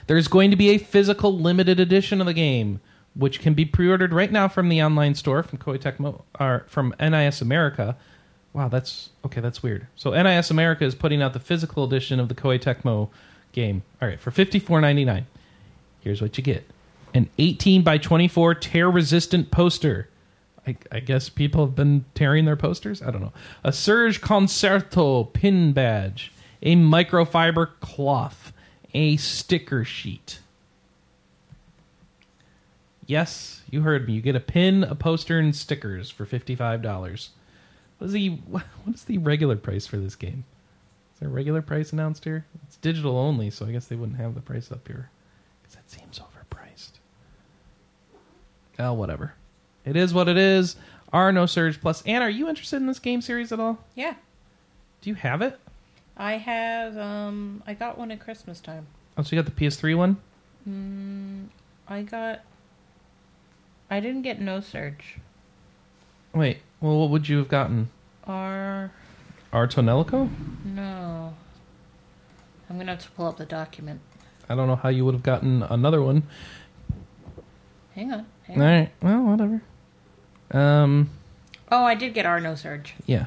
There's 0.08 0.28
going 0.28 0.50
to 0.50 0.56
be 0.56 0.70
a 0.70 0.78
physical 0.78 1.38
limited 1.38 1.78
edition 1.78 2.20
of 2.20 2.26
the 2.26 2.34
game, 2.34 2.80
which 3.14 3.40
can 3.40 3.54
be 3.54 3.64
pre-ordered 3.64 4.12
right 4.12 4.32
now 4.32 4.48
from 4.48 4.68
the 4.68 4.82
online 4.82 5.14
store 5.14 5.42
from 5.42 5.58
Koei 5.58 5.78
Tecmo 5.78 6.22
or 6.40 6.64
from 6.66 6.94
NIS 6.98 7.40
America. 7.40 7.96
Wow, 8.58 8.66
that's 8.66 9.10
okay. 9.24 9.40
That's 9.40 9.62
weird. 9.62 9.86
So 9.94 10.20
NIS 10.20 10.50
America 10.50 10.84
is 10.84 10.96
putting 10.96 11.22
out 11.22 11.32
the 11.32 11.38
physical 11.38 11.84
edition 11.84 12.18
of 12.18 12.28
the 12.28 12.34
Koei 12.34 12.58
Tecmo 12.58 13.08
game. 13.52 13.84
All 14.02 14.08
right, 14.08 14.18
for 14.18 14.32
fifty 14.32 14.58
four 14.58 14.80
ninety 14.80 15.04
nine. 15.04 15.28
Here's 16.00 16.20
what 16.20 16.36
you 16.36 16.42
get: 16.42 16.68
an 17.14 17.30
eighteen 17.38 17.84
by 17.84 17.98
twenty 17.98 18.26
four 18.26 18.56
tear 18.56 18.90
resistant 18.90 19.52
poster. 19.52 20.08
I, 20.66 20.76
I 20.90 20.98
guess 20.98 21.28
people 21.28 21.64
have 21.66 21.76
been 21.76 22.04
tearing 22.14 22.46
their 22.46 22.56
posters. 22.56 23.00
I 23.00 23.12
don't 23.12 23.20
know. 23.20 23.32
A 23.62 23.72
Surge 23.72 24.20
Concerto 24.20 25.22
pin 25.22 25.72
badge, 25.72 26.32
a 26.60 26.74
microfiber 26.74 27.78
cloth, 27.78 28.52
a 28.92 29.18
sticker 29.18 29.84
sheet. 29.84 30.40
Yes, 33.06 33.62
you 33.70 33.82
heard 33.82 34.08
me. 34.08 34.14
You 34.14 34.20
get 34.20 34.34
a 34.34 34.40
pin, 34.40 34.82
a 34.82 34.96
poster, 34.96 35.38
and 35.38 35.54
stickers 35.54 36.10
for 36.10 36.26
fifty-five 36.26 36.82
dollars. 36.82 37.30
What 37.98 38.06
is 38.06 38.12
the 38.12 38.28
what 38.48 38.64
is 38.94 39.04
the 39.04 39.18
regular 39.18 39.56
price 39.56 39.86
for 39.86 39.96
this 39.96 40.16
game? 40.16 40.44
Is 41.14 41.20
there 41.20 41.28
a 41.28 41.32
regular 41.32 41.62
price 41.62 41.92
announced 41.92 42.24
here? 42.24 42.46
It's 42.66 42.76
digital 42.76 43.18
only, 43.18 43.50
so 43.50 43.66
I 43.66 43.72
guess 43.72 43.86
they 43.86 43.96
wouldn't 43.96 44.18
have 44.18 44.34
the 44.34 44.40
price 44.40 44.70
up 44.70 44.86
here 44.86 45.10
because 45.62 45.74
that 45.76 45.90
seems 45.90 46.20
overpriced. 46.20 46.92
Oh, 48.78 48.92
whatever. 48.92 49.34
It 49.84 49.96
is 49.96 50.14
what 50.14 50.28
it 50.28 50.36
is. 50.36 50.76
Ar 51.12 51.32
nosurge 51.32 51.80
Plus. 51.80 52.02
Anne, 52.02 52.22
are 52.22 52.30
you 52.30 52.48
interested 52.48 52.76
in 52.76 52.86
this 52.86 52.98
game 52.98 53.20
series 53.20 53.50
at 53.50 53.58
all? 53.58 53.78
Yeah. 53.94 54.14
Do 55.00 55.10
you 55.10 55.16
have 55.16 55.42
it? 55.42 55.58
I 56.16 56.32
have 56.32 56.96
um 56.96 57.62
I 57.66 57.74
got 57.74 57.98
one 57.98 58.10
at 58.10 58.20
Christmas 58.20 58.60
time. 58.60 58.86
Oh, 59.16 59.22
so 59.22 59.34
you 59.34 59.42
got 59.42 59.52
the 59.52 59.66
PS3 59.66 59.96
one? 59.96 60.16
Mm, 60.68 61.46
I 61.88 62.02
got 62.02 62.40
I 63.90 64.00
didn't 64.00 64.22
get 64.22 64.40
no 64.40 64.60
surge. 64.60 65.18
Wait, 66.34 66.58
well, 66.80 66.98
what 66.98 67.10
would 67.10 67.28
you 67.28 67.38
have 67.38 67.48
gotten? 67.48 67.88
Or 68.26 68.90
Artonelico? 69.52 70.28
no. 70.64 71.34
I'm 72.70 72.76
gonna 72.76 72.92
have 72.92 73.02
to 73.04 73.10
pull 73.12 73.26
up 73.26 73.38
the 73.38 73.46
document. 73.46 74.00
I 74.48 74.54
don't 74.54 74.66
know 74.68 74.76
how 74.76 74.90
you 74.90 75.04
would 75.06 75.14
have 75.14 75.22
gotten 75.22 75.62
another 75.62 76.02
one. 76.02 76.24
Hang 77.94 78.12
on. 78.12 78.26
Hang 78.46 78.60
All 78.60 78.66
on. 78.68 78.88
well, 79.02 79.22
whatever. 79.30 79.62
Um, 80.50 81.10
Oh, 81.70 81.84
I 81.84 81.94
did 81.94 82.12
get 82.14 82.26
Ar 82.26 82.40
nosurge. 82.40 82.90
yeah, 83.06 83.26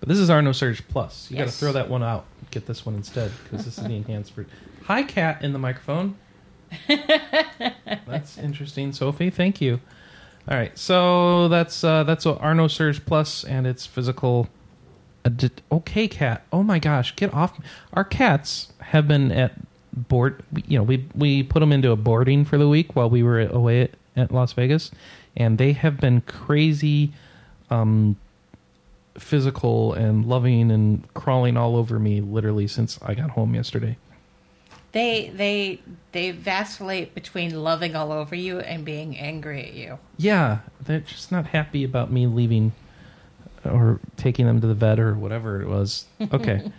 but 0.00 0.08
this 0.10 0.18
is 0.18 0.28
Ar 0.30 0.40
nosurge 0.42 0.82
Plus. 0.88 1.30
You 1.30 1.38
got 1.38 1.46
to 1.46 1.50
throw 1.52 1.72
that 1.72 1.88
one 1.88 2.02
out. 2.02 2.24
Get 2.50 2.66
this 2.66 2.84
one 2.84 2.94
instead 2.94 3.30
because 3.44 3.64
this 3.64 3.78
is 3.78 3.84
the 3.84 3.94
enhanced 3.96 4.32
version. 4.34 4.50
Hi, 4.84 5.02
cat 5.02 5.42
in 5.42 5.52
the 5.54 5.58
microphone. 5.58 6.16
that's 8.06 8.36
interesting, 8.38 8.92
Sophie. 8.92 9.30
Thank 9.30 9.60
you. 9.60 9.80
All 10.48 10.56
right, 10.56 10.76
so 10.76 11.46
that's 11.48 11.84
uh, 11.84 12.02
that's 12.02 12.26
Ar 12.26 12.54
nosurge 12.54 13.04
Plus, 13.06 13.44
and 13.44 13.66
it's 13.66 13.86
physical. 13.86 14.48
Okay, 15.70 16.08
cat. 16.08 16.44
Oh 16.52 16.64
my 16.64 16.80
gosh, 16.80 17.14
get 17.14 17.32
off! 17.32 17.60
Our 17.92 18.02
cats 18.02 18.72
have 18.80 19.06
been 19.06 19.30
at 19.30 19.52
board. 19.92 20.42
You 20.66 20.78
know, 20.78 20.82
we 20.82 21.06
we 21.14 21.44
put 21.44 21.60
them 21.60 21.70
into 21.70 21.92
a 21.92 21.96
boarding 21.96 22.44
for 22.44 22.58
the 22.58 22.68
week 22.68 22.96
while 22.96 23.08
we 23.08 23.22
were 23.22 23.40
away 23.40 23.82
at, 23.82 23.90
at 24.16 24.32
Las 24.32 24.52
Vegas, 24.52 24.90
and 25.36 25.58
they 25.58 25.72
have 25.74 26.00
been 26.00 26.22
crazy, 26.22 27.12
um, 27.70 28.16
physical 29.16 29.92
and 29.92 30.26
loving 30.26 30.72
and 30.72 31.06
crawling 31.14 31.56
all 31.56 31.76
over 31.76 32.00
me 32.00 32.20
literally 32.20 32.66
since 32.66 32.98
I 33.00 33.14
got 33.14 33.30
home 33.30 33.54
yesterday. 33.54 33.96
They 34.92 35.32
they 35.34 35.80
they 36.12 36.30
vacillate 36.30 37.14
between 37.14 37.62
loving 37.62 37.96
all 37.96 38.12
over 38.12 38.34
you 38.34 38.60
and 38.60 38.84
being 38.84 39.18
angry 39.18 39.62
at 39.64 39.72
you. 39.72 39.98
Yeah, 40.18 40.58
they're 40.80 41.00
just 41.00 41.32
not 41.32 41.46
happy 41.46 41.82
about 41.84 42.12
me 42.12 42.26
leaving 42.26 42.72
or 43.64 44.00
taking 44.16 44.46
them 44.46 44.60
to 44.60 44.66
the 44.66 44.74
vet 44.74 44.98
or 45.00 45.14
whatever 45.14 45.62
it 45.62 45.68
was. 45.68 46.06
Okay. 46.32 46.70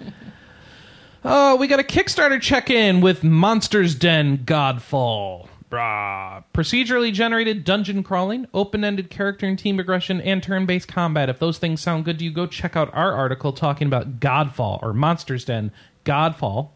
oh, 1.25 1.55
we 1.55 1.67
got 1.67 1.79
a 1.79 1.83
Kickstarter 1.83 2.41
check 2.41 2.69
in 2.69 3.01
with 3.01 3.23
Monsters 3.23 3.95
Den 3.95 4.39
Godfall. 4.39 5.47
Brah. 5.69 6.43
Procedurally 6.53 7.11
generated 7.11 7.63
dungeon 7.63 8.03
crawling, 8.03 8.45
open 8.53 8.83
ended 8.83 9.09
character 9.09 9.47
and 9.47 9.57
team 9.57 9.75
progression, 9.75 10.21
and 10.21 10.43
turn 10.43 10.67
based 10.67 10.87
combat. 10.87 11.29
If 11.29 11.39
those 11.39 11.57
things 11.57 11.81
sound 11.81 12.05
good 12.05 12.19
to 12.19 12.25
you, 12.25 12.31
go 12.31 12.45
check 12.45 12.75
out 12.75 12.93
our 12.93 13.13
article 13.13 13.53
talking 13.53 13.87
about 13.87 14.19
Godfall 14.19 14.83
or 14.83 14.93
Monsters 14.93 15.45
Den 15.45 15.71
Godfall. 16.05 16.69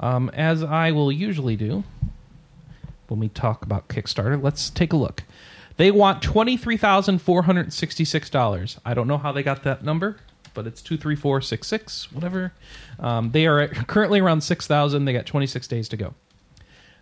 Um, 0.00 0.30
as 0.30 0.62
I 0.62 0.92
will 0.92 1.12
usually 1.12 1.56
do, 1.56 1.84
when 3.10 3.20
we 3.20 3.28
talk 3.28 3.62
about 3.64 3.88
Kickstarter. 3.88 4.40
Let's 4.42 4.70
take 4.70 4.92
a 4.92 4.96
look. 4.96 5.24
They 5.76 5.90
want 5.90 6.22
twenty 6.22 6.56
three 6.56 6.76
thousand 6.76 7.20
four 7.20 7.42
hundred 7.42 7.72
sixty 7.72 8.04
six 8.04 8.30
dollars. 8.30 8.78
I 8.84 8.94
don't 8.94 9.08
know 9.08 9.18
how 9.18 9.32
they 9.32 9.42
got 9.42 9.64
that 9.64 9.84
number, 9.84 10.18
but 10.54 10.66
it's 10.66 10.80
two 10.80 10.96
three 10.96 11.16
four 11.16 11.40
six 11.40 11.66
six, 11.66 12.10
whatever. 12.12 12.52
Um, 12.98 13.30
they 13.32 13.46
are 13.46 13.68
currently 13.68 14.20
around 14.20 14.42
six 14.42 14.66
thousand. 14.66 15.04
They 15.04 15.12
got 15.12 15.26
twenty 15.26 15.46
six 15.46 15.66
days 15.66 15.88
to 15.88 15.96
go. 15.96 16.14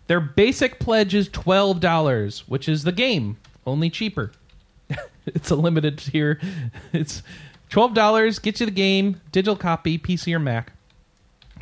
Their 0.07 0.20
basic 0.20 0.78
pledge 0.78 1.14
is 1.14 1.28
twelve 1.28 1.80
dollars, 1.80 2.49
which 2.49 2.68
is 2.68 2.84
the 2.84 2.92
game, 2.92 3.36
only 3.66 3.90
cheaper. 3.90 4.32
it's 5.26 5.51
a 5.51 5.57
limited 5.57 5.99
tier. 5.99 6.40
It's 6.92 7.22
twelve 7.68 7.94
dollars. 7.94 8.38
Get 8.38 8.61
you 8.61 8.66
the 8.66 8.72
game, 8.72 9.20
digital 9.32 9.57
copy, 9.57 9.99
PC 9.99 10.34
or 10.34 10.38
Mac. 10.38 10.72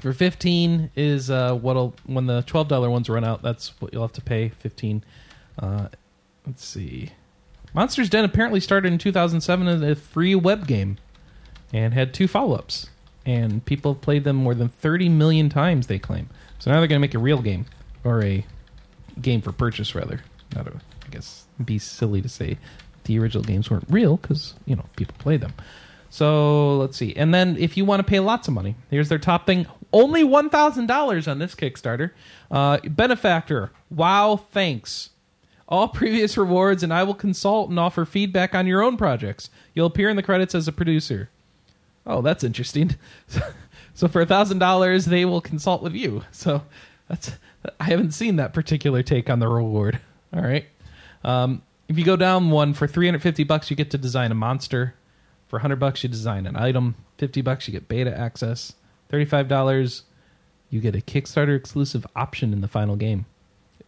For 0.00 0.12
fifteen 0.12 0.90
is 0.94 1.30
uh, 1.30 1.54
what'll 1.54 1.94
when 2.04 2.26
the 2.26 2.42
twelve 2.42 2.68
dollar 2.68 2.90
ones 2.90 3.08
run 3.08 3.24
out. 3.24 3.42
That's 3.42 3.80
what 3.80 3.92
you'll 3.92 4.02
have 4.02 4.12
to 4.12 4.20
pay. 4.20 4.50
Fifteen. 4.50 5.04
Uh, 5.58 5.88
let's 6.46 6.64
see. 6.64 7.10
Monsters 7.74 8.08
Den 8.08 8.24
apparently 8.24 8.60
started 8.60 8.90
in 8.90 8.98
2007 8.98 9.68
as 9.68 9.82
a 9.82 9.94
free 9.94 10.34
web 10.34 10.66
game, 10.66 10.96
and 11.72 11.92
had 11.92 12.14
two 12.14 12.26
follow 12.26 12.56
ups. 12.56 12.88
And 13.26 13.64
people 13.64 13.92
have 13.92 14.00
played 14.00 14.24
them 14.24 14.36
more 14.36 14.54
than 14.54 14.68
30 14.68 15.08
million 15.08 15.48
times. 15.48 15.86
They 15.86 15.98
claim. 15.98 16.28
So 16.58 16.70
now 16.70 16.78
they're 16.78 16.88
going 16.88 17.00
to 17.00 17.06
make 17.06 17.14
a 17.14 17.18
real 17.18 17.42
game, 17.42 17.66
or 18.04 18.22
a 18.22 18.46
game 19.20 19.42
for 19.42 19.52
purchase 19.52 19.94
rather. 19.94 20.22
Not 20.54 20.68
a, 20.68 20.72
I 21.04 21.08
guess 21.10 21.44
be 21.64 21.78
silly 21.78 22.22
to 22.22 22.28
say 22.28 22.58
the 23.04 23.18
original 23.18 23.42
games 23.42 23.70
weren't 23.70 23.86
real 23.88 24.16
because 24.16 24.54
you 24.64 24.76
know 24.76 24.84
people 24.96 25.14
played 25.18 25.40
them. 25.40 25.54
So 26.16 26.78
let's 26.78 26.96
see. 26.96 27.14
And 27.14 27.34
then 27.34 27.58
if 27.58 27.76
you 27.76 27.84
want 27.84 28.00
to 28.00 28.04
pay 28.04 28.20
lots 28.20 28.48
of 28.48 28.54
money, 28.54 28.74
here's 28.90 29.10
their 29.10 29.18
top 29.18 29.44
thing. 29.44 29.66
Only 29.92 30.24
$1,000 30.24 31.30
on 31.30 31.38
this 31.38 31.54
Kickstarter. 31.54 32.12
Uh, 32.50 32.78
benefactor. 32.88 33.70
Wow, 33.90 34.36
thanks. 34.36 35.10
All 35.68 35.88
previous 35.88 36.38
rewards, 36.38 36.82
and 36.82 36.90
I 36.90 37.02
will 37.02 37.12
consult 37.12 37.68
and 37.68 37.78
offer 37.78 38.06
feedback 38.06 38.54
on 38.54 38.66
your 38.66 38.82
own 38.82 38.96
projects. 38.96 39.50
You'll 39.74 39.88
appear 39.88 40.08
in 40.08 40.16
the 40.16 40.22
credits 40.22 40.54
as 40.54 40.66
a 40.66 40.72
producer. 40.72 41.28
Oh, 42.06 42.22
that's 42.22 42.42
interesting. 42.42 42.96
So 43.96 44.08
for 44.08 44.26
$1,000, 44.26 45.06
they 45.06 45.24
will 45.24 45.40
consult 45.40 45.82
with 45.82 45.94
you. 45.94 46.22
So 46.30 46.60
that's 47.08 47.32
I 47.80 47.84
haven't 47.84 48.10
seen 48.10 48.36
that 48.36 48.52
particular 48.52 49.02
take 49.02 49.30
on 49.30 49.38
the 49.38 49.48
reward. 49.48 49.98
All 50.34 50.42
right. 50.42 50.66
Um, 51.24 51.62
if 51.88 51.98
you 51.98 52.04
go 52.04 52.14
down 52.14 52.50
one 52.50 52.74
for 52.74 52.86
350 52.86 53.44
bucks, 53.44 53.70
you 53.70 53.76
get 53.76 53.90
to 53.92 53.98
design 53.98 54.32
a 54.32 54.34
monster. 54.34 54.94
For 55.48 55.56
100 55.56 55.76
bucks, 55.76 56.02
you 56.02 56.08
design 56.08 56.46
an 56.46 56.56
item. 56.56 56.96
50 57.18 57.40
bucks, 57.42 57.68
you 57.68 57.72
get 57.72 57.88
beta 57.88 58.16
access. 58.16 58.72
$35, 59.12 60.02
you 60.70 60.80
get 60.80 60.96
a 60.96 61.00
Kickstarter 61.00 61.56
exclusive 61.56 62.06
option 62.16 62.52
in 62.52 62.60
the 62.60 62.68
final 62.68 62.96
game. 62.96 63.26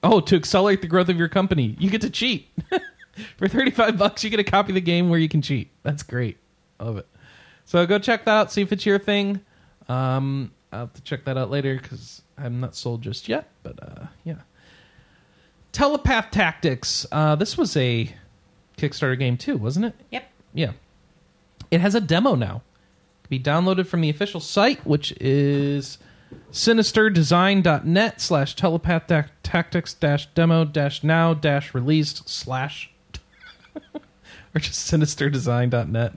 Oh, 0.02 0.20
to 0.20 0.36
accelerate 0.36 0.80
the 0.80 0.86
growth 0.86 1.09
of 1.09 1.16
your 1.16 1.28
company, 1.28 1.74
you 1.78 1.90
get 1.90 2.02
to 2.02 2.11
cheat. 2.11 2.48
For 3.36 3.48
35 3.48 3.98
bucks, 3.98 4.22
you 4.22 4.30
get 4.30 4.38
a 4.38 4.44
copy 4.44 4.70
of 4.70 4.74
the 4.76 4.80
game 4.80 5.11
where 5.11 5.18
you 5.18 5.28
can 5.28 5.42
cheat. 5.42 5.70
That's 5.82 6.04
great. 6.04 6.36
I 6.78 6.84
love 6.84 6.98
it. 6.98 7.09
So 7.64 7.84
go 7.84 7.98
check 7.98 8.24
that 8.24 8.32
out, 8.32 8.52
see 8.52 8.62
if 8.62 8.72
it's 8.72 8.86
your 8.86 9.00
thing. 9.00 9.40
Um, 9.88 10.52
I'll 10.72 10.80
have 10.80 10.94
to 10.94 11.02
check 11.02 11.24
that 11.24 11.36
out 11.36 11.50
later 11.50 11.76
because 11.76 12.22
I'm 12.36 12.61
not 12.61 12.76
sold 12.76 13.02
just 13.02 13.28
yet. 13.28 13.48
But 13.64 13.82
uh, 13.82 14.06
yeah. 14.24 14.36
Telepath 15.72 16.30
Tactics. 16.30 17.06
Uh, 17.11 17.34
this 17.34 17.59
was 17.59 17.76
a 17.76 18.14
Kickstarter 18.76 19.18
game 19.18 19.36
too, 19.36 19.56
wasn't 19.56 19.86
it? 19.86 19.94
Yep. 20.11 20.30
Yeah. 20.54 20.72
It 21.70 21.80
has 21.80 21.94
a 21.94 22.00
demo 22.00 22.34
now. 22.34 22.62
It 23.24 23.28
can 23.28 23.30
be 23.30 23.40
downloaded 23.40 23.86
from 23.86 24.00
the 24.00 24.10
official 24.10 24.40
site, 24.40 24.84
which 24.86 25.12
is 25.20 25.98
sinisterdesign.net 26.52 28.20
slash 28.20 28.54
telepath 28.54 29.10
tactics 29.42 29.94
dash 29.94 30.26
demo 30.34 30.64
dash 30.64 31.02
now 31.02 31.34
dash 31.34 31.74
released 31.74 32.28
slash 32.28 32.90
or 33.94 34.60
just 34.60 34.90
sinisterdesign.net. 34.90 36.16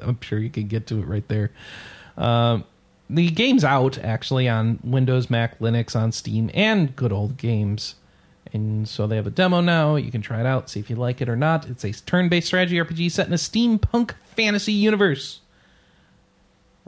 I'm 0.00 0.20
sure 0.20 0.38
you 0.38 0.50
can 0.50 0.68
get 0.68 0.86
to 0.88 0.98
it 1.00 1.06
right 1.06 1.26
there. 1.28 1.50
Um, 2.16 2.64
the 3.08 3.30
game's 3.30 3.64
out 3.64 3.98
actually 3.98 4.48
on 4.48 4.78
Windows, 4.82 5.28
Mac, 5.28 5.58
Linux, 5.58 5.94
on 5.94 6.12
Steam, 6.12 6.50
and 6.54 6.94
good 6.96 7.12
old 7.12 7.36
games. 7.36 7.96
And 8.52 8.86
so 8.86 9.06
they 9.06 9.16
have 9.16 9.26
a 9.26 9.30
demo 9.30 9.60
now. 9.60 9.96
You 9.96 10.10
can 10.10 10.20
try 10.20 10.40
it 10.40 10.46
out, 10.46 10.68
see 10.68 10.78
if 10.80 10.90
you 10.90 10.96
like 10.96 11.20
it 11.22 11.28
or 11.28 11.36
not. 11.36 11.68
It's 11.68 11.84
a 11.84 11.92
turn 11.92 12.28
based 12.28 12.48
strategy 12.48 12.76
RPG 12.76 13.10
set 13.10 13.26
in 13.26 13.32
a 13.32 13.36
steampunk 13.36 14.12
fantasy 14.36 14.72
universe. 14.72 15.40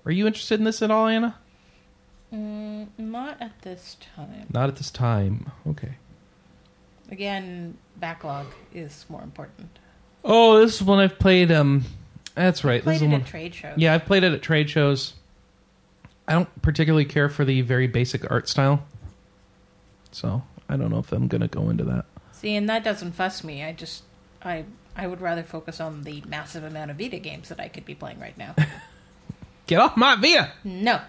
Are 0.05 0.13
you 0.13 0.27
interested 0.27 0.61
in 0.61 0.65
this 0.65 0.83
at 0.83 0.91
all, 0.91 1.07
Anna? 1.07 1.37
Mm, 2.33 2.89
not 2.99 3.41
at 3.41 3.63
this 3.63 3.97
time. 4.15 4.47
Not 4.53 4.69
at 4.69 4.77
this 4.77 4.91
time. 4.91 5.51
Okay. 5.67 5.95
Again, 7.11 7.79
backlog 7.97 8.47
is 8.75 9.07
more 9.09 9.23
important. 9.23 9.79
Oh, 10.25 10.59
this 10.59 10.77
is 10.77 10.83
one 10.83 10.99
I've 10.99 11.19
played. 11.19 11.51
Um, 11.51 11.85
that's 12.35 12.65
right. 12.65 12.83
Played 12.83 12.97
this 12.97 13.03
it 13.03 13.07
is 13.07 13.13
one. 13.13 13.21
at 13.23 13.27
trade 13.27 13.55
shows. 13.55 13.79
Yeah, 13.79 13.95
I've 13.95 14.05
played 14.05 14.25
it 14.25 14.33
at 14.33 14.43
trade 14.43 14.69
shows. 14.69 15.15
I 16.27 16.33
don't 16.33 16.63
particularly 16.63 17.05
care 17.05 17.29
for 17.29 17.45
the 17.45 17.61
very 17.61 17.87
basic 17.87 18.31
art 18.31 18.49
style, 18.49 18.83
so 20.11 20.43
I 20.69 20.77
don't 20.77 20.91
know 20.91 20.99
if 20.99 21.13
I'm 21.13 21.29
going 21.29 21.41
to 21.43 21.49
go 21.49 21.71
into 21.71 21.85
that. 21.85 22.07
See, 22.33 22.55
and 22.57 22.69
that 22.69 22.85
doesn't 22.85 23.13
fuss 23.13 23.45
me. 23.45 23.65
I 23.65 23.73
just, 23.73 24.03
I, 24.43 24.65
I 24.97 25.07
would 25.07 25.21
rather 25.21 25.43
focus 25.43 25.81
on 25.81 26.03
the 26.03 26.23
massive 26.27 26.65
amount 26.65 26.91
of 26.91 26.99
Vita 26.99 27.19
games 27.19 27.49
that 27.49 27.61
I 27.61 27.69
could 27.69 27.85
be 27.85 27.95
playing 27.95 28.21
right 28.21 28.37
now. 28.37 28.55
Get 29.67 29.81
off 29.81 29.97
my 29.97 30.17
Vita! 30.17 30.53
no. 30.63 31.01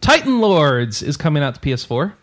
Titan 0.00 0.40
Lords 0.40 1.02
is 1.02 1.18
coming 1.18 1.42
out 1.42 1.54
to 1.56 1.60
PS4. 1.60 2.14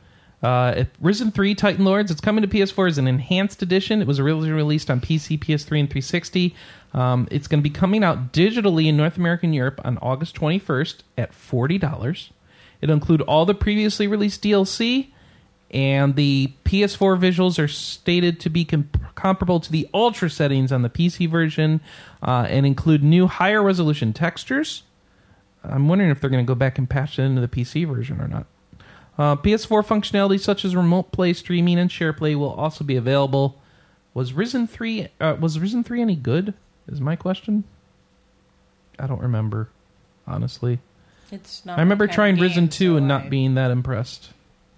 Uh, 0.41 0.83
Risen 0.99 1.31
3 1.31 1.55
Titan 1.55 1.85
Lords, 1.85 2.11
it's 2.11 2.21
coming 2.21 2.41
to 2.43 2.47
PS4 2.47 2.89
as 2.89 2.97
an 2.97 3.07
enhanced 3.07 3.61
edition. 3.61 4.01
It 4.01 4.07
was 4.07 4.19
originally 4.19 4.51
released 4.51 4.89
on 4.89 4.99
PC, 4.99 5.39
PS3, 5.39 5.79
and 5.79 5.89
360. 5.89 6.55
Um, 6.93 7.27
it's 7.31 7.47
going 7.47 7.59
to 7.59 7.63
be 7.63 7.73
coming 7.73 8.03
out 8.03 8.33
digitally 8.33 8.87
in 8.87 8.97
North 8.97 9.17
America 9.17 9.45
and 9.45 9.55
Europe 9.55 9.81
on 9.83 9.97
August 9.99 10.35
21st 10.35 10.97
at 11.17 11.31
$40. 11.31 12.29
It'll 12.81 12.93
include 12.93 13.21
all 13.21 13.45
the 13.45 13.55
previously 13.55 14.07
released 14.07 14.43
DLC, 14.43 15.07
and 15.71 16.15
the 16.15 16.53
PS4 16.65 17.19
visuals 17.19 17.61
are 17.61 17.67
stated 17.67 18.39
to 18.41 18.49
be 18.49 18.63
com- 18.65 18.89
comparable 19.15 19.59
to 19.59 19.71
the 19.71 19.89
Ultra 19.93 20.29
settings 20.29 20.71
on 20.71 20.81
the 20.81 20.89
PC 20.89 21.29
version 21.29 21.81
uh, 22.23 22.47
and 22.49 22.65
include 22.65 23.03
new 23.03 23.27
higher 23.27 23.61
resolution 23.61 24.13
textures 24.13 24.83
I'm 25.69 25.87
wondering 25.87 26.09
if 26.09 26.19
they're 26.19 26.29
going 26.29 26.45
to 26.45 26.47
go 26.47 26.55
back 26.55 26.77
and 26.77 26.89
patch 26.89 27.19
it 27.19 27.23
into 27.23 27.41
the 27.41 27.47
PC 27.47 27.87
version 27.87 28.21
or 28.21 28.27
not. 28.27 28.45
Uh, 29.17 29.35
PS4 29.35 29.85
functionality 29.85 30.39
such 30.39 30.63
as 30.63 30.75
remote 30.75 31.11
play, 31.11 31.33
streaming, 31.33 31.79
and 31.79 31.91
share 31.91 32.13
play 32.13 32.35
will 32.35 32.51
also 32.51 32.83
be 32.83 32.95
available. 32.95 33.59
Was 34.13 34.33
Risen 34.33 34.67
three? 34.67 35.07
Uh, 35.19 35.35
was 35.39 35.59
Risen 35.59 35.83
three 35.83 36.01
any 36.01 36.15
good? 36.15 36.53
Is 36.87 37.01
my 37.01 37.15
question. 37.15 37.63
I 38.99 39.07
don't 39.07 39.21
remember, 39.21 39.69
honestly. 40.25 40.79
It's 41.31 41.65
not. 41.65 41.77
I 41.77 41.81
remember 41.81 42.07
trying 42.07 42.37
Risen 42.37 42.69
two 42.69 42.95
and 42.97 43.07
not 43.07 43.29
being 43.29 43.55
that 43.55 43.71
impressed. 43.71 44.31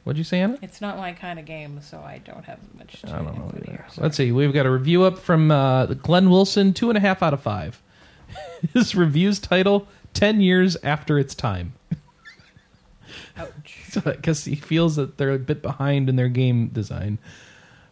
What'd 0.10 0.18
you 0.18 0.24
say, 0.24 0.42
Anna? 0.42 0.58
It's 0.64 0.82
not 0.82 0.98
my 0.98 1.14
kind 1.14 1.38
of 1.38 1.46
game, 1.46 1.82
so 1.84 2.00
I 2.00 2.18
don't 2.26 2.44
have 2.44 2.58
much. 2.76 3.00
To 3.02 3.12
I 3.12 3.18
don't 3.18 3.38
know 3.38 3.52
either. 3.56 3.70
here, 3.70 3.86
Let's 4.00 4.18
see. 4.18 4.32
We've 4.32 4.52
got 4.52 4.66
a 4.66 4.72
review 4.72 5.04
up 5.04 5.20
from 5.20 5.52
uh, 5.52 5.86
Glenn 5.86 6.32
Wilson, 6.32 6.74
two 6.74 6.90
and 6.90 6.98
a 6.98 7.00
half 7.00 7.22
out 7.22 7.32
of 7.32 7.44
five. 7.44 7.80
His 8.74 8.96
review's 8.96 9.38
title: 9.38 9.88
Ten 10.16 10.42
years 10.42 10.76
after 10.82 11.20
its 11.20 11.36
time. 11.36 11.74
Ouch. 13.38 13.92
because 14.04 14.46
he 14.46 14.56
feels 14.56 14.96
that 14.96 15.20
they're 15.20 15.34
a 15.34 15.38
bit 15.38 15.62
behind 15.62 16.10
in 16.10 16.16
their 16.16 16.28
game 16.28 16.70
design. 16.70 17.20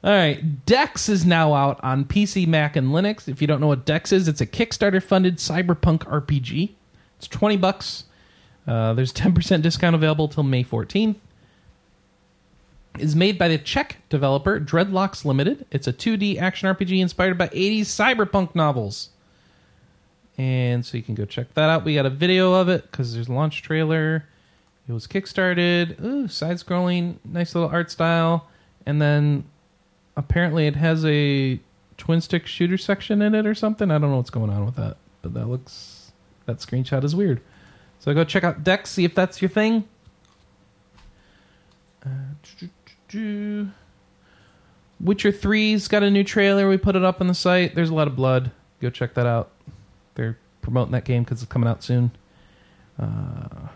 All 0.03 0.09
right, 0.09 0.65
Dex 0.65 1.09
is 1.09 1.23
now 1.23 1.53
out 1.53 1.79
on 1.83 2.03
PC, 2.03 2.47
Mac, 2.47 2.75
and 2.75 2.87
Linux. 2.87 3.27
If 3.27 3.41
you 3.41 3.47
don't 3.47 3.61
know 3.61 3.67
what 3.67 3.85
Dex 3.85 4.11
is, 4.11 4.27
it's 4.27 4.41
a 4.41 4.47
Kickstarter-funded 4.47 5.37
cyberpunk 5.37 5.99
RPG. 5.99 6.71
It's 7.19 7.27
twenty 7.27 7.57
bucks. 7.57 8.05
Uh, 8.65 8.95
there's 8.95 9.11
ten 9.11 9.35
percent 9.35 9.61
discount 9.61 9.95
available 9.95 10.27
till 10.27 10.41
May 10.41 10.63
fourteenth. 10.63 11.17
Is 12.99 13.15
made 13.15 13.37
by 13.37 13.47
the 13.47 13.57
Czech 13.57 13.97
developer 14.09 14.59
Dreadlocks 14.59 15.25
Limited. 15.25 15.65
It's 15.71 15.87
a 15.87 15.93
2D 15.93 16.39
action 16.39 16.73
RPG 16.73 16.99
inspired 16.99 17.37
by 17.37 17.47
80s 17.49 17.81
cyberpunk 17.81 18.55
novels. 18.55 19.09
And 20.37 20.85
so 20.85 20.97
you 20.97 21.03
can 21.03 21.15
go 21.15 21.25
check 21.25 21.53
that 21.55 21.69
out. 21.69 21.83
We 21.83 21.95
got 21.95 22.05
a 22.05 22.11
video 22.11 22.53
of 22.53 22.69
it 22.69 22.89
because 22.89 23.13
there's 23.13 23.27
a 23.27 23.33
launch 23.33 23.63
trailer. 23.63 24.25
It 24.87 24.93
was 24.93 25.07
kickstarted. 25.07 26.01
Ooh, 26.03 26.27
side 26.27 26.57
scrolling, 26.57 27.17
nice 27.25 27.55
little 27.55 27.69
art 27.69 27.91
style. 27.91 28.47
And 28.85 29.01
then 29.01 29.43
apparently 30.15 30.67
it 30.67 30.75
has 30.75 31.05
a 31.05 31.59
twin 31.97 32.21
stick 32.21 32.45
shooter 32.45 32.77
section 32.77 33.21
in 33.21 33.35
it 33.35 33.45
or 33.45 33.55
something. 33.55 33.91
I 33.91 33.97
don't 33.97 34.11
know 34.11 34.17
what's 34.17 34.29
going 34.29 34.49
on 34.49 34.65
with 34.65 34.75
that, 34.75 34.97
but 35.21 35.33
that 35.33 35.47
looks 35.47 36.11
that 36.45 36.57
screenshot 36.57 37.03
is 37.03 37.15
weird. 37.15 37.41
So 37.99 38.13
go 38.13 38.23
check 38.23 38.43
out 38.43 38.63
Dex, 38.63 38.91
see 38.91 39.03
if 39.03 39.15
that's 39.15 39.41
your 39.41 39.49
thing. 39.49 39.87
Uh, 42.05 42.09
do-do-do-do. 43.07 43.71
Witcher 44.99 45.31
3's 45.31 45.87
got 45.87 46.01
a 46.03 46.09
new 46.09 46.23
trailer. 46.23 46.67
We 46.67 46.77
put 46.77 46.95
it 46.95 47.03
up 47.03 47.21
on 47.21 47.27
the 47.27 47.33
site. 47.35 47.75
There's 47.75 47.89
a 47.89 47.93
lot 47.93 48.07
of 48.07 48.15
blood. 48.15 48.51
Go 48.81 48.89
check 48.89 49.13
that 49.13 49.25
out. 49.27 49.51
They're 50.15 50.37
promoting 50.61 50.91
that 50.93 51.05
game 51.05 51.23
because 51.23 51.41
it's 51.43 51.51
coming 51.51 51.69
out 51.69 51.83
soon. 51.83 52.11
Uh, 52.99 53.67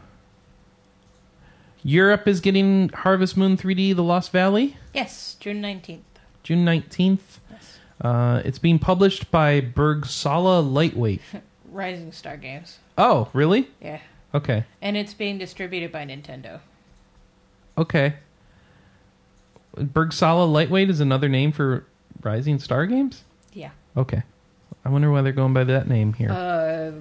Europe 1.84 2.28
is 2.28 2.40
getting 2.42 2.90
Harvest 2.90 3.38
Moon 3.38 3.56
3D 3.58 3.96
The 3.96 4.04
Lost 4.04 4.32
Valley 4.32 4.78
Yes, 4.94 5.36
June 5.40 5.62
nineteenth. 5.62 6.04
June 6.44 6.66
19th. 6.66 7.20
Yes. 7.52 7.80
Uh, 8.02 8.42
it's 8.44 8.58
being 8.60 8.80
published 8.80 9.30
by 9.30 9.62
Bergsala 9.62 10.62
Lightweight. 10.72 11.22
Rising 11.72 12.12
Star 12.12 12.36
Games. 12.36 12.80
Oh, 12.98 13.30
really? 13.34 13.70
Yeah, 13.80 14.00
Okay. 14.34 14.66
and 14.82 14.98
it's 14.98 15.14
being 15.14 15.38
distributed 15.38 15.92
by 15.92 16.06
Nintendo. 16.06 16.60
Okay. 17.78 18.16
Bergsala 19.76 20.52
Lightweight 20.52 20.90
is 20.90 21.00
another 21.00 21.30
name 21.30 21.52
for 21.52 21.86
Rising 22.22 22.60
Star 22.60 22.86
Games? 22.86 23.24
Yeah. 23.54 23.72
Okay. 23.96 24.24
I 24.84 24.90
wonder 24.90 25.12
why 25.12 25.22
they're 25.22 25.32
going 25.32 25.54
by 25.54 25.64
that 25.66 25.88
name 25.88 26.14
here. 26.14 26.32
Uh, 26.32 26.92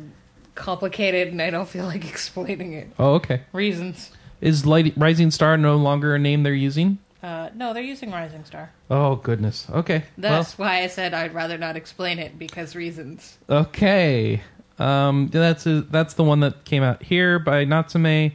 complicated, 0.54 1.28
and 1.28 1.40
I 1.40 1.50
don't 1.50 1.68
feel 1.68 1.86
like 1.86 2.04
explaining 2.08 2.72
it. 2.74 2.90
oh, 2.98 3.14
okay. 3.14 3.42
Reasons. 3.52 4.10
Is 4.40 4.64
Light- 4.66 4.94
Rising 4.96 5.30
Star 5.30 5.56
no 5.56 5.76
longer 5.76 6.14
a 6.14 6.18
name 6.18 6.42
they're 6.42 6.52
using? 6.54 6.98
Uh, 7.22 7.50
no, 7.54 7.74
they're 7.74 7.82
using 7.82 8.10
Rising 8.10 8.44
Star. 8.44 8.70
Oh, 8.90 9.16
goodness. 9.16 9.66
Okay. 9.70 10.04
That's 10.16 10.56
why 10.58 10.82
I 10.82 10.86
said 10.86 11.12
I'd 11.12 11.34
rather 11.34 11.58
not 11.58 11.76
explain 11.76 12.18
it 12.18 12.38
because 12.38 12.74
reasons. 12.74 13.36
Okay. 13.48 14.42
Um, 14.78 15.28
that's 15.28 15.66
a, 15.66 15.82
that's 15.82 16.14
the 16.14 16.24
one 16.24 16.40
that 16.40 16.64
came 16.64 16.82
out 16.82 17.02
here 17.02 17.38
by 17.38 17.64
Natsume. 17.64 18.04
Yep. 18.06 18.32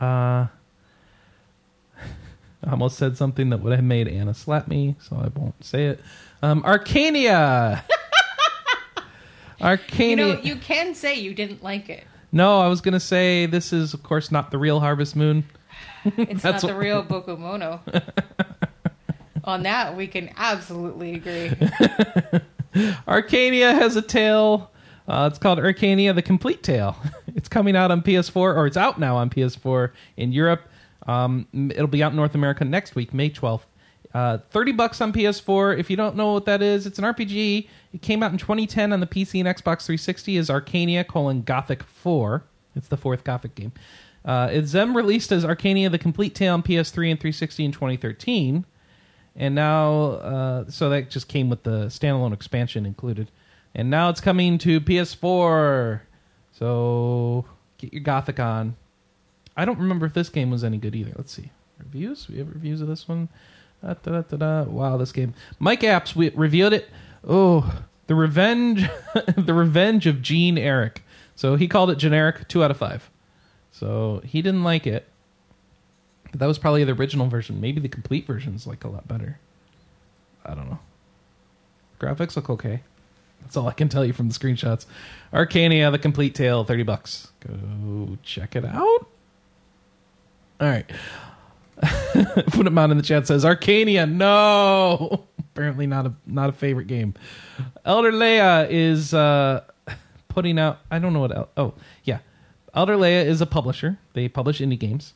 Uh, 0.00 0.46
I 2.66 2.70
almost 2.70 2.96
said 2.96 3.16
something 3.16 3.50
that 3.50 3.58
would 3.60 3.72
have 3.74 3.84
made 3.84 4.08
Anna 4.08 4.32
slap 4.34 4.68
me, 4.68 4.96
so 5.00 5.16
I 5.16 5.28
won't 5.38 5.62
say 5.64 5.86
it. 5.86 6.00
Um, 6.42 6.62
Arcania. 6.62 7.82
Arcania. 9.60 10.08
You 10.10 10.16
know, 10.16 10.40
you 10.42 10.56
can 10.56 10.94
say 10.94 11.14
you 11.16 11.34
didn't 11.34 11.62
like 11.62 11.88
it. 11.88 12.04
no, 12.32 12.60
I 12.60 12.68
was 12.68 12.80
gonna 12.80 13.00
say 13.00 13.46
this 13.46 13.72
is, 13.72 13.94
of 13.94 14.02
course, 14.02 14.30
not 14.32 14.50
the 14.50 14.58
real 14.58 14.80
Harvest 14.80 15.16
Moon. 15.16 15.44
It's 16.16 16.44
not 16.44 16.60
the 16.60 16.66
what- 16.68 16.76
real 16.76 17.02
Bokumono. 17.04 17.80
On 19.44 19.62
that, 19.62 19.96
we 19.96 20.06
can 20.06 20.30
absolutely 20.36 21.14
agree. 21.14 21.48
Arcania 23.06 23.72
has 23.74 23.96
a 23.96 24.02
tale. 24.02 24.70
Uh, 25.08 25.28
it's 25.30 25.38
called 25.38 25.58
Arcania: 25.58 26.14
The 26.14 26.20
Complete 26.22 26.62
Tale. 26.62 26.96
it's 27.34 27.48
coming 27.48 27.74
out 27.76 27.90
on 27.90 28.02
PS4, 28.02 28.36
or 28.36 28.66
it's 28.66 28.76
out 28.76 28.98
now 29.00 29.16
on 29.16 29.30
PS4 29.30 29.90
in 30.18 30.32
Europe. 30.32 30.62
Um, 31.06 31.46
it'll 31.54 31.86
be 31.86 32.02
out 32.02 32.12
in 32.12 32.16
North 32.16 32.34
America 32.34 32.64
next 32.64 32.94
week, 32.94 33.12
May 33.12 33.30
12th. 33.30 33.62
Uh, 34.12 34.38
30 34.50 34.72
bucks 34.72 35.00
on 35.00 35.12
PS4. 35.12 35.78
If 35.78 35.90
you 35.90 35.96
don't 35.96 36.14
know 36.14 36.34
what 36.34 36.44
that 36.44 36.62
is, 36.62 36.86
it's 36.86 36.98
an 36.98 37.04
RPG. 37.04 37.68
It 37.92 38.02
came 38.02 38.22
out 38.22 38.30
in 38.30 38.38
2010 38.38 38.92
on 38.92 39.00
the 39.00 39.06
PC 39.06 39.44
and 39.44 39.48
Xbox 39.48 39.86
360 39.86 40.36
as 40.36 40.48
Arcania 40.48 41.06
colon 41.06 41.42
Gothic 41.42 41.82
4. 41.82 42.44
It's 42.76 42.88
the 42.88 42.96
fourth 42.96 43.24
Gothic 43.24 43.54
game. 43.54 43.72
Uh, 44.24 44.48
it's 44.50 44.72
then 44.72 44.94
released 44.94 45.32
as 45.32 45.44
Arcania: 45.44 45.90
The 45.90 45.98
Complete 45.98 46.34
Tale 46.34 46.54
on 46.54 46.62
PS3 46.62 47.10
and 47.10 47.20
360 47.20 47.64
in 47.64 47.72
2013 47.72 48.64
and 49.36 49.54
now 49.54 49.92
uh, 50.12 50.64
so 50.68 50.88
that 50.90 51.10
just 51.10 51.28
came 51.28 51.48
with 51.48 51.62
the 51.62 51.86
standalone 51.86 52.32
expansion 52.32 52.86
included 52.86 53.30
and 53.74 53.90
now 53.90 54.08
it's 54.08 54.20
coming 54.20 54.58
to 54.58 54.80
ps4 54.80 56.00
so 56.52 57.44
get 57.78 57.92
your 57.92 58.02
gothic 58.02 58.38
on 58.38 58.76
i 59.56 59.64
don't 59.64 59.78
remember 59.78 60.06
if 60.06 60.14
this 60.14 60.28
game 60.28 60.50
was 60.50 60.64
any 60.64 60.78
good 60.78 60.94
either 60.94 61.12
let's 61.16 61.32
see 61.32 61.50
reviews 61.78 62.28
we 62.28 62.38
have 62.38 62.48
reviews 62.48 62.80
of 62.80 62.88
this 62.88 63.08
one 63.08 63.28
Da, 63.82 63.92
da, 63.92 64.22
da, 64.22 64.62
wow 64.62 64.96
this 64.96 65.12
game 65.12 65.34
mike 65.58 65.80
apps 65.80 66.14
we 66.14 66.30
reviewed 66.30 66.72
it 66.72 66.88
oh 67.28 67.82
the 68.06 68.14
revenge 68.14 68.88
the 69.36 69.52
revenge 69.52 70.06
of 70.06 70.22
gene 70.22 70.56
eric 70.56 71.02
so 71.36 71.56
he 71.56 71.68
called 71.68 71.90
it 71.90 71.96
generic 71.96 72.48
two 72.48 72.64
out 72.64 72.70
of 72.70 72.78
five 72.78 73.10
so 73.72 74.22
he 74.24 74.40
didn't 74.40 74.64
like 74.64 74.86
it 74.86 75.06
but 76.34 76.40
that 76.40 76.46
was 76.46 76.58
probably 76.58 76.82
the 76.82 76.90
original 76.94 77.28
version. 77.28 77.60
Maybe 77.60 77.80
the 77.80 77.88
complete 77.88 78.26
version's 78.26 78.66
like 78.66 78.82
a 78.82 78.88
lot 78.88 79.06
better. 79.06 79.38
I 80.44 80.56
don't 80.56 80.68
know. 80.68 80.80
Graphics 82.00 82.34
look 82.34 82.50
okay. 82.50 82.82
That's 83.40 83.56
all 83.56 83.68
I 83.68 83.72
can 83.72 83.88
tell 83.88 84.04
you 84.04 84.12
from 84.12 84.28
the 84.28 84.34
screenshots. 84.34 84.86
Arcania, 85.32 85.92
the 85.92 85.98
complete 86.00 86.34
tale, 86.34 86.64
thirty 86.64 86.82
bucks. 86.82 87.28
Go 87.46 88.18
check 88.24 88.56
it 88.56 88.64
out. 88.64 89.06
All 90.60 90.68
right. 90.68 90.90
Put 92.52 92.66
him 92.66 92.78
out 92.78 92.90
in 92.90 92.96
the 92.96 93.02
chat 93.02 93.26
says 93.26 93.44
Arcania. 93.44 94.10
No, 94.10 95.24
apparently 95.38 95.86
not 95.86 96.06
a 96.06 96.14
not 96.26 96.48
a 96.48 96.52
favorite 96.52 96.86
game. 96.86 97.14
Elder 97.84 98.12
Leia 98.12 98.68
is 98.70 99.12
uh, 99.12 99.64
putting 100.28 100.58
out. 100.58 100.78
I 100.90 100.98
don't 100.98 101.12
know 101.12 101.20
what. 101.20 101.36
El- 101.36 101.50
oh 101.56 101.74
yeah, 102.04 102.18
Elder 102.74 102.96
Leia 102.96 103.24
is 103.24 103.40
a 103.40 103.46
publisher. 103.46 103.98
They 104.12 104.28
publish 104.28 104.60
indie 104.60 104.78
games. 104.78 105.14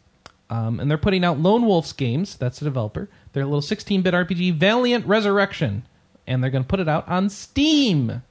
Um, 0.51 0.81
and 0.81 0.91
they're 0.91 0.97
putting 0.99 1.25
out 1.25 1.39
Lone 1.39 1.67
Wolf's 1.67 1.93
games. 1.93 2.37
That's 2.37 2.59
the 2.59 2.65
developer. 2.65 3.11
Their 3.35 3.45
little 3.45 3.61
16-bit 3.61 4.15
RPG, 4.15 4.55
Valiant 4.55 5.05
Resurrection, 5.05 5.85
and 6.27 6.43
they're 6.43 6.51
going 6.51 6.65
to 6.65 6.69
put 6.69 6.81
it 6.81 6.89
out 6.89 7.07
on 7.07 7.29
Steam. 7.29 8.23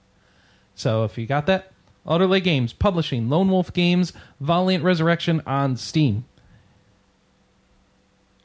So 0.73 1.03
if 1.03 1.17
you 1.19 1.27
got 1.27 1.45
that, 1.45 1.71
Elder 2.07 2.25
Elderlay 2.25 2.43
Games 2.43 2.73
publishing 2.73 3.29
Lone 3.29 3.49
Wolf 3.49 3.71
Games, 3.71 4.13
Valiant 4.39 4.83
Resurrection 4.83 5.43
on 5.45 5.77
Steam. 5.77 6.25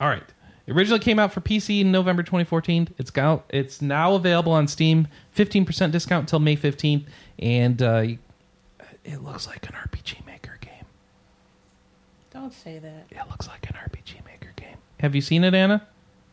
All 0.03 0.09
right. 0.09 0.25
It 0.67 0.73
originally 0.77 0.99
came 0.99 1.21
out 1.21 1.33
for 1.33 1.41
PC 1.41 1.81
in 1.81 1.93
November 1.93 2.25
2014. 2.25 2.89
It's 2.99 3.17
out. 3.17 3.45
It's 3.51 3.81
now 3.81 4.15
available 4.17 4.51
on 4.51 4.67
Steam. 4.67 5.07
15% 5.37 5.93
discount 5.93 6.25
until 6.25 6.41
May 6.41 6.57
15th, 6.57 7.05
and 7.39 7.81
uh, 7.81 8.05
it 9.05 9.23
looks 9.23 9.47
like 9.47 9.65
an 9.69 9.75
RPG 9.75 10.27
Maker 10.27 10.59
game. 10.61 10.85
Don't 12.33 12.53
say 12.53 12.81
that. 12.81 13.07
It 13.11 13.31
looks 13.31 13.47
like 13.47 13.65
an 13.71 13.77
RPG 13.77 14.25
Maker 14.25 14.53
game. 14.57 14.77
Have 14.99 15.15
you 15.15 15.21
seen 15.21 15.45
it, 15.45 15.55
Anna? 15.55 15.87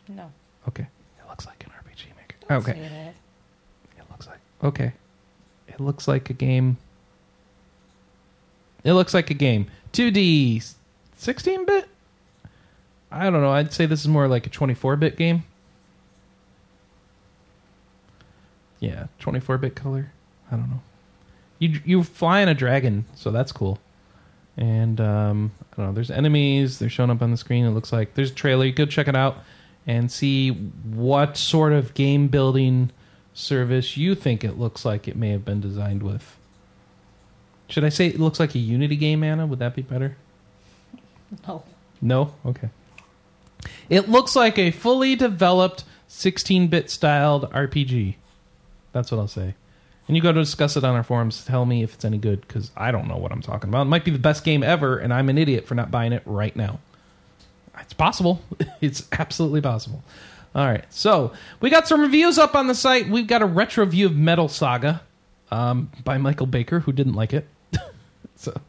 No. 0.07 0.31
Okay. 0.67 0.87
It 1.19 1.29
looks 1.29 1.45
like 1.45 1.63
an 1.63 1.69
RPG 1.71 2.07
Maker. 2.17 2.35
Don't 2.47 2.57
okay. 2.57 2.73
say 2.73 2.89
that. 2.89 3.13
It 3.99 4.09
looks 4.09 4.25
like 4.25 4.39
okay. 4.63 4.93
It 5.67 5.79
looks 5.79 6.07
like 6.07 6.31
a 6.31 6.33
game. 6.33 6.77
It 8.83 8.93
looks 8.93 9.13
like 9.13 9.29
a 9.29 9.35
game. 9.35 9.67
2D 9.93 10.73
16 11.17 11.65
bit? 11.65 11.87
I 13.11 13.29
don't 13.29 13.41
know. 13.41 13.51
I'd 13.51 13.73
say 13.73 13.85
this 13.85 14.01
is 14.01 14.07
more 14.07 14.27
like 14.27 14.45
a 14.45 14.49
24 14.49 14.95
bit 14.97 15.17
game. 15.17 15.43
Yeah, 18.79 19.07
24 19.19 19.57
bit 19.57 19.75
color. 19.75 20.11
I 20.51 20.55
don't 20.55 20.69
know. 20.69 20.81
You 21.59 21.79
you 21.83 22.03
fly 22.03 22.39
in 22.39 22.47
a 22.47 22.53
dragon, 22.53 23.05
so 23.15 23.31
that's 23.31 23.51
cool. 23.51 23.79
And 24.57 24.99
um, 25.01 25.51
I 25.73 25.75
don't 25.75 25.85
know. 25.87 25.93
There's 25.93 26.11
enemies. 26.11 26.79
They're 26.79 26.89
showing 26.89 27.09
up 27.09 27.21
on 27.21 27.31
the 27.31 27.37
screen. 27.37 27.65
It 27.65 27.71
looks 27.71 27.91
like 27.91 28.13
there's 28.13 28.31
a 28.31 28.35
trailer. 28.35 28.65
You 28.65 28.71
go 28.71 28.85
check 28.85 29.07
it 29.07 29.15
out 29.15 29.37
and 29.87 30.11
see 30.11 30.51
what 30.51 31.35
sort 31.37 31.73
of 31.73 31.93
game 31.93 32.27
building 32.27 32.91
service 33.33 33.97
you 33.97 34.15
think 34.15 34.43
it 34.43 34.57
looks 34.57 34.85
like 34.85 35.07
it 35.07 35.15
may 35.15 35.29
have 35.29 35.45
been 35.45 35.61
designed 35.61 36.03
with. 36.03 36.37
Should 37.69 37.83
I 37.83 37.89
say 37.89 38.07
it 38.07 38.19
looks 38.19 38.39
like 38.39 38.55
a 38.55 38.59
Unity 38.59 38.95
game, 38.95 39.23
Anna? 39.23 39.45
Would 39.45 39.59
that 39.59 39.75
be 39.75 39.81
better? 39.81 40.17
No. 41.47 41.63
No? 42.01 42.33
Okay. 42.45 42.69
It 43.89 44.09
looks 44.09 44.35
like 44.35 44.57
a 44.57 44.71
fully 44.71 45.15
developed 45.15 45.83
16 46.07 46.67
bit 46.67 46.89
styled 46.89 47.49
RPG. 47.51 48.15
That's 48.91 49.11
what 49.11 49.19
I'll 49.19 49.27
say. 49.27 49.55
And 50.07 50.15
you 50.15 50.23
go 50.23 50.31
to 50.31 50.39
discuss 50.39 50.75
it 50.75 50.83
on 50.83 50.95
our 50.95 51.03
forums. 51.03 51.45
Tell 51.45 51.65
me 51.65 51.83
if 51.83 51.93
it's 51.93 52.03
any 52.03 52.17
good 52.17 52.41
because 52.41 52.71
I 52.75 52.91
don't 52.91 53.07
know 53.07 53.17
what 53.17 53.31
I'm 53.31 53.41
talking 53.41 53.69
about. 53.69 53.83
It 53.83 53.89
might 53.89 54.03
be 54.03 54.11
the 54.11 54.17
best 54.17 54.43
game 54.43 54.63
ever, 54.63 54.97
and 54.97 55.13
I'm 55.13 55.29
an 55.29 55.37
idiot 55.37 55.67
for 55.67 55.75
not 55.75 55.91
buying 55.91 56.13
it 56.13 56.23
right 56.25 56.55
now. 56.55 56.79
It's 57.79 57.93
possible. 57.93 58.41
it's 58.81 59.07
absolutely 59.11 59.61
possible. 59.61 60.03
All 60.55 60.65
right. 60.65 60.83
So 60.89 61.33
we 61.61 61.69
got 61.69 61.87
some 61.87 62.01
reviews 62.01 62.39
up 62.39 62.55
on 62.55 62.67
the 62.67 62.75
site. 62.75 63.07
We've 63.07 63.27
got 63.27 63.43
a 63.43 63.45
retro 63.45 63.85
view 63.85 64.07
of 64.07 64.15
Metal 64.15 64.47
Saga 64.47 65.01
um, 65.51 65.91
by 66.03 66.17
Michael 66.17 66.47
Baker, 66.47 66.79
who 66.79 66.91
didn't 66.91 67.13
like 67.13 67.33
it. 67.33 67.47
so 68.35 68.59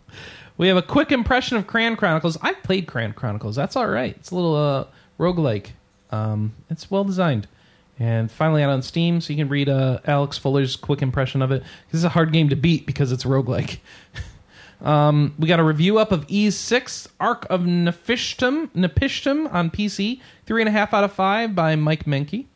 we 0.61 0.69
have 0.69 0.77
a 0.77 0.83
quick 0.83 1.11
impression 1.11 1.57
of 1.57 1.67
Cran 1.67 1.97
Chronicles. 1.97 2.37
I've 2.43 2.63
played 2.63 2.87
Cran 2.87 3.15
Chronicles. 3.15 3.57
That's 3.57 3.77
all 3.77 3.89
right. 3.89 4.15
It's 4.15 4.31
a 4.31 4.35
little 4.35 4.55
uh, 4.55 4.85
roguelike. 5.19 5.69
Um, 6.11 6.53
it's 6.69 6.91
well 6.91 7.03
designed. 7.03 7.49
And 7.99 8.31
finally 8.31 8.63
out 8.63 8.69
on 8.69 8.83
Steam, 8.83 9.23
so 9.23 9.33
you 9.33 9.39
can 9.39 9.49
read 9.49 9.71
uh, 9.71 10.01
Alex 10.05 10.37
Fuller's 10.37 10.77
quick 10.77 11.01
impression 11.01 11.41
of 11.41 11.51
it. 11.51 11.63
This 11.91 12.01
is 12.01 12.05
a 12.05 12.11
hard 12.11 12.35
game 12.35 12.51
to 12.51 12.57
beat 12.57 12.85
because 12.85 13.11
it's 13.11 13.25
roguelike. 13.25 13.79
Um, 14.83 15.35
we 15.39 15.47
got 15.47 15.61
a 15.61 15.63
review 15.63 15.99
up 15.99 16.11
of 16.11 16.27
E6, 16.29 17.07
Ark 17.21 17.47
of 17.51 17.65
Napishtim, 17.65 18.69
Napishtim 18.69 19.53
on 19.53 19.71
PC. 19.71 20.23
Three 20.47 20.63
and 20.63 20.71
a 20.71 20.73
half 20.73 20.95
out 20.95 21.05
of 21.05 21.13
five 21.13 21.55
by 21.55 21.77
Mike 21.77 22.05
Menke. 22.05 22.47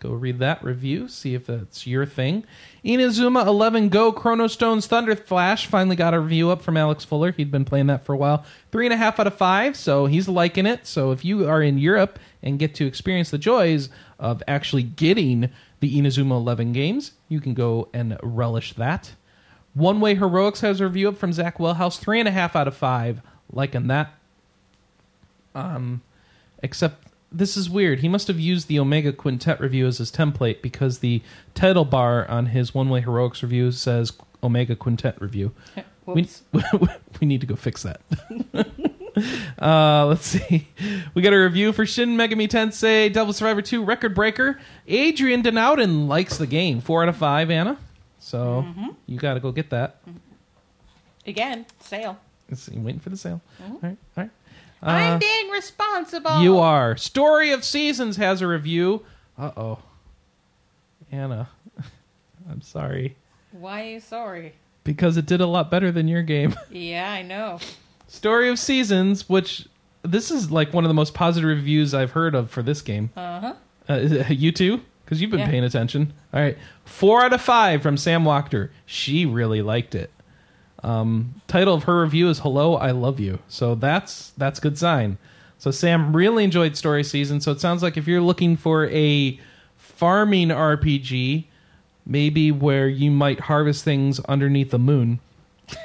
Go 0.00 0.12
read 0.12 0.38
that 0.38 0.64
review, 0.64 1.08
see 1.08 1.34
if 1.34 1.44
that's 1.44 1.86
your 1.86 2.06
thing. 2.06 2.44
Inazuma 2.84 3.46
11 3.46 3.88
Go 3.88 4.12
Chrono 4.12 4.46
Stones 4.46 4.86
Thunder 4.86 5.16
Flash 5.16 5.66
finally 5.66 5.96
got 5.96 6.12
a 6.12 6.20
review 6.20 6.50
up 6.50 6.60
from 6.60 6.76
Alex 6.76 7.02
Fuller. 7.02 7.32
He'd 7.32 7.50
been 7.50 7.64
playing 7.64 7.86
that 7.86 8.04
for 8.04 8.12
a 8.12 8.16
while. 8.16 8.44
Three 8.72 8.84
and 8.84 8.92
a 8.92 8.96
half 8.98 9.18
out 9.18 9.26
of 9.26 9.34
five, 9.34 9.74
so 9.74 10.04
he's 10.04 10.28
liking 10.28 10.66
it. 10.66 10.86
So 10.86 11.10
if 11.10 11.24
you 11.24 11.48
are 11.48 11.62
in 11.62 11.78
Europe 11.78 12.18
and 12.42 12.58
get 12.58 12.74
to 12.74 12.86
experience 12.86 13.30
the 13.30 13.38
joys 13.38 13.88
of 14.18 14.42
actually 14.46 14.82
getting 14.82 15.48
the 15.80 15.98
Inazuma 15.98 16.32
11 16.32 16.74
games, 16.74 17.12
you 17.30 17.40
can 17.40 17.54
go 17.54 17.88
and 17.94 18.18
relish 18.22 18.74
that. 18.74 19.14
One 19.72 20.00
Way 20.00 20.14
Heroics 20.14 20.60
has 20.60 20.80
a 20.82 20.84
review 20.84 21.08
up 21.08 21.16
from 21.16 21.32
Zach 21.32 21.56
Wellhouse, 21.56 21.98
three 21.98 22.20
and 22.20 22.28
a 22.28 22.32
half 22.32 22.54
out 22.54 22.68
of 22.68 22.76
five, 22.76 23.22
liking 23.50 23.86
that. 23.86 24.12
Um, 25.54 26.02
except 26.62 27.06
this 27.34 27.56
is 27.56 27.68
weird. 27.68 28.00
He 28.00 28.08
must 28.08 28.28
have 28.28 28.38
used 28.38 28.68
the 28.68 28.78
Omega 28.78 29.12
Quintet 29.12 29.60
review 29.60 29.86
as 29.86 29.98
his 29.98 30.10
template 30.10 30.62
because 30.62 31.00
the 31.00 31.20
title 31.54 31.84
bar 31.84 32.28
on 32.30 32.46
his 32.46 32.72
One 32.72 32.88
Way 32.88 33.00
Heroics 33.00 33.42
review 33.42 33.72
says 33.72 34.12
Omega 34.42 34.76
Quintet 34.76 35.20
review. 35.20 35.52
We, 36.06 36.28
we 37.20 37.26
need 37.26 37.40
to 37.40 37.46
go 37.46 37.56
fix 37.56 37.82
that. 37.84 38.02
uh, 39.58 40.04
let's 40.04 40.26
see. 40.26 40.68
We 41.14 41.22
got 41.22 41.32
a 41.32 41.38
review 41.38 41.72
for 41.72 41.86
Shin 41.86 42.10
Megami 42.10 42.46
Tensei 42.46 43.10
Devil 43.10 43.32
Survivor 43.32 43.62
2 43.62 43.82
Record 43.82 44.14
Breaker. 44.14 44.60
Adriaan 44.86 45.42
den 45.42 45.54
Ouden 45.54 46.06
likes 46.06 46.36
the 46.36 46.46
game. 46.46 46.82
Four 46.82 47.02
out 47.02 47.08
of 47.08 47.16
five, 47.16 47.50
Anna. 47.50 47.78
So 48.18 48.66
mm-hmm. 48.68 48.88
you 49.06 49.18
got 49.18 49.32
to 49.32 49.40
go 49.40 49.50
get 49.50 49.70
that. 49.70 50.04
Mm-hmm. 50.06 50.18
Again, 51.26 51.66
sale. 51.80 52.18
It's- 52.50 52.68
waiting 52.68 53.00
for 53.00 53.08
the 53.08 53.16
sale. 53.16 53.40
Mm-hmm. 53.62 53.72
All 53.72 53.80
right, 53.82 53.96
all 54.18 54.24
right. 54.24 54.30
I'm 54.84 55.14
Uh, 55.14 55.18
being 55.18 55.50
responsible. 55.50 56.40
you 56.42 56.58
are. 56.58 56.96
Story 56.96 57.52
of 57.52 57.64
Seasons 57.64 58.16
has 58.16 58.40
a 58.42 58.46
review. 58.46 59.04
Uh 59.38 59.50
oh. 59.56 59.78
Anna, 61.10 61.48
I'm 62.50 62.60
sorry. 62.60 63.16
Why 63.52 63.82
are 63.82 63.90
you 63.90 64.00
sorry? 64.00 64.54
Because 64.82 65.16
it 65.16 65.26
did 65.26 65.40
a 65.40 65.46
lot 65.46 65.70
better 65.70 65.90
than 65.90 66.08
your 66.08 66.22
game. 66.22 66.54
Yeah, 66.70 67.10
I 67.10 67.22
know. 67.22 67.58
Story 68.08 68.48
of 68.50 68.58
Seasons, 68.58 69.28
which 69.28 69.66
this 70.02 70.30
is 70.30 70.50
like 70.50 70.72
one 70.74 70.84
of 70.84 70.88
the 70.88 70.94
most 70.94 71.14
positive 71.14 71.48
reviews 71.48 71.94
I've 71.94 72.10
heard 72.12 72.34
of 72.34 72.50
for 72.50 72.62
this 72.62 72.82
game. 72.82 73.10
Uh-huh. 73.16 73.54
Uh, 73.88 73.94
you 74.28 74.52
too? 74.52 74.80
Because 75.04 75.20
you've 75.20 75.30
been 75.30 75.40
Yeah. 75.40 75.48
paying 75.50 75.64
attention. 75.64 76.12
All 76.32 76.40
right. 76.40 76.58
Four 76.84 77.22
out 77.24 77.32
of 77.32 77.40
five 77.40 77.82
from 77.82 77.96
Sam 77.96 78.24
Wachter. 78.24 78.70
She 78.86 79.24
really 79.26 79.62
liked 79.62 79.94
it. 79.94 80.10
Um, 80.84 81.40
title 81.48 81.74
of 81.74 81.84
her 81.84 82.02
review 82.02 82.28
is 82.28 82.40
"Hello, 82.40 82.76
I 82.76 82.90
Love 82.90 83.18
You." 83.18 83.38
So 83.48 83.74
that's 83.74 84.32
that's 84.36 84.60
good 84.60 84.78
sign. 84.78 85.16
So 85.58 85.70
Sam 85.70 86.14
really 86.14 86.44
enjoyed 86.44 86.76
Story 86.76 87.02
Season. 87.02 87.40
So 87.40 87.50
it 87.50 87.60
sounds 87.60 87.82
like 87.82 87.96
if 87.96 88.06
you're 88.06 88.20
looking 88.20 88.56
for 88.56 88.86
a 88.88 89.40
farming 89.78 90.48
RPG, 90.48 91.44
maybe 92.04 92.52
where 92.52 92.86
you 92.86 93.10
might 93.10 93.40
harvest 93.40 93.84
things 93.84 94.20
underneath 94.20 94.70
the 94.70 94.78
moon, 94.78 95.20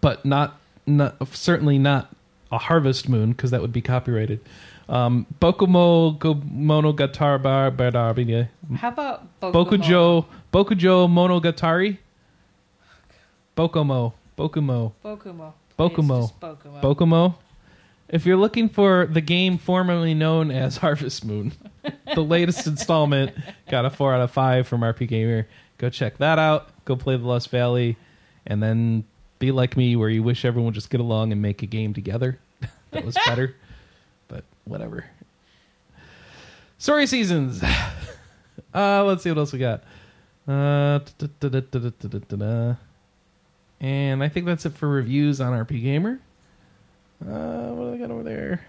but 0.00 0.24
not, 0.24 0.58
not 0.86 1.28
certainly 1.28 1.78
not 1.78 2.12
a 2.50 2.58
harvest 2.58 3.08
moon 3.08 3.32
because 3.32 3.52
that 3.52 3.60
would 3.60 3.72
be 3.72 3.82
copyrighted. 3.82 4.40
Um, 4.88 5.26
Bokumo 5.40 6.18
Monogatari 6.18 7.40
How 8.76 8.88
about 8.88 9.40
Bokumo? 9.40 9.52
Bokujo 9.52 10.26
Bokujo 10.52 11.08
Monogatari 11.08 11.98
Bokumo 13.56 14.12
Bokumo 14.36 14.92
Bokumo. 15.04 15.52
Bokumo. 15.78 16.32
Bokumo. 16.40 16.80
Bokumo. 16.80 17.34
If 18.08 18.26
you're 18.26 18.36
looking 18.36 18.68
for 18.68 19.06
the 19.06 19.20
game 19.20 19.58
formerly 19.58 20.14
known 20.14 20.50
as 20.50 20.76
Harvest 20.84 21.24
Moon, 21.24 21.52
the 22.14 22.22
latest 22.22 22.66
installment 22.66 23.34
got 23.68 23.84
a 23.84 23.90
four 23.90 24.14
out 24.14 24.20
of 24.20 24.30
five 24.30 24.68
from 24.68 24.82
RPGamer. 24.82 25.46
Go 25.78 25.90
check 25.90 26.18
that 26.18 26.38
out. 26.38 26.68
Go 26.84 26.96
play 26.96 27.16
the 27.16 27.26
Lost 27.26 27.50
Valley, 27.50 27.96
and 28.46 28.62
then 28.62 29.04
be 29.38 29.50
like 29.50 29.76
me, 29.76 29.96
where 29.96 30.08
you 30.08 30.22
wish 30.22 30.44
everyone 30.44 30.66
would 30.66 30.74
just 30.74 30.90
get 30.90 31.00
along 31.00 31.32
and 31.32 31.40
make 31.40 31.62
a 31.62 31.66
game 31.66 31.94
together. 31.94 32.38
that 32.90 33.04
was 33.04 33.16
better, 33.26 33.56
but 34.28 34.44
whatever. 34.64 35.06
Story 36.78 37.06
seasons. 37.06 37.62
Uh, 38.74 39.04
let's 39.04 39.22
see 39.22 39.30
what 39.30 39.38
else 39.38 39.52
we 39.52 39.58
got. 39.58 39.82
Uh. 40.46 41.00
And 43.84 44.22
I 44.22 44.30
think 44.30 44.46
that's 44.46 44.64
it 44.64 44.72
for 44.72 44.88
reviews 44.88 45.42
on 45.42 45.52
RPGamer. 45.52 46.18
Uh, 47.20 47.68
what 47.74 47.84
do 47.84 47.92
I 47.92 47.98
got 47.98 48.10
over 48.10 48.22
there? 48.22 48.64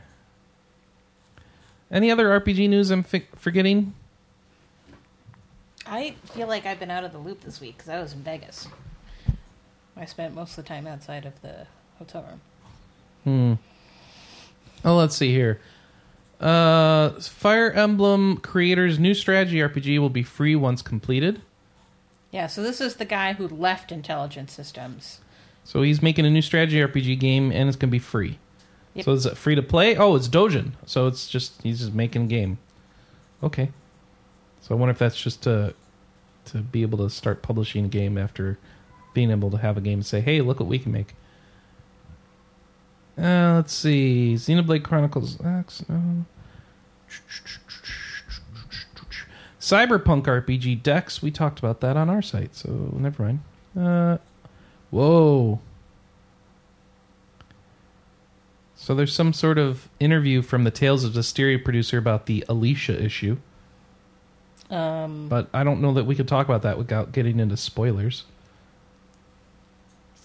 Any 1.90 2.12
other 2.12 2.38
RPG 2.38 2.68
news 2.68 2.92
I'm 2.92 3.02
fi- 3.02 3.26
forgetting? 3.38 3.94
I 5.88 6.16
feel 6.34 6.50
like 6.50 6.66
I've 6.66 6.80
been 6.80 6.92
out 6.92 7.06
of 7.06 7.14
the 7.14 7.18
loop 7.18 7.46
this 7.46 7.62
week 7.62 7.78
because 7.78 7.88
I 7.88 8.02
was 8.02 8.12
in 8.12 8.24
Vegas. 8.24 8.68
I 9.96 10.04
spent 10.04 10.36
most 10.36 10.58
of 10.58 10.66
the 10.66 10.68
time 10.68 10.86
outside 10.86 11.26
of 11.26 11.42
the 11.42 11.66
hotel 11.98 12.26
room. 12.30 12.42
Hmm. 13.24 13.54
Oh, 14.84 14.98
let's 14.98 15.16
see 15.16 15.32
here. 15.32 15.62
Uh, 16.42 17.12
Fire 17.22 17.72
Emblem 17.72 18.36
creators' 18.36 19.00
new 19.00 19.14
strategy 19.14 19.60
RPG 19.60 19.98
will 19.98 20.10
be 20.10 20.24
free 20.24 20.58
once 20.58 20.82
completed. 20.82 21.42
Yeah, 22.36 22.48
so 22.48 22.62
this 22.62 22.82
is 22.82 22.98
the 22.98 23.06
guy 23.06 23.32
who 23.32 23.48
left 23.48 23.94
Intelligent 23.94 24.52
Systems. 24.52 25.22
So 25.64 25.84
he's 25.84 26.02
making 26.02 26.26
a 26.26 26.30
new 26.30 26.42
strategy 26.42 26.80
RPG 26.80 27.18
game, 27.18 27.50
and 27.50 27.70
it's 27.70 27.78
going 27.78 27.88
to 27.88 27.94
be 27.94 27.98
free. 27.98 28.40
Yep. 28.94 29.06
So 29.06 29.14
is 29.14 29.26
it 29.26 29.38
free 29.38 29.56
to 29.56 29.62
play? 29.62 29.96
Oh, 29.96 30.18
it's 30.18 30.28
Dojin. 30.28 30.74
So 30.86 31.08
it's 31.08 31.30
just 31.30 31.62
he's 31.62 31.80
just 31.80 31.94
making 31.94 32.24
a 32.24 32.28
game. 32.28 32.58
Okay. 33.42 33.72
So 34.60 34.76
I 34.76 34.78
wonder 34.78 34.92
if 34.92 35.00
that's 35.00 35.16
just 35.16 35.44
to 35.44 35.74
to 36.48 36.58
be 36.58 36.82
able 36.82 36.98
to 36.98 37.10
start 37.10 37.42
publishing 37.42 37.86
a 37.86 37.88
game 37.88 38.18
after 38.18 38.60
being 39.14 39.32
able 39.32 39.50
to 39.52 39.58
have 39.58 39.78
a 39.78 39.82
game 39.82 40.00
and 40.00 40.06
say, 40.06 40.20
"Hey, 40.20 40.42
look 40.42 40.60
what 40.60 40.68
we 40.68 40.78
can 40.78 40.92
make." 40.92 41.16
Uh, 43.18 43.54
let's 43.56 43.74
see, 43.74 44.34
Xenoblade 44.36 44.84
Chronicles 44.84 45.40
X. 45.42 45.86
No. 45.88 46.26
Cyberpunk 49.66 50.26
RPG 50.26 50.84
Dex. 50.84 51.24
We 51.24 51.32
talked 51.32 51.58
about 51.58 51.82
that 51.82 51.98
on 51.98 52.08
our 52.08 52.22
site, 52.22 52.56
so 52.56 52.70
never 52.94 53.24
mind. 53.24 53.40
Uh, 53.76 54.18
whoa. 54.92 55.60
So 58.76 58.94
there's 58.94 59.12
some 59.16 59.34
sort 59.34 59.58
of 59.58 59.90
interview 60.00 60.44
from 60.44 60.66
the 60.66 60.70
Tales 60.72 61.04
of 61.04 61.14
Zestiria 61.14 61.64
producer 61.64 61.98
about 61.98 62.28
the 62.28 62.46
Alisha 62.48 63.02
issue, 63.02 63.38
Um, 64.70 65.28
but 65.30 65.48
I 65.52 65.64
don't 65.64 65.82
know 65.82 65.94
that 65.94 66.06
we 66.06 66.14
could 66.16 66.28
talk 66.28 66.46
about 66.48 66.62
that 66.62 66.78
without 66.78 67.12
getting 67.12 67.40
into 67.40 67.58
spoilers. 67.58 68.26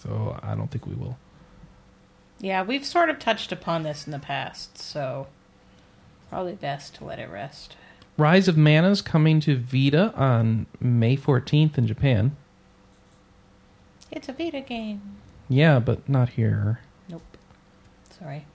So 0.03 0.39
I 0.43 0.53
don't 0.53 0.69
think 0.69 0.85
we 0.85 0.93
will. 0.93 1.17
yeah, 2.39 2.61
we've 2.61 2.85
sort 2.85 3.09
of 3.09 3.17
touched 3.17 3.51
upon 3.51 3.81
this 3.81 4.05
in 4.05 4.11
the 4.11 4.19
past, 4.19 4.77
so 4.77 5.25
probably 6.29 6.53
best 6.53 6.93
to 6.95 7.05
let 7.05 7.17
it 7.17 7.29
rest. 7.31 7.75
Rise 8.21 8.47
of 8.47 8.55
Mana's 8.55 9.01
coming 9.01 9.39
to 9.39 9.57
Vita 9.57 10.13
on 10.15 10.67
May 10.79 11.17
14th 11.17 11.79
in 11.79 11.87
Japan. 11.87 12.37
It's 14.11 14.29
a 14.29 14.33
Vita 14.33 14.61
game. 14.61 15.01
Yeah, 15.49 15.79
but 15.79 16.07
not 16.07 16.29
here. 16.29 16.81
Nope. 17.09 17.23
Sorry. 18.19 18.45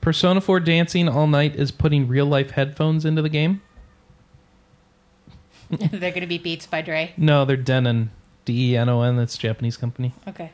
Persona 0.00 0.40
4 0.40 0.60
Dancing 0.60 1.08
All 1.08 1.26
Night 1.26 1.56
is 1.56 1.72
putting 1.72 2.06
real 2.06 2.26
life 2.26 2.52
headphones 2.52 3.04
into 3.04 3.22
the 3.22 3.28
game. 3.28 3.60
They're 5.70 6.10
going 6.10 6.20
to 6.20 6.28
be 6.28 6.38
Beats 6.38 6.66
by 6.66 6.80
Dre. 6.80 7.12
No, 7.16 7.44
they're 7.44 7.56
Denon. 7.56 8.12
D 8.44 8.72
E 8.72 8.76
N 8.76 8.88
O 8.88 9.02
N. 9.02 9.16
That's 9.16 9.34
a 9.34 9.38
Japanese 9.38 9.76
company. 9.76 10.12
Okay. 10.28 10.52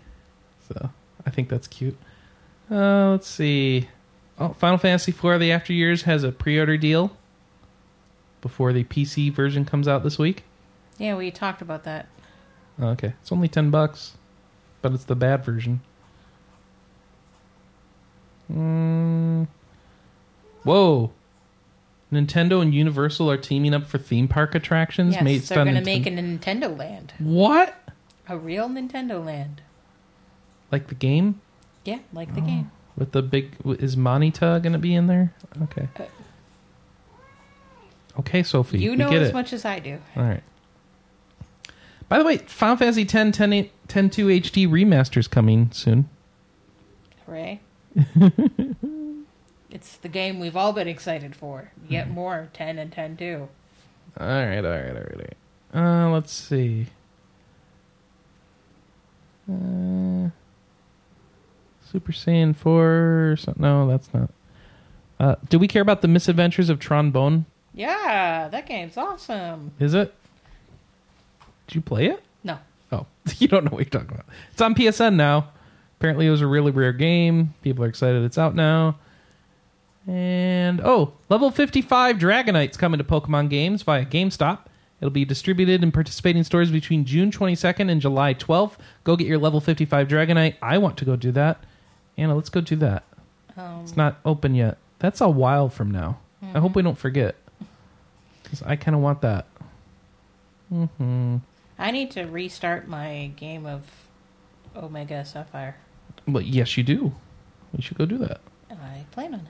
So 0.69 0.91
I 1.27 1.31
think 1.31 1.49
that's 1.49 1.67
cute. 1.67 1.97
Uh, 2.71 3.11
let's 3.11 3.27
see. 3.27 3.89
Oh, 4.39 4.51
Final 4.51 4.79
Fantasy 4.79 5.11
IV: 5.11 5.41
The 5.41 5.51
After 5.51 5.73
Years 5.73 6.03
has 6.03 6.23
a 6.23 6.31
pre-order 6.31 6.77
deal 6.77 7.17
before 8.41 8.73
the 8.73 8.85
PC 8.85 9.33
version 9.33 9.65
comes 9.65 9.87
out 9.89 10.03
this 10.05 10.19
week. 10.19 10.45
Yeah, 10.99 11.17
we 11.17 11.31
talked 11.31 11.63
about 11.63 11.85
that. 11.85 12.07
Oh, 12.81 12.89
okay, 12.89 13.15
it's 13.21 13.33
only 13.33 13.49
ten 13.49 13.71
bucks, 13.71 14.15
but 14.83 14.93
it's 14.93 15.05
the 15.05 15.17
bad 15.17 15.45
version. 15.45 15.81
Mm. 18.53 19.47
Whoa! 20.63 21.13
Nintendo 22.13 22.63
and 22.63 22.75
Universal 22.75 23.31
are 23.31 23.37
teaming 23.37 23.75
up 23.75 23.87
for 23.87 23.99
theme 23.99 24.29
park 24.29 24.55
attractions. 24.55 25.15
Yes, 25.15 25.23
based 25.25 25.49
they're 25.51 25.65
going 25.65 25.75
to 25.77 25.83
Ninten- 25.83 25.85
make 25.85 26.07
a 26.07 26.11
Nintendo 26.11 26.77
Land. 26.77 27.13
what? 27.19 27.75
A 28.29 28.37
real 28.39 28.69
Nintendo 28.69 29.25
Land. 29.25 29.63
Like 30.71 30.89
the 30.89 30.95
game 30.95 31.41
Yeah, 31.85 31.99
like 32.13 32.29
Oh. 32.33 32.35
the 32.37 32.41
game. 32.43 32.71
with 32.97 33.13
the 33.13 33.23
big? 33.23 33.57
Is 33.65 33.97
Monita 33.97 34.63
going 34.63 34.73
to 34.73 34.79
be 34.79 34.95
in 34.95 35.07
there? 35.07 35.33
Okay. 35.63 35.89
Uh, 35.99 36.05
Okay, 38.19 38.43
Sophie. 38.43 38.81
You 38.81 38.97
know 38.97 39.09
as 39.09 39.29
it. 39.29 39.35
much 39.35 39.53
as 39.53 39.65
I 39.65 39.79
do. 39.79 39.99
All 40.17 40.23
right. 40.23 40.43
By 42.09 42.19
the 42.19 42.25
way, 42.25 42.39
Final 42.39 42.77
Fantasy 42.77 43.05
10 43.05 43.33
10, 43.33 43.53
8, 43.53 43.73
10 43.89 44.11
2 44.11 44.27
HD 44.27 44.71
remaster's 44.71 45.29
coming 45.29 45.71
soon. 45.73 46.09
Hooray. 47.27 47.61
it's 49.71 49.97
the 49.99 50.09
game 50.09 50.41
we've 50.41 50.57
all 50.57 50.73
been 50.73 50.89
excited 50.89 51.37
for. 51.37 51.71
Yet 51.89 52.11
more 52.11 52.49
10 52.55 52.79
and 52.79 52.91
10 52.93 53.17
too. 53.17 53.49
All 54.19 54.27
right, 54.27 54.65
all 54.65 54.71
right, 54.71 54.89
all 54.89 55.03
right. 55.03 55.37
All 55.75 55.83
right. 55.83 56.07
Uh, 56.07 56.11
let's 56.11 56.33
see. 56.33 56.87
Uh, 59.51 60.31
Super 61.91 62.13
Saiyan 62.13 62.57
4 62.57 63.31
or 63.33 63.37
something. 63.39 63.63
No, 63.63 63.87
that's 63.87 64.13
not. 64.13 64.31
Uh, 65.21 65.35
do 65.49 65.59
we 65.59 65.69
care 65.69 65.83
about 65.83 66.01
the 66.01 66.09
misadventures 66.09 66.71
of 66.71 66.79
Tron 66.79 67.11
Bonne? 67.11 67.45
Yeah, 67.79 68.49
that 68.49 68.67
game's 68.67 68.97
awesome. 68.97 69.71
Is 69.79 69.95
it? 69.95 70.13
Did 71.69 71.77
you 71.77 71.81
play 71.81 72.07
it? 72.07 72.23
No. 72.43 72.59
Oh, 72.91 73.07
you 73.39 73.47
don't 73.47 73.65
know 73.65 73.71
what 73.71 73.79
you're 73.79 73.85
talking 74.01 74.11
about. 74.15 74.27
It's 74.51 74.61
on 74.61 74.75
PSN 74.75 75.15
now. 75.15 75.51
Apparently, 75.99 76.27
it 76.27 76.31
was 76.31 76.41
a 76.41 76.47
really 76.47 76.73
rare 76.73 76.93
game. 76.93 77.55
People 77.63 77.85
are 77.85 77.89
excited 77.89 78.25
it's 78.25 78.37
out 78.37 78.57
now. 78.57 78.99
And 80.09 80.81
oh, 80.83 81.13
level 81.29 81.51
55 81.53 82.17
Dragonite's 82.17 82.77
coming 82.77 82.99
to 82.99 83.05
Pokemon 83.05 83.49
games 83.49 83.83
via 83.83 84.05
GameStop. 84.05 84.61
It'll 85.01 85.11
be 85.11 85.25
distributed 85.25 85.85
in 85.85 85.93
participating 85.93 86.43
stores 86.43 86.73
between 86.73 87.05
June 87.05 87.31
22nd 87.31 87.91
and 87.91 88.01
July 88.01 88.35
12th. 88.35 88.73
Go 89.05 89.15
get 89.15 89.29
your 89.29 89.39
level 89.39 89.61
55 89.61 90.09
Dragonite. 90.09 90.57
I 90.61 90.79
want 90.79 90.97
to 90.97 91.05
go 91.05 91.15
do 91.15 91.31
that. 91.33 91.63
Anna, 92.17 92.35
let's 92.35 92.49
go 92.49 92.61
do 92.61 92.75
that. 92.77 93.05
Um, 93.57 93.83
It's 93.83 93.97
not 93.97 94.19
open 94.25 94.57
yet. 94.57 94.79
That's 94.99 95.21
a 95.21 95.29
while 95.29 95.69
from 95.69 95.93
now. 95.93 96.19
I 96.55 96.59
hope 96.61 96.75
we 96.75 96.83
don't 96.83 96.99
forget. 96.99 97.37
Because 98.51 98.63
I 98.63 98.77
kind 98.77 98.95
of 98.95 99.01
want 99.03 99.21
that. 99.23 99.47
hmm 100.71 101.37
I 101.79 101.91
need 101.93 102.11
to 102.13 102.25
restart 102.25 102.89
my 102.89 103.31
game 103.37 103.65
of 103.67 103.83
Omega 104.75 105.25
Sapphire. 105.25 105.77
Well, 106.27 106.43
yes, 106.43 106.77
you 106.77 106.83
do. 106.83 107.13
You 107.73 107.83
should 107.83 107.97
go 107.99 108.05
do 108.07 108.19
that. 108.19 108.41
I 108.71 109.05
plan 109.13 109.35
on 109.35 109.41
it. 109.41 109.47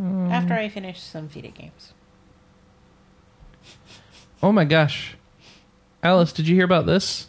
Um, 0.00 0.30
After 0.30 0.52
I 0.54 0.68
finish 0.68 1.00
some 1.00 1.28
FIDE 1.28 1.54
games. 1.54 1.92
Oh 4.42 4.52
my 4.52 4.64
gosh. 4.64 5.16
Alice, 6.02 6.32
did 6.32 6.46
you 6.46 6.54
hear 6.54 6.64
about 6.64 6.86
this? 6.86 7.28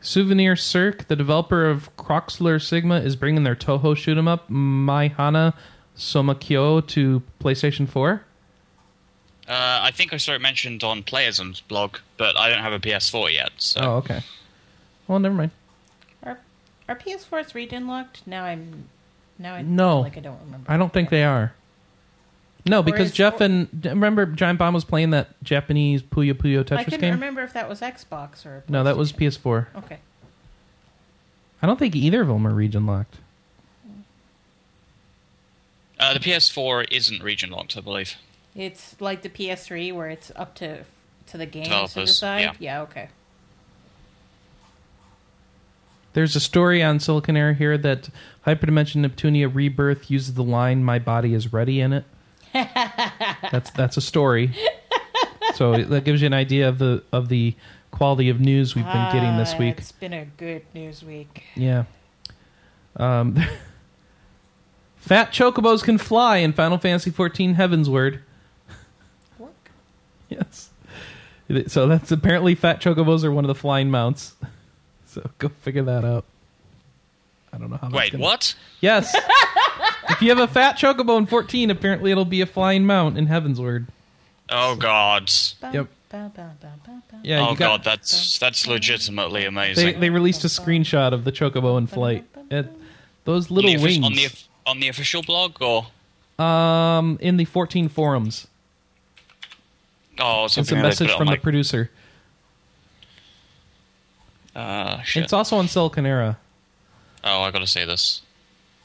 Souvenir 0.00 0.56
Cirque, 0.56 1.08
the 1.08 1.16
developer 1.16 1.64
of 1.68 1.94
Croxler 1.96 2.60
Sigma, 2.62 2.96
is 3.00 3.16
bringing 3.16 3.44
their 3.44 3.54
Toho 3.56 3.96
shoot 3.96 4.18
'em 4.18 4.28
up, 4.28 4.50
Maihana 4.50 5.54
Somakyo, 5.96 6.86
to 6.88 7.22
PlayStation 7.40 7.88
4. 7.88 8.22
Uh, 9.52 9.80
I 9.82 9.90
think 9.90 10.14
I 10.14 10.16
saw 10.16 10.32
it 10.32 10.40
mentioned 10.40 10.82
on 10.82 11.02
Playerism's 11.02 11.60
blog, 11.60 11.98
but 12.16 12.38
I 12.38 12.48
don't 12.48 12.62
have 12.62 12.72
a 12.72 12.78
PS4 12.80 13.30
yet. 13.34 13.50
So 13.58 13.80
Oh, 13.82 13.90
okay. 13.96 14.20
Well, 15.06 15.18
never 15.18 15.34
mind. 15.34 15.50
Are, 16.24 16.38
are 16.88 16.96
PS4s 16.96 17.52
region 17.52 17.86
locked? 17.86 18.26
Now 18.26 18.44
I'm. 18.44 18.88
Now 19.38 19.54
I 19.54 19.60
No. 19.62 20.00
like 20.00 20.16
I 20.16 20.20
don't 20.20 20.40
remember. 20.46 20.70
I 20.72 20.78
don't 20.78 20.90
think 20.92 21.10
they 21.10 21.22
are. 21.24 21.52
No, 22.64 22.82
because 22.82 23.08
is- 23.08 23.12
Jeff 23.12 23.40
or- 23.40 23.44
and 23.44 23.68
remember 23.84 24.24
Giant 24.24 24.58
Bomb 24.58 24.72
was 24.72 24.84
playing 24.84 25.10
that 25.10 25.28
Japanese 25.42 26.00
Puyo 26.00 26.32
Puyo 26.32 26.62
Tetris 26.64 26.68
game. 26.68 26.78
I 26.78 26.82
Tetris 26.82 26.84
couldn't 26.84 27.00
game. 27.00 27.14
remember 27.14 27.42
if 27.42 27.52
that 27.52 27.68
was 27.68 27.80
Xbox 27.82 28.46
or. 28.46 28.64
No, 28.70 28.82
that 28.84 28.96
was 28.96 29.12
PS4. 29.12 29.66
Okay. 29.76 29.98
I 31.60 31.66
don't 31.66 31.78
think 31.78 31.94
either 31.94 32.22
of 32.22 32.28
them 32.28 32.46
are 32.46 32.54
region 32.54 32.86
locked. 32.86 33.16
uh, 36.00 36.14
the 36.14 36.20
PS4 36.20 36.86
isn't 36.90 37.22
region 37.22 37.50
locked, 37.50 37.76
I 37.76 37.80
believe. 37.80 38.16
It's 38.54 39.00
like 39.00 39.22
the 39.22 39.28
PS3 39.30 39.94
where 39.94 40.08
it's 40.10 40.30
up 40.36 40.54
to 40.56 40.84
to 41.28 41.38
the 41.38 41.46
game 41.46 41.64
to 41.64 41.70
Developers, 41.70 42.10
decide. 42.10 42.56
yeah. 42.58 42.82
okay. 42.82 43.08
There's 46.14 46.36
a 46.36 46.40
story 46.40 46.82
on 46.82 46.98
Siliconera 46.98 47.56
here 47.56 47.78
that 47.78 48.10
Hyperdimension 48.46 48.96
Neptunia 49.06 49.50
Rebirth 49.52 50.10
uses 50.10 50.34
the 50.34 50.42
line 50.44 50.84
"My 50.84 50.98
body 50.98 51.32
is 51.32 51.52
ready" 51.52 51.80
in 51.80 51.92
it. 51.94 52.04
that's 52.52 53.70
that's 53.70 53.96
a 53.96 54.02
story. 54.02 54.54
So 55.54 55.82
that 55.84 56.04
gives 56.04 56.20
you 56.20 56.26
an 56.26 56.34
idea 56.34 56.68
of 56.68 56.78
the 56.78 57.02
of 57.12 57.28
the 57.30 57.54
quality 57.92 58.28
of 58.28 58.40
news 58.40 58.74
we've 58.74 58.84
been 58.84 59.12
getting 59.12 59.36
this 59.38 59.52
Ah, 59.54 59.58
week. 59.58 59.78
It's 59.78 59.92
been 59.92 60.12
a 60.12 60.26
good 60.36 60.62
news 60.74 61.02
week. 61.02 61.44
Yeah. 61.54 61.84
Um, 62.96 63.36
fat 64.96 65.32
chocobos 65.32 65.82
can 65.82 65.96
fly 65.96 66.38
in 66.38 66.52
Final 66.52 66.76
Fantasy 66.78 67.10
XIV 67.10 67.56
Heavensward. 67.56 67.88
Work. 67.90 68.22
Yes. 70.38 70.70
So 71.66 71.86
that's 71.86 72.10
apparently 72.10 72.54
fat 72.54 72.80
chocobos 72.80 73.24
are 73.24 73.32
one 73.32 73.44
of 73.44 73.48
the 73.48 73.54
flying 73.54 73.90
mounts. 73.90 74.34
So 75.06 75.28
go 75.38 75.48
figure 75.60 75.82
that 75.82 76.04
out. 76.04 76.24
I 77.52 77.58
don't 77.58 77.70
know 77.70 77.76
how. 77.76 77.88
that's 77.88 77.94
Wait, 77.94 78.12
gonna- 78.12 78.24
what? 78.24 78.54
Yes. 78.80 79.14
if 80.08 80.22
you 80.22 80.30
have 80.30 80.38
a 80.38 80.48
fat 80.48 80.78
chocobo 80.78 81.18
in 81.18 81.26
14, 81.26 81.70
apparently 81.70 82.10
it'll 82.10 82.24
be 82.24 82.40
a 82.40 82.46
flying 82.46 82.86
mount 82.86 83.18
in 83.18 83.26
Heavensward. 83.26 83.88
Oh 84.48 84.76
God! 84.76 85.30
Yep. 85.72 85.88
Yeah, 86.12 87.46
oh 87.46 87.52
you 87.52 87.56
got, 87.56 87.58
God, 87.58 87.84
that's 87.84 88.38
that's 88.38 88.66
legitimately 88.66 89.44
amazing. 89.44 89.98
they 89.98 90.10
released 90.10 90.44
a 90.44 90.48
screenshot 90.48 91.12
of 91.12 91.24
the 91.24 91.32
chocobo 91.32 91.78
in 91.78 91.86
flight. 91.86 92.26
It, 92.50 92.66
those 93.24 93.50
little 93.50 93.70
on 93.70 93.76
the, 93.76 93.82
wings. 93.82 94.04
on 94.04 94.12
the 94.12 94.28
on 94.66 94.80
the 94.80 94.88
official 94.88 95.22
blog, 95.22 95.62
or 95.62 95.86
um, 96.44 97.18
in 97.20 97.36
the 97.36 97.44
14 97.44 97.88
forums. 97.88 98.46
Oh, 100.24 100.44
It's 100.44 100.56
a 100.56 100.76
message 100.76 101.10
from 101.10 101.26
my- 101.26 101.34
the 101.34 101.40
producer. 101.40 101.90
Uh, 104.54 105.02
shit. 105.02 105.24
It's 105.24 105.32
also 105.32 105.56
on 105.56 105.66
Siliconera. 105.66 106.36
oh, 107.24 107.42
I 107.42 107.50
gotta 107.50 107.66
say 107.66 107.84
this. 107.84 108.22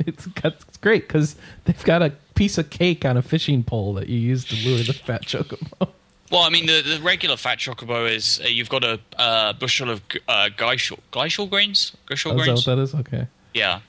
it's, 0.00 0.26
got, 0.26 0.54
it's 0.68 0.76
great 0.78 1.06
because 1.06 1.36
they've 1.64 1.84
got 1.84 2.02
a 2.02 2.10
piece 2.34 2.58
of 2.58 2.70
cake 2.70 3.04
on 3.04 3.16
a 3.16 3.22
fishing 3.22 3.62
pole 3.62 3.94
that 3.94 4.08
you 4.08 4.18
use 4.18 4.44
to 4.46 4.56
lure 4.56 4.82
the 4.82 4.92
fat 4.92 5.22
chocobo. 5.22 5.88
Well, 6.30 6.42
I 6.42 6.48
mean, 6.50 6.66
the, 6.66 6.82
the 6.82 7.00
regular 7.02 7.36
fat 7.36 7.58
chocobo 7.58 8.10
is 8.10 8.40
uh, 8.44 8.48
you've 8.48 8.68
got 8.68 8.82
a 8.82 8.98
uh, 9.16 9.52
bushel 9.52 9.90
of 9.90 10.02
uh, 10.26 10.48
Gysahl, 10.56 10.98
Gysahl 11.12 11.48
Greens. 11.48 11.92
Gysahl 12.08 12.32
Oh, 12.32 12.34
is 12.34 12.36
that 12.38 12.44
grains. 12.44 12.66
what 12.66 12.76
that 12.76 12.82
is? 12.82 12.94
Okay. 12.94 13.26
Yeah, 13.52 13.80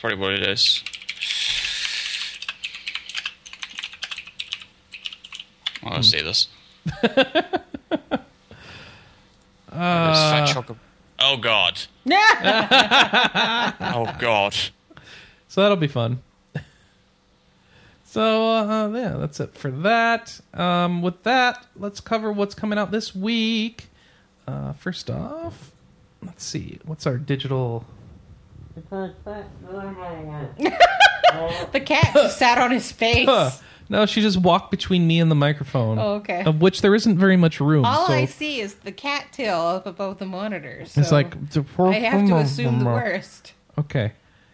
probably 0.00 0.18
what 0.18 0.32
it 0.32 0.42
is. 0.48 0.82
Oh, 5.82 5.88
Hmm. 5.88 5.94
let's 5.94 6.10
see 6.10 6.22
this. 6.22 6.48
Uh, 9.70 10.46
There's. 10.46 10.76
Oh 11.18 11.36
God. 11.36 11.78
oh 12.10 14.14
God. 14.18 14.54
So 15.48 15.60
that'll 15.62 15.76
be 15.76 15.88
fun. 15.88 16.22
So 18.04 18.50
uh, 18.50 18.88
yeah, 18.88 19.16
that's 19.18 19.38
it 19.40 19.54
for 19.54 19.70
that. 19.70 20.40
Um, 20.54 21.02
with 21.02 21.22
that, 21.24 21.66
let's 21.76 22.00
cover 22.00 22.32
what's 22.32 22.54
coming 22.54 22.78
out 22.78 22.90
this 22.90 23.14
week. 23.14 23.88
Uh, 24.46 24.72
first 24.72 25.10
off, 25.10 25.70
let's 26.24 26.42
see 26.44 26.78
what's 26.86 27.06
our 27.06 27.18
digital. 27.18 27.84
The 28.90 29.12
cat 31.84 32.10
just 32.14 32.38
sat 32.38 32.56
on 32.58 32.70
his 32.70 32.90
face. 32.90 33.28
No, 33.90 34.04
she 34.06 34.20
just 34.20 34.36
walked 34.36 34.70
between 34.70 35.06
me 35.06 35.18
and 35.18 35.30
the 35.30 35.34
microphone. 35.34 35.98
Oh, 35.98 36.14
okay. 36.16 36.44
Of 36.44 36.60
which 36.60 36.82
there 36.82 36.94
isn't 36.94 37.18
very 37.18 37.36
much 37.36 37.58
room. 37.60 37.84
All 37.84 38.06
so 38.06 38.12
I 38.12 38.26
see 38.26 38.60
is 38.60 38.74
the 38.74 38.92
cattail 38.92 39.60
up 39.60 39.86
above 39.86 40.18
the 40.18 40.26
monitors. 40.26 40.96
it's 40.96 41.08
so 41.08 41.14
like 41.14 41.34
I 41.34 41.92
have 41.94 42.28
to 42.28 42.36
assume 42.36 42.80
the 42.80 42.84
worst. 42.84 43.54
Okay. 43.78 44.12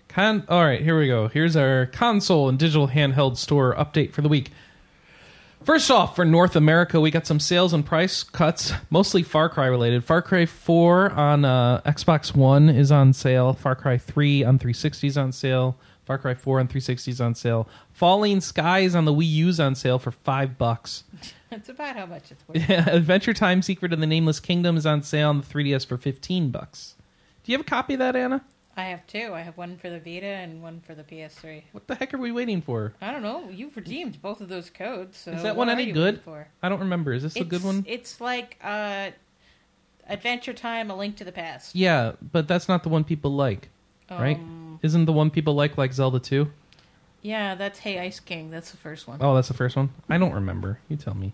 Con- 0.08 0.44
all 0.48 0.64
right, 0.64 0.80
here 0.80 0.96
we 0.96 1.08
go. 1.08 1.26
Here's 1.26 1.56
our 1.56 1.86
console 1.86 2.48
and 2.48 2.56
digital 2.56 2.86
handheld 2.86 3.36
store 3.36 3.74
update 3.74 4.12
for 4.12 4.22
the 4.22 4.28
week. 4.28 4.52
First 5.64 5.90
off, 5.90 6.14
for 6.14 6.26
North 6.26 6.56
America, 6.56 7.00
we 7.00 7.10
got 7.10 7.26
some 7.26 7.40
sales 7.40 7.72
and 7.72 7.84
price 7.84 8.22
cuts, 8.22 8.72
mostly 8.90 9.22
Far 9.22 9.48
Cry 9.48 9.66
related. 9.66 10.04
Far 10.04 10.20
Cry 10.20 10.44
4 10.44 11.10
on 11.12 11.44
uh, 11.46 11.80
Xbox 11.86 12.36
One 12.36 12.68
is 12.68 12.92
on 12.92 13.14
sale. 13.14 13.54
Far 13.54 13.74
Cry 13.74 13.96
3 13.96 14.44
on 14.44 14.58
360 14.58 15.06
is 15.06 15.16
on 15.16 15.32
sale. 15.32 15.76
Far 16.04 16.18
Cry 16.18 16.34
4 16.34 16.60
on 16.60 16.68
360s 16.68 17.24
on 17.24 17.34
sale. 17.34 17.68
Falling 17.92 18.40
Skies 18.40 18.94
on 18.94 19.04
the 19.04 19.12
Wii 19.12 19.28
U 19.30 19.48
is 19.48 19.58
on 19.58 19.74
sale 19.74 19.98
for 19.98 20.10
five 20.10 20.58
bucks. 20.58 21.04
That's 21.50 21.68
about 21.68 21.96
how 21.96 22.06
much 22.06 22.30
it's 22.30 22.46
worth. 22.46 22.68
Yeah, 22.68 22.88
Adventure 22.90 23.32
Time: 23.34 23.62
Secret 23.62 23.92
of 23.92 24.00
the 24.00 24.06
Nameless 24.06 24.40
Kingdom 24.40 24.76
is 24.76 24.86
on 24.86 25.02
sale 25.02 25.30
on 25.30 25.40
the 25.40 25.46
3DS 25.46 25.86
for 25.86 25.96
15 25.96 26.50
bucks. 26.50 26.94
Do 27.44 27.52
you 27.52 27.58
have 27.58 27.66
a 27.66 27.68
copy 27.68 27.94
of 27.94 28.00
that, 28.00 28.16
Anna? 28.16 28.44
I 28.76 28.84
have 28.86 29.06
two. 29.06 29.32
I 29.32 29.42
have 29.42 29.56
one 29.56 29.76
for 29.76 29.88
the 29.88 30.00
Vita 30.00 30.26
and 30.26 30.60
one 30.62 30.80
for 30.80 30.94
the 30.94 31.04
PS3. 31.04 31.62
What 31.72 31.86
the 31.86 31.94
heck 31.94 32.12
are 32.12 32.18
we 32.18 32.32
waiting 32.32 32.60
for? 32.60 32.92
I 33.00 33.12
don't 33.12 33.22
know. 33.22 33.48
You've 33.48 33.76
redeemed 33.76 34.20
both 34.20 34.40
of 34.40 34.48
those 34.48 34.68
codes. 34.68 35.16
So 35.16 35.30
Is 35.30 35.44
that 35.44 35.54
one 35.54 35.70
any 35.70 35.92
good? 35.92 36.20
I 36.62 36.68
don't 36.68 36.80
remember. 36.80 37.12
Is 37.12 37.22
this 37.22 37.36
a 37.36 37.44
good 37.44 37.62
one? 37.62 37.84
It's 37.86 38.20
like 38.20 38.58
uh, 38.62 39.10
Adventure 40.08 40.52
Time: 40.52 40.90
A 40.90 40.96
Link 40.96 41.16
to 41.18 41.24
the 41.24 41.32
Past. 41.32 41.74
Yeah, 41.74 42.12
but 42.32 42.48
that's 42.48 42.68
not 42.68 42.82
the 42.82 42.88
one 42.88 43.04
people 43.04 43.32
like, 43.32 43.68
right? 44.10 44.36
Um, 44.36 44.78
Isn't 44.82 45.04
the 45.04 45.12
one 45.12 45.30
people 45.30 45.54
like 45.54 45.78
like 45.78 45.92
Zelda 45.92 46.18
2? 46.20 46.50
Yeah, 47.22 47.54
that's 47.54 47.78
Hey 47.78 47.98
Ice 48.00 48.20
King. 48.20 48.50
That's 48.50 48.70
the 48.70 48.76
first 48.76 49.08
one. 49.08 49.18
Oh, 49.20 49.34
that's 49.34 49.48
the 49.48 49.54
first 49.54 49.76
one? 49.76 49.90
I 50.08 50.18
don't 50.18 50.32
remember. 50.32 50.78
You 50.88 50.96
tell 50.96 51.14
me. 51.14 51.32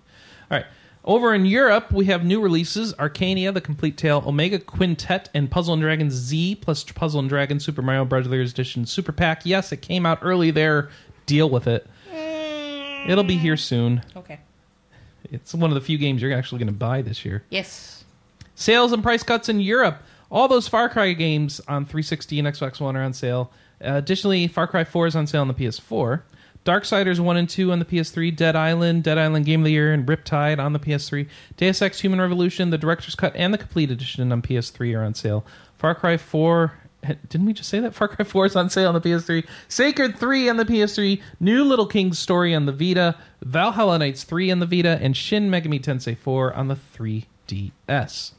All 0.51 0.57
right. 0.59 0.67
Over 1.05 1.35
in 1.35 1.47
Europe, 1.47 1.91
we 1.91 2.05
have 2.07 2.25
new 2.25 2.43
releases 2.43 2.93
Arcania, 2.95 3.55
The 3.55 3.61
Complete 3.61 3.97
Tale, 3.97 4.23
Omega 4.27 4.59
Quintet, 4.59 5.31
and 5.33 5.51
Puzzle 5.51 5.73
and 5.73 5.83
Dragons 5.83 6.13
Z, 6.13 6.57
plus 6.57 6.85
Puzzle 6.85 7.21
and 7.21 7.29
Dragons 7.29 7.65
Super 7.65 7.81
Mario 7.81 8.05
Brothers 8.05 8.53
Edition 8.53 8.85
Super 8.85 9.13
Pack. 9.13 9.47
Yes, 9.47 9.73
it 9.73 9.79
came 9.79 10.05
out 10.05 10.19
early 10.21 10.51
there. 10.51 10.91
Deal 11.25 11.49
with 11.49 11.67
it. 11.67 11.87
It'll 13.09 13.25
be 13.25 13.39
here 13.39 13.57
soon. 13.57 14.03
Okay. 14.15 14.41
It's 15.33 15.55
one 15.55 15.71
of 15.71 15.75
the 15.75 15.81
few 15.81 15.97
games 15.97 16.21
you're 16.21 16.37
actually 16.37 16.59
going 16.59 16.67
to 16.67 16.73
buy 16.79 17.03
this 17.03 17.25
year. 17.25 17.45
Yes. 17.49 18.05
Sales 18.55 18.93
and 18.93 19.03
price 19.03 19.23
cuts 19.23 19.49
in 19.49 19.61
Europe. 19.61 20.03
All 20.31 20.49
those 20.49 20.69
Far 20.69 20.89
Cry 20.89 21.13
games 21.13 21.61
on 21.67 21.85
360 21.85 22.39
and 22.39 22.49
Xbox 22.49 22.81
One 22.81 22.97
are 22.97 23.03
on 23.03 23.13
sale. 23.13 23.51
Uh, 23.83 23.95
additionally, 23.95 24.47
Far 24.47 24.67
Cry 24.67 24.85
4 24.85 25.09
is 25.09 25.17
on 25.17 25.27
sale 25.27 25.41
on 25.41 25.49
the 25.49 25.55
PS4. 25.55 26.23
Darksiders 26.65 27.19
1 27.19 27.37
and 27.39 27.49
2 27.49 27.73
on 27.73 27.79
the 27.79 27.85
PS3, 27.87 28.37
Dead 28.37 28.55
Island, 28.55 29.03
Dead 29.03 29.17
Island 29.17 29.47
Game 29.47 29.61
of 29.61 29.65
the 29.65 29.73
Year, 29.73 29.95
and 29.95 30.07
Riptide 30.07 30.59
on 30.59 30.75
the 30.75 30.79
PS3. 30.79 31.27
Deus 31.57 31.81
Ex 31.81 32.01
Human 32.01 32.21
Revolution, 32.21 32.69
the 32.69 32.77
Director's 32.77 33.15
Cut, 33.15 33.35
and 33.35 33.55
the 33.55 33.59
Complete 33.59 33.91
Edition 33.91 34.31
on 34.31 34.43
PS3 34.43 34.97
are 34.97 35.03
on 35.03 35.15
sale. 35.15 35.45
Far 35.79 35.95
Cry 35.95 36.19
4. 36.19 36.73
Didn't 37.31 37.47
we 37.47 37.55
just 37.55 37.71
say 37.71 37.81
that? 37.81 37.95
Far 37.97 38.09
Cry 38.09 38.27
4 38.27 38.47
is 38.47 38.57
on 38.57 38.69
sale 38.69 38.89
on 38.89 38.95
the 38.95 39.01
PS3. 39.01 39.47
Sacred 39.69 40.19
3 40.19 40.51
on 40.51 40.59
the 40.59 40.67
PS3. 40.67 41.23
New 41.41 41.65
Little 41.65 41.87
King's 41.87 42.19
Story 42.19 42.55
on 42.55 42.67
the 42.67 42.73
Vita. 42.73 43.17
Valhalla 43.43 43.99
Knights 43.99 44.25
3 44.25 44.51
on 44.51 44.59
the 44.59 44.67
Vita. 44.67 44.99
And 45.01 45.17
Shin 45.17 45.51
Megami 45.51 45.83
Tensei 45.83 46.17
4 46.17 46.53
on 46.53 46.69
the 46.69 46.77
3DS. 46.77 48.33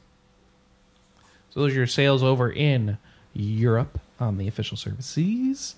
So 1.51 1.59
those 1.59 1.73
are 1.73 1.77
your 1.77 1.87
sales 1.87 2.23
over 2.23 2.49
in 2.49 2.97
Europe 3.33 3.99
on 4.19 4.37
the 4.37 4.47
official 4.47 4.77
services. 4.77 5.75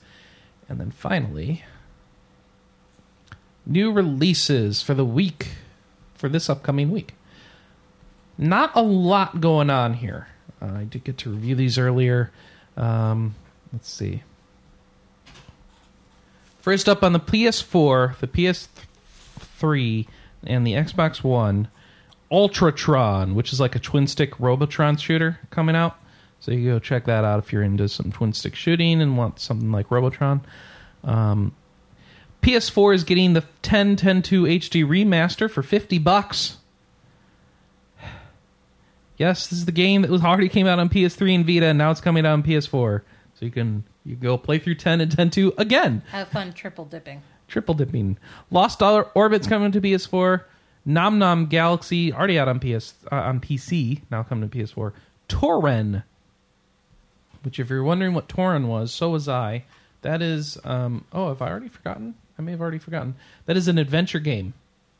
And 0.70 0.80
then 0.80 0.92
finally, 0.92 1.64
new 3.66 3.92
releases 3.92 4.82
for 4.82 4.94
the 4.94 5.06
week, 5.06 5.50
for 6.14 6.30
this 6.30 6.50
upcoming 6.50 6.92
week. 6.92 7.16
Not 8.38 8.72
a 8.76 8.82
lot 8.82 9.42
going 9.42 9.70
on 9.70 9.96
here. 9.96 10.28
Uh, 10.62 10.78
I 10.78 10.84
did 10.86 11.04
get 11.04 11.18
to 11.20 11.32
review 11.32 11.56
these 11.56 11.78
earlier. 11.78 12.32
Um, 12.78 13.36
let's 13.72 13.92
see. 13.92 14.24
First 16.60 16.88
up 16.88 17.04
on 17.04 17.14
the 17.14 17.20
PS4, 17.20 18.18
the 18.20 18.28
PS3, 18.28 20.08
and 20.46 20.66
the 20.66 20.74
Xbox 20.74 21.24
One, 21.24 21.68
Ultratron, 22.34 23.36
which 23.36 23.54
is 23.54 23.60
like 23.60 23.76
a 23.76 23.80
twin 23.80 24.08
stick 24.08 24.40
Robotron 24.40 24.98
shooter 24.98 25.40
coming 25.52 25.76
out. 25.76 25.96
So 26.40 26.52
you 26.52 26.72
go 26.72 26.80
check 26.80 27.06
that 27.06 27.24
out 27.24 27.40
if 27.40 27.54
you're 27.54 27.64
into 27.64 27.88
some 27.88 28.12
twin 28.12 28.34
stick 28.34 28.56
shooting 28.56 29.02
and 29.02 29.16
want 29.18 29.40
something 29.40 29.72
like 29.72 29.92
Robotron. 29.92 30.42
Um, 31.04 31.56
PS4 32.42 32.96
is 32.96 33.04
getting 33.06 33.34
the 33.34 33.42
1010 33.42 34.24
HD 34.24 34.84
remaster 34.86 35.50
for 35.50 35.64
50 35.64 36.00
bucks. 36.00 36.58
Yes, 39.18 39.48
this 39.48 39.60
is 39.60 39.66
the 39.66 39.72
game 39.72 40.02
that 40.02 40.12
was 40.12 40.24
already 40.24 40.50
came 40.50 40.68
out 40.68 40.80
on 40.80 40.90
PS3 40.90 41.36
and 41.36 41.46
Vita, 41.46 41.68
and 41.68 41.78
now 41.78 41.92
it's 41.92 42.02
coming 42.02 42.26
out 42.26 42.34
on 42.34 42.44
PS4. 42.44 43.02
So 43.36 43.46
you 43.46 43.52
can 43.52 43.84
you 44.04 44.16
go 44.16 44.38
play 44.38 44.60
through 44.60 44.76
10 44.76 45.00
and 45.02 45.12
10.2 45.12 45.58
again 45.58 46.02
Have 46.12 46.28
fun 46.28 46.52
triple 46.52 46.84
dipping. 46.86 47.22
triple 47.48 47.74
dipping. 47.76 48.18
Lost 48.52 48.80
Dollar 48.80 49.04
Orbit's 49.16 49.48
coming 49.48 49.72
to 49.72 49.80
PS4. 49.80 50.44
Nom 50.86 51.18
Nom 51.18 51.46
Galaxy 51.46 52.12
already 52.12 52.38
out 52.38 52.48
on 52.48 52.60
PS 52.60 52.94
uh, 53.12 53.16
on 53.16 53.40
PC 53.40 54.02
now 54.12 54.24
coming 54.24 54.50
to 54.50 54.58
PS4. 54.58 54.94
Toren, 55.30 56.04
which 57.44 57.60
if 57.60 57.70
you're 57.70 57.84
wondering 57.84 58.14
what 58.14 58.28
Toren 58.28 58.68
was, 58.68 58.94
so 58.94 59.10
was 59.10 59.30
I. 59.30 59.64
That 60.02 60.22
is 60.22 60.58
um, 60.64 61.06
oh, 61.14 61.30
have 61.30 61.42
I 61.42 61.50
already 61.50 61.70
forgotten? 61.70 62.16
I 62.38 62.42
may 62.42 62.52
have 62.52 62.62
already 62.62 62.80
forgotten. 62.80 63.16
That 63.46 63.58
is 63.58 63.68
an 63.68 63.78
adventure 63.78 64.20
game 64.20 64.54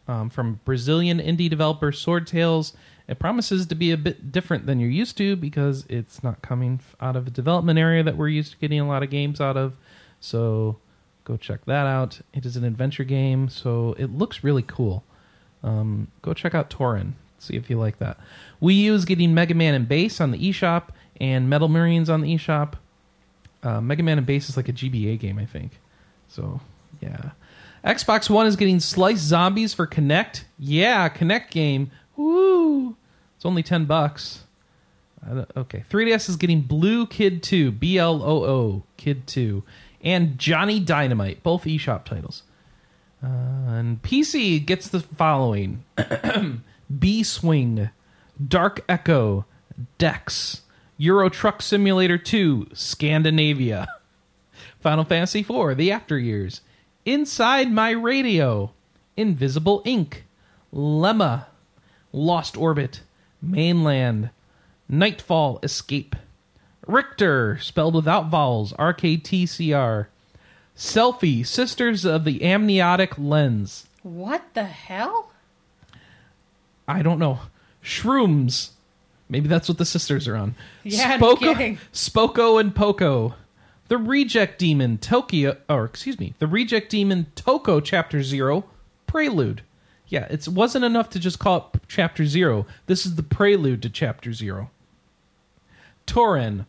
um, 0.08 0.30
from 0.30 0.60
Brazilian 0.66 1.20
indie 1.20 1.50
developer 1.50 1.92
Sword 1.92 2.28
Tales. 2.28 2.74
It 3.08 3.20
promises 3.20 3.66
to 3.68 3.76
be 3.76 3.92
a 3.92 3.98
bit 3.98 4.32
different 4.32 4.66
than 4.66 4.80
you're 4.80 4.90
used 4.90 5.18
to 5.18 5.36
because 5.36 5.86
it's 5.90 6.24
not 6.24 6.42
coming 6.42 6.80
out 7.02 7.18
of 7.18 7.28
a 7.28 7.32
development 7.32 7.78
area 7.78 8.04
that 8.04 8.16
we're 8.16 8.30
used 8.30 8.54
to 8.54 8.58
getting 8.60 8.80
a 8.80 8.88
lot 8.88 9.04
of 9.04 9.10
games 9.10 9.42
out 9.42 9.58
of. 9.58 9.76
So 10.22 10.78
go 11.26 11.36
check 11.36 11.66
that 11.66 11.86
out. 11.86 12.22
It 12.34 12.46
is 12.46 12.56
an 12.56 12.64
adventure 12.64 13.04
game, 13.04 13.50
so 13.50 13.94
it 13.98 14.12
looks 14.12 14.44
really 14.44 14.64
cool. 14.64 15.04
Um, 15.64 16.08
go 16.22 16.34
check 16.34 16.54
out 16.56 16.70
Toren. 16.70 17.14
See 17.40 17.56
if 17.56 17.70
you 17.70 17.78
like 17.78 18.00
that. 18.00 18.18
Wii 18.62 18.76
U 18.84 18.94
is 18.94 19.06
getting 19.06 19.34
Mega 19.34 19.54
Man 19.54 19.74
and 19.74 19.88
Bass 19.88 20.22
on 20.22 20.32
the 20.32 20.38
eShop 20.38 20.90
and 21.20 21.50
Metal 21.50 21.68
Marines 21.68 22.10
on 22.10 22.22
the 22.22 22.36
eShop. 22.36 22.74
Uh, 23.62 23.80
Mega 23.82 24.04
Man 24.04 24.18
and 24.18 24.28
Bass 24.28 24.50
is 24.50 24.58
like 24.58 24.70
a 24.70 24.74
GBA 24.74 25.20
game, 25.20 25.40
I 25.40 25.46
think. 25.46 25.80
So 26.28 26.60
yeah. 27.02 27.32
Xbox 27.84 28.30
One 28.30 28.48
is 28.48 28.56
getting 28.56 28.80
Slice 28.80 29.20
Zombies 29.20 29.74
for 29.74 29.86
Kinect. 29.88 30.44
Yeah, 30.58 31.10
Kinect 31.10 31.50
game. 31.52 31.92
Woo! 32.16 32.96
It's 33.36 33.46
only 33.46 33.64
ten 33.64 33.86
bucks. 33.86 34.44
I 35.26 35.34
don't- 35.34 35.52
Okay, 35.56 35.84
3DS 35.90 36.28
is 36.30 36.36
getting 36.36 36.62
Bloo 36.62 37.06
Kid 37.08 37.42
2, 37.44 37.72
B 37.72 37.98
L 37.98 38.22
O 38.24 38.44
O 38.46 38.84
Kid 38.98 39.26
2, 39.28 39.64
and 40.02 40.38
Johnny 40.38 40.80
Dynamite, 40.82 41.44
both 41.44 41.64
eShop 41.64 42.04
titles. 42.04 42.44
Uh, 43.24 43.28
and 43.28 44.02
PC 44.02 44.66
gets 44.66 44.90
the 44.90 45.00
following. 45.00 45.84
Beeswing, 46.94 47.90
Dark 48.46 48.84
Echo, 48.90 49.46
Dex, 49.98 50.62
Euro 50.98 51.30
Truck 51.30 51.62
Simulator 51.62 52.18
2, 52.18 52.68
Scandinavia, 52.74 53.88
Final 54.80 55.06
Fantasy 55.06 55.40
IV, 55.40 55.78
The 55.78 55.92
After 55.92 56.18
Years, 56.20 56.62
Inside 57.06 57.72
My 57.72 57.92
Radio, 57.92 58.72
Invisible 59.16 59.82
Ink, 59.86 60.26
Lemma, 60.74 61.46
Lost 62.12 62.58
Orbit, 62.58 63.02
Mainland, 63.42 64.30
Nightfall 64.90 65.60
Escape, 65.64 66.16
Richter, 66.86 67.58
spelled 67.60 67.96
without 67.96 68.30
vowels, 68.30 68.74
RKTCR, 68.74 70.08
Selfie, 70.76 71.46
Sisters 71.46 72.06
of 72.06 72.24
the 72.26 72.44
Amniotic 72.44 73.18
Lens. 73.18 73.88
What 74.02 74.44
the 74.54 74.66
hell? 74.66 75.32
I 76.88 77.02
don't 77.02 77.20
know. 77.20 77.40
Shrooms. 77.84 78.70
Maybe 79.30 79.48
that's 79.48 79.70
what 79.70 79.78
the 79.78 79.86
sisters 79.86 80.28
are 80.28 80.36
on. 80.36 80.56
Yeah, 80.84 81.18
no 81.18 81.36
kidding. 81.36 81.78
Spoko 81.94 82.60
and 82.60 82.76
Poco. 82.76 83.36
The 83.88 83.98
Reject 83.98 84.60
Demon 84.60 84.98
Tokyo, 84.98 85.58
or 85.70 85.86
excuse 85.86 86.20
me, 86.20 86.34
the 86.40 86.48
Reject 86.48 86.90
Demon 86.90 87.28
Toko 87.36 87.80
Chapter 87.80 88.24
Zero 88.24 88.66
Prelude. 89.08 89.62
Yeah, 90.08 90.26
it 90.30 90.48
wasn't 90.48 90.86
enough 90.86 91.10
to 91.12 91.20
just 91.20 91.40
call 91.40 91.72
it 91.74 91.82
Chapter 91.88 92.26
Zero. 92.26 92.66
This 92.88 93.06
is 93.06 93.16
the 93.16 93.24
prelude 93.24 93.82
to 93.84 93.90
Chapter 93.90 94.34
Zero. 94.34 94.70
Toren, 96.06 96.66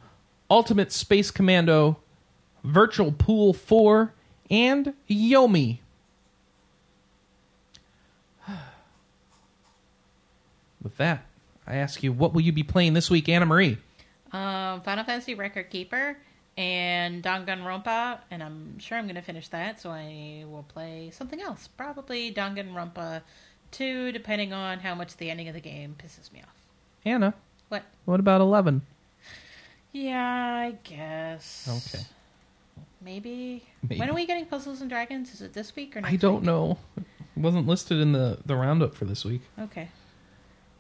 Ultimate 0.50 0.92
Space 0.92 1.30
Commando, 1.30 1.98
Virtual 2.64 3.12
Pool 3.12 3.52
4, 3.52 4.12
and 4.50 4.94
Yomi. 5.08 5.78
With 10.82 10.96
that, 10.98 11.24
I 11.66 11.76
ask 11.76 12.02
you, 12.02 12.12
what 12.12 12.32
will 12.34 12.40
you 12.42 12.52
be 12.52 12.62
playing 12.62 12.94
this 12.94 13.10
week, 13.10 13.28
Anna 13.28 13.46
Marie? 13.46 13.78
Um, 14.32 14.80
Final 14.82 15.04
Fantasy 15.04 15.34
Record 15.34 15.70
Keeper 15.70 16.16
and 16.56 17.22
Danganronpa, 17.22 18.18
and 18.30 18.42
I'm 18.42 18.78
sure 18.78 18.98
I'm 18.98 19.04
going 19.04 19.14
to 19.16 19.22
finish 19.22 19.48
that, 19.48 19.80
so 19.80 19.90
I 19.90 20.44
will 20.48 20.64
play 20.64 21.10
something 21.12 21.40
else. 21.40 21.68
Probably 21.68 22.32
Danganronpa 22.32 23.22
2, 23.72 24.12
depending 24.12 24.52
on 24.52 24.78
how 24.80 24.94
much 24.94 25.16
the 25.16 25.30
ending 25.30 25.48
of 25.48 25.54
the 25.54 25.60
game 25.60 25.96
pisses 26.02 26.32
me 26.32 26.40
off. 26.40 26.54
Anna, 27.04 27.34
What? 27.68 27.82
what 28.04 28.20
about 28.20 28.40
11? 28.40 28.82
Yeah, 29.92 30.18
I 30.68 30.76
guess. 30.84 31.68
Okay. 31.94 32.04
Maybe. 33.05 33.64
Maybe. 33.82 33.98
When 34.00 34.09
are 34.09 34.14
we 34.14 34.26
getting 34.26 34.46
Puzzles 34.46 34.80
and 34.80 34.88
Dragons? 34.88 35.32
Is 35.34 35.42
it 35.42 35.52
this 35.52 35.76
week 35.76 35.96
or 35.96 36.00
next 36.00 36.14
I 36.14 36.16
don't 36.16 36.36
week? 36.36 36.44
know. 36.44 36.78
It 36.96 37.05
wasn't 37.36 37.66
listed 37.66 38.00
in 38.00 38.12
the, 38.12 38.38
the 38.46 38.57
roundup 38.57 38.94
for 38.94 39.05
this 39.05 39.24
week. 39.24 39.42
Okay. 39.61 39.88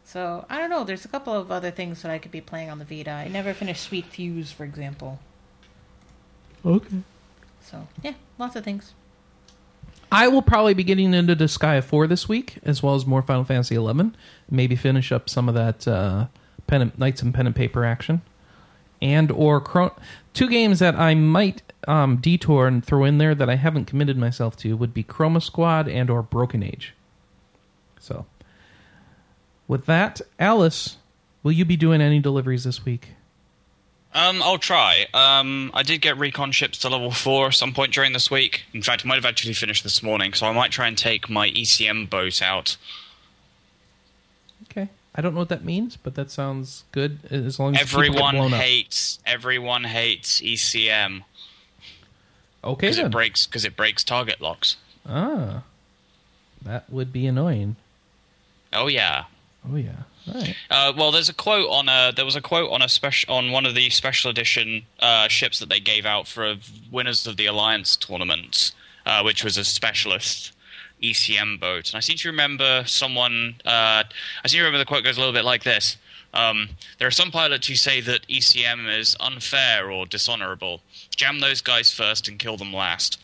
So, 0.04 0.44
I 0.48 0.58
don't 0.58 0.70
know. 0.70 0.84
There's 0.84 1.04
a 1.04 1.08
couple 1.08 1.32
of 1.34 1.50
other 1.50 1.70
things 1.70 2.02
that 2.02 2.10
I 2.10 2.18
could 2.18 2.30
be 2.30 2.40
playing 2.40 2.70
on 2.70 2.78
the 2.78 2.84
Vita. 2.84 3.10
I 3.10 3.28
never 3.28 3.52
finished 3.52 3.82
Sweet 3.82 4.06
Fuse, 4.06 4.52
for 4.52 4.64
example. 4.64 5.18
Okay. 6.64 6.98
So, 7.62 7.88
yeah, 8.02 8.14
lots 8.38 8.54
of 8.56 8.64
things. 8.64 8.94
I 10.12 10.28
will 10.28 10.42
probably 10.42 10.74
be 10.74 10.84
getting 10.84 11.12
into 11.12 11.34
Disgaea 11.34 11.82
4 11.82 12.06
this 12.06 12.28
week, 12.28 12.58
as 12.62 12.82
well 12.82 12.94
as 12.94 13.04
more 13.06 13.22
Final 13.22 13.44
Fantasy 13.44 13.74
11. 13.74 14.14
Maybe 14.50 14.76
finish 14.76 15.10
up 15.10 15.28
some 15.28 15.48
of 15.48 15.54
that 15.54 15.88
uh, 15.88 16.26
pen 16.66 16.82
and, 16.82 16.98
Knights 16.98 17.22
and 17.22 17.34
Pen 17.34 17.46
and 17.46 17.56
Paper 17.56 17.84
action. 17.84 18.22
And 19.02 19.30
or 19.32 19.60
Chron- 19.60 19.90
two 20.34 20.48
games 20.48 20.78
that 20.78 20.94
I 20.94 21.14
might 21.14 21.62
um, 21.86 22.16
detour 22.16 22.66
and 22.66 22.84
throw 22.84 23.04
in 23.04 23.18
there 23.18 23.34
that 23.34 23.48
I 23.50 23.56
haven't 23.56 23.86
committed 23.86 24.16
myself 24.16 24.56
to 24.58 24.76
would 24.76 24.94
be 24.94 25.04
Chroma 25.04 25.42
Squad 25.42 25.88
and 25.88 26.10
or 26.10 26.22
Broken 26.22 26.62
Age. 26.62 26.94
So, 28.00 28.26
with 29.66 29.86
that, 29.86 30.20
Alice, 30.38 30.96
will 31.42 31.52
you 31.52 31.64
be 31.64 31.76
doing 31.76 32.00
any 32.00 32.20
deliveries 32.20 32.64
this 32.64 32.84
week? 32.84 33.10
Um, 34.14 34.42
I'll 34.42 34.58
try. 34.58 35.06
Um, 35.12 35.72
I 35.74 35.82
did 35.82 36.00
get 36.00 36.16
recon 36.18 36.52
ships 36.52 36.78
to 36.78 36.88
level 36.88 37.10
four 37.10 37.48
at 37.48 37.54
some 37.54 37.72
point 37.72 37.92
during 37.92 38.12
this 38.12 38.30
week. 38.30 38.64
In 38.72 38.80
fact, 38.80 39.04
I 39.04 39.08
might 39.08 39.16
have 39.16 39.24
actually 39.24 39.54
finished 39.54 39.82
this 39.82 40.02
morning, 40.04 40.34
so 40.34 40.46
I 40.46 40.52
might 40.52 40.70
try 40.70 40.86
and 40.86 40.96
take 40.96 41.28
my 41.28 41.50
ECM 41.50 42.08
boat 42.08 42.40
out. 42.40 42.76
Okay. 44.70 44.88
I 45.16 45.20
don't 45.20 45.34
know 45.34 45.40
what 45.40 45.48
that 45.48 45.64
means, 45.64 45.96
but 45.96 46.14
that 46.14 46.30
sounds 46.30 46.84
good 46.92 47.18
as 47.30 47.58
long 47.58 47.74
as 47.74 47.82
Everyone 47.82 48.36
hates. 48.50 49.18
Everyone 49.26 49.84
hates 49.84 50.40
ECM 50.40 51.24
Okay, 52.64 52.86
because 52.88 52.98
it 52.98 53.10
breaks 53.10 53.46
because 53.46 53.64
it 53.64 53.76
breaks 53.76 54.02
target 54.02 54.40
locks. 54.40 54.76
Ah, 55.06 55.62
that 56.62 56.88
would 56.90 57.12
be 57.12 57.26
annoying. 57.26 57.76
Oh 58.72 58.88
yeah. 58.88 59.24
Oh 59.70 59.76
yeah. 59.76 60.02
Right. 60.26 60.56
Uh, 60.70 60.92
well, 60.96 61.12
there's 61.12 61.28
a 61.28 61.34
quote 61.34 61.68
on 61.70 61.88
a 61.88 62.12
there 62.14 62.24
was 62.24 62.36
a 62.36 62.40
quote 62.40 62.70
on 62.70 62.80
a 62.80 62.88
special 62.88 63.34
on 63.34 63.52
one 63.52 63.66
of 63.66 63.74
the 63.74 63.90
special 63.90 64.30
edition 64.30 64.84
uh, 65.00 65.28
ships 65.28 65.58
that 65.58 65.68
they 65.68 65.80
gave 65.80 66.06
out 66.06 66.26
for 66.26 66.54
winners 66.90 67.26
of 67.26 67.36
the 67.36 67.46
Alliance 67.46 67.96
tournament, 67.96 68.72
uh, 69.04 69.22
which 69.22 69.44
was 69.44 69.58
a 69.58 69.64
specialist 69.64 70.52
ECM 71.02 71.60
boat. 71.60 71.90
And 71.90 71.96
I 71.96 72.00
seem 72.00 72.16
to 72.16 72.28
remember 72.28 72.84
someone. 72.86 73.56
Uh, 73.64 74.04
I 74.04 74.46
seem 74.46 74.58
to 74.58 74.64
remember 74.64 74.78
the 74.78 74.86
quote 74.86 75.04
goes 75.04 75.16
a 75.18 75.20
little 75.20 75.34
bit 75.34 75.44
like 75.44 75.64
this: 75.64 75.98
um, 76.34 76.68
"There 76.98 77.08
are 77.08 77.12
some 77.12 77.30
pilots 77.30 77.66
who 77.68 77.74
say 77.76 78.00
that 78.02 78.26
ECM 78.28 78.86
is 78.98 79.16
unfair 79.20 79.90
or 79.90 80.04
dishonorable. 80.04 80.82
Jam 81.16 81.40
those 81.40 81.60
guys 81.62 81.90
first 81.92 82.28
and 82.28 82.38
kill 82.38 82.56
them 82.56 82.72
last." 82.72 83.18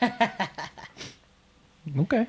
Okay. 1.98 2.26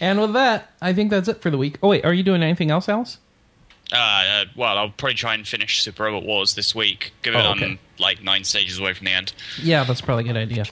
And 0.00 0.20
with 0.20 0.32
that, 0.32 0.70
I 0.80 0.92
think 0.92 1.10
that's 1.10 1.28
it 1.28 1.42
for 1.42 1.50
the 1.50 1.58
week. 1.58 1.78
Oh 1.82 1.88
wait, 1.88 2.04
are 2.04 2.12
you 2.14 2.22
doing 2.22 2.42
anything 2.42 2.70
else, 2.70 2.88
Alice? 2.88 3.18
Uh, 3.92 3.96
uh, 3.96 4.44
well, 4.56 4.78
I'll 4.78 4.90
probably 4.90 5.14
try 5.14 5.34
and 5.34 5.46
finish 5.46 5.82
Super 5.82 6.04
Robot 6.04 6.24
Wars 6.24 6.54
this 6.54 6.74
week. 6.74 7.12
Given 7.22 7.40
Oh, 7.40 7.50
okay. 7.52 7.64
I'm 7.66 7.78
like 7.98 8.22
nine 8.22 8.44
stages 8.44 8.78
away 8.78 8.94
from 8.94 9.06
the 9.06 9.12
end. 9.12 9.32
Yeah, 9.60 9.84
that's 9.84 10.00
probably 10.00 10.24
a 10.24 10.26
good 10.32 10.36
idea. 10.36 10.64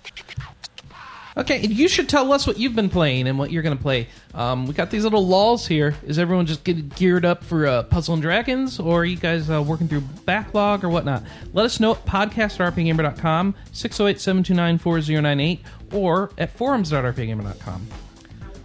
Okay, 1.39 1.63
and 1.63 1.73
you 1.73 1.87
should 1.87 2.09
tell 2.09 2.33
us 2.33 2.49
what 2.49 2.59
you've 2.59 2.75
been 2.75 2.91
playing 2.91 3.29
and 3.29 3.39
what 3.39 3.53
you're 3.53 3.63
going 3.63 3.77
to 3.77 3.83
play. 3.83 4.09
Um, 4.35 4.67
we 4.67 4.75
got 4.75 4.91
these 4.91 5.05
little 5.05 5.25
lulls 5.25 5.69
here. 5.69 5.95
Is 6.05 6.19
everyone 6.19 6.47
just 6.47 6.65
getting 6.65 6.89
geared 6.89 7.25
up 7.25 7.45
for 7.45 7.65
uh, 7.65 7.85
Puzzle 7.85 8.15
and 8.15 8.23
Dragons, 8.23 8.81
or 8.81 9.03
are 9.03 9.05
you 9.05 9.17
guys 9.17 9.49
uh, 9.49 9.63
working 9.63 9.87
through 9.87 10.01
backlog 10.25 10.83
or 10.83 10.89
whatnot? 10.89 11.23
Let 11.53 11.65
us 11.65 11.79
know 11.79 11.93
at 11.93 12.05
podcast 12.05 12.59
at 12.59 12.75
rpgamer.com, 12.75 13.55
608-729-4098, 13.73 15.61
or 15.93 16.33
at 16.39 16.51
forums.rpgamer.com. 16.51 17.87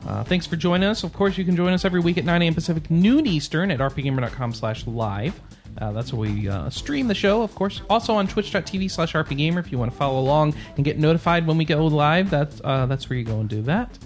Uh, 0.08 0.24
thanks 0.24 0.48
for 0.48 0.56
joining 0.56 0.90
us. 0.90 1.04
Of 1.04 1.14
course, 1.14 1.38
you 1.38 1.46
can 1.46 1.56
join 1.56 1.74
us 1.74 1.86
every 1.86 2.00
week 2.02 2.18
at 2.18 2.26
9 2.26 2.42
a.m. 2.42 2.56
Pacific, 2.56 2.90
noon 2.90 3.28
Eastern 3.28 3.70
at 3.70 3.80
rpgamer.com 3.80 4.52
slash 4.52 4.88
live. 4.88 5.40
Uh, 5.80 5.92
that's 5.92 6.14
where 6.14 6.30
we 6.30 6.48
uh, 6.48 6.70
stream 6.70 7.08
the 7.08 7.16
show, 7.16 7.42
of 7.42 7.54
course. 7.56 7.82
Also 7.90 8.14
on 8.14 8.28
twitch.tv 8.28 8.90
slash 8.92 9.14
rpgamer 9.14 9.60
if 9.60 9.72
you 9.72 9.78
want 9.78 9.92
to 9.92 9.98
follow 9.98 10.20
along 10.20 10.56
and 10.76 10.86
get 10.86 10.98
notified 11.00 11.48
when 11.48 11.58
we 11.58 11.66
go 11.66 11.86
live. 11.88 12.30
That's, 12.30 12.62
uh, 12.64 12.86
that's 12.86 13.10
where 13.10 13.18
you 13.18 13.26
go 13.26 13.40
and 13.40 13.50
do 13.50 13.62
that. 13.64 13.98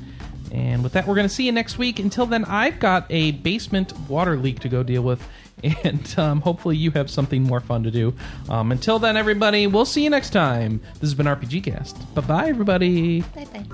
And 0.51 0.81
with 0.83 0.93
that, 0.93 1.05
we're 1.07 1.15
going 1.15 1.27
to 1.27 1.33
see 1.33 1.45
you 1.45 1.51
next 1.51 1.77
week. 1.77 1.99
Until 1.99 2.25
then, 2.25 2.45
I've 2.45 2.79
got 2.79 3.05
a 3.09 3.31
basement 3.31 3.93
water 4.09 4.37
leak 4.37 4.59
to 4.61 4.69
go 4.69 4.83
deal 4.83 5.01
with. 5.03 5.21
And 5.83 6.19
um, 6.19 6.41
hopefully, 6.41 6.77
you 6.77 6.91
have 6.91 7.09
something 7.09 7.41
more 7.41 7.59
fun 7.59 7.81
to 7.81 7.89
do. 7.89 8.13
Um, 8.47 8.71
until 8.71 8.99
then, 8.99 9.17
everybody, 9.17 9.65
we'll 9.65 9.85
see 9.85 10.03
you 10.03 10.09
next 10.11 10.29
time. 10.29 10.79
This 10.93 11.01
has 11.01 11.15
been 11.15 11.25
RPG 11.25 11.63
Cast. 11.63 11.97
Bye 12.13 12.21
bye, 12.21 12.47
everybody. 12.49 13.21
Bye 13.21 13.45
bye. 13.45 13.65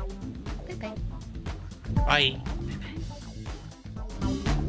Bye 0.66 0.96
bye. 2.06 2.39
Bye. 4.22 4.60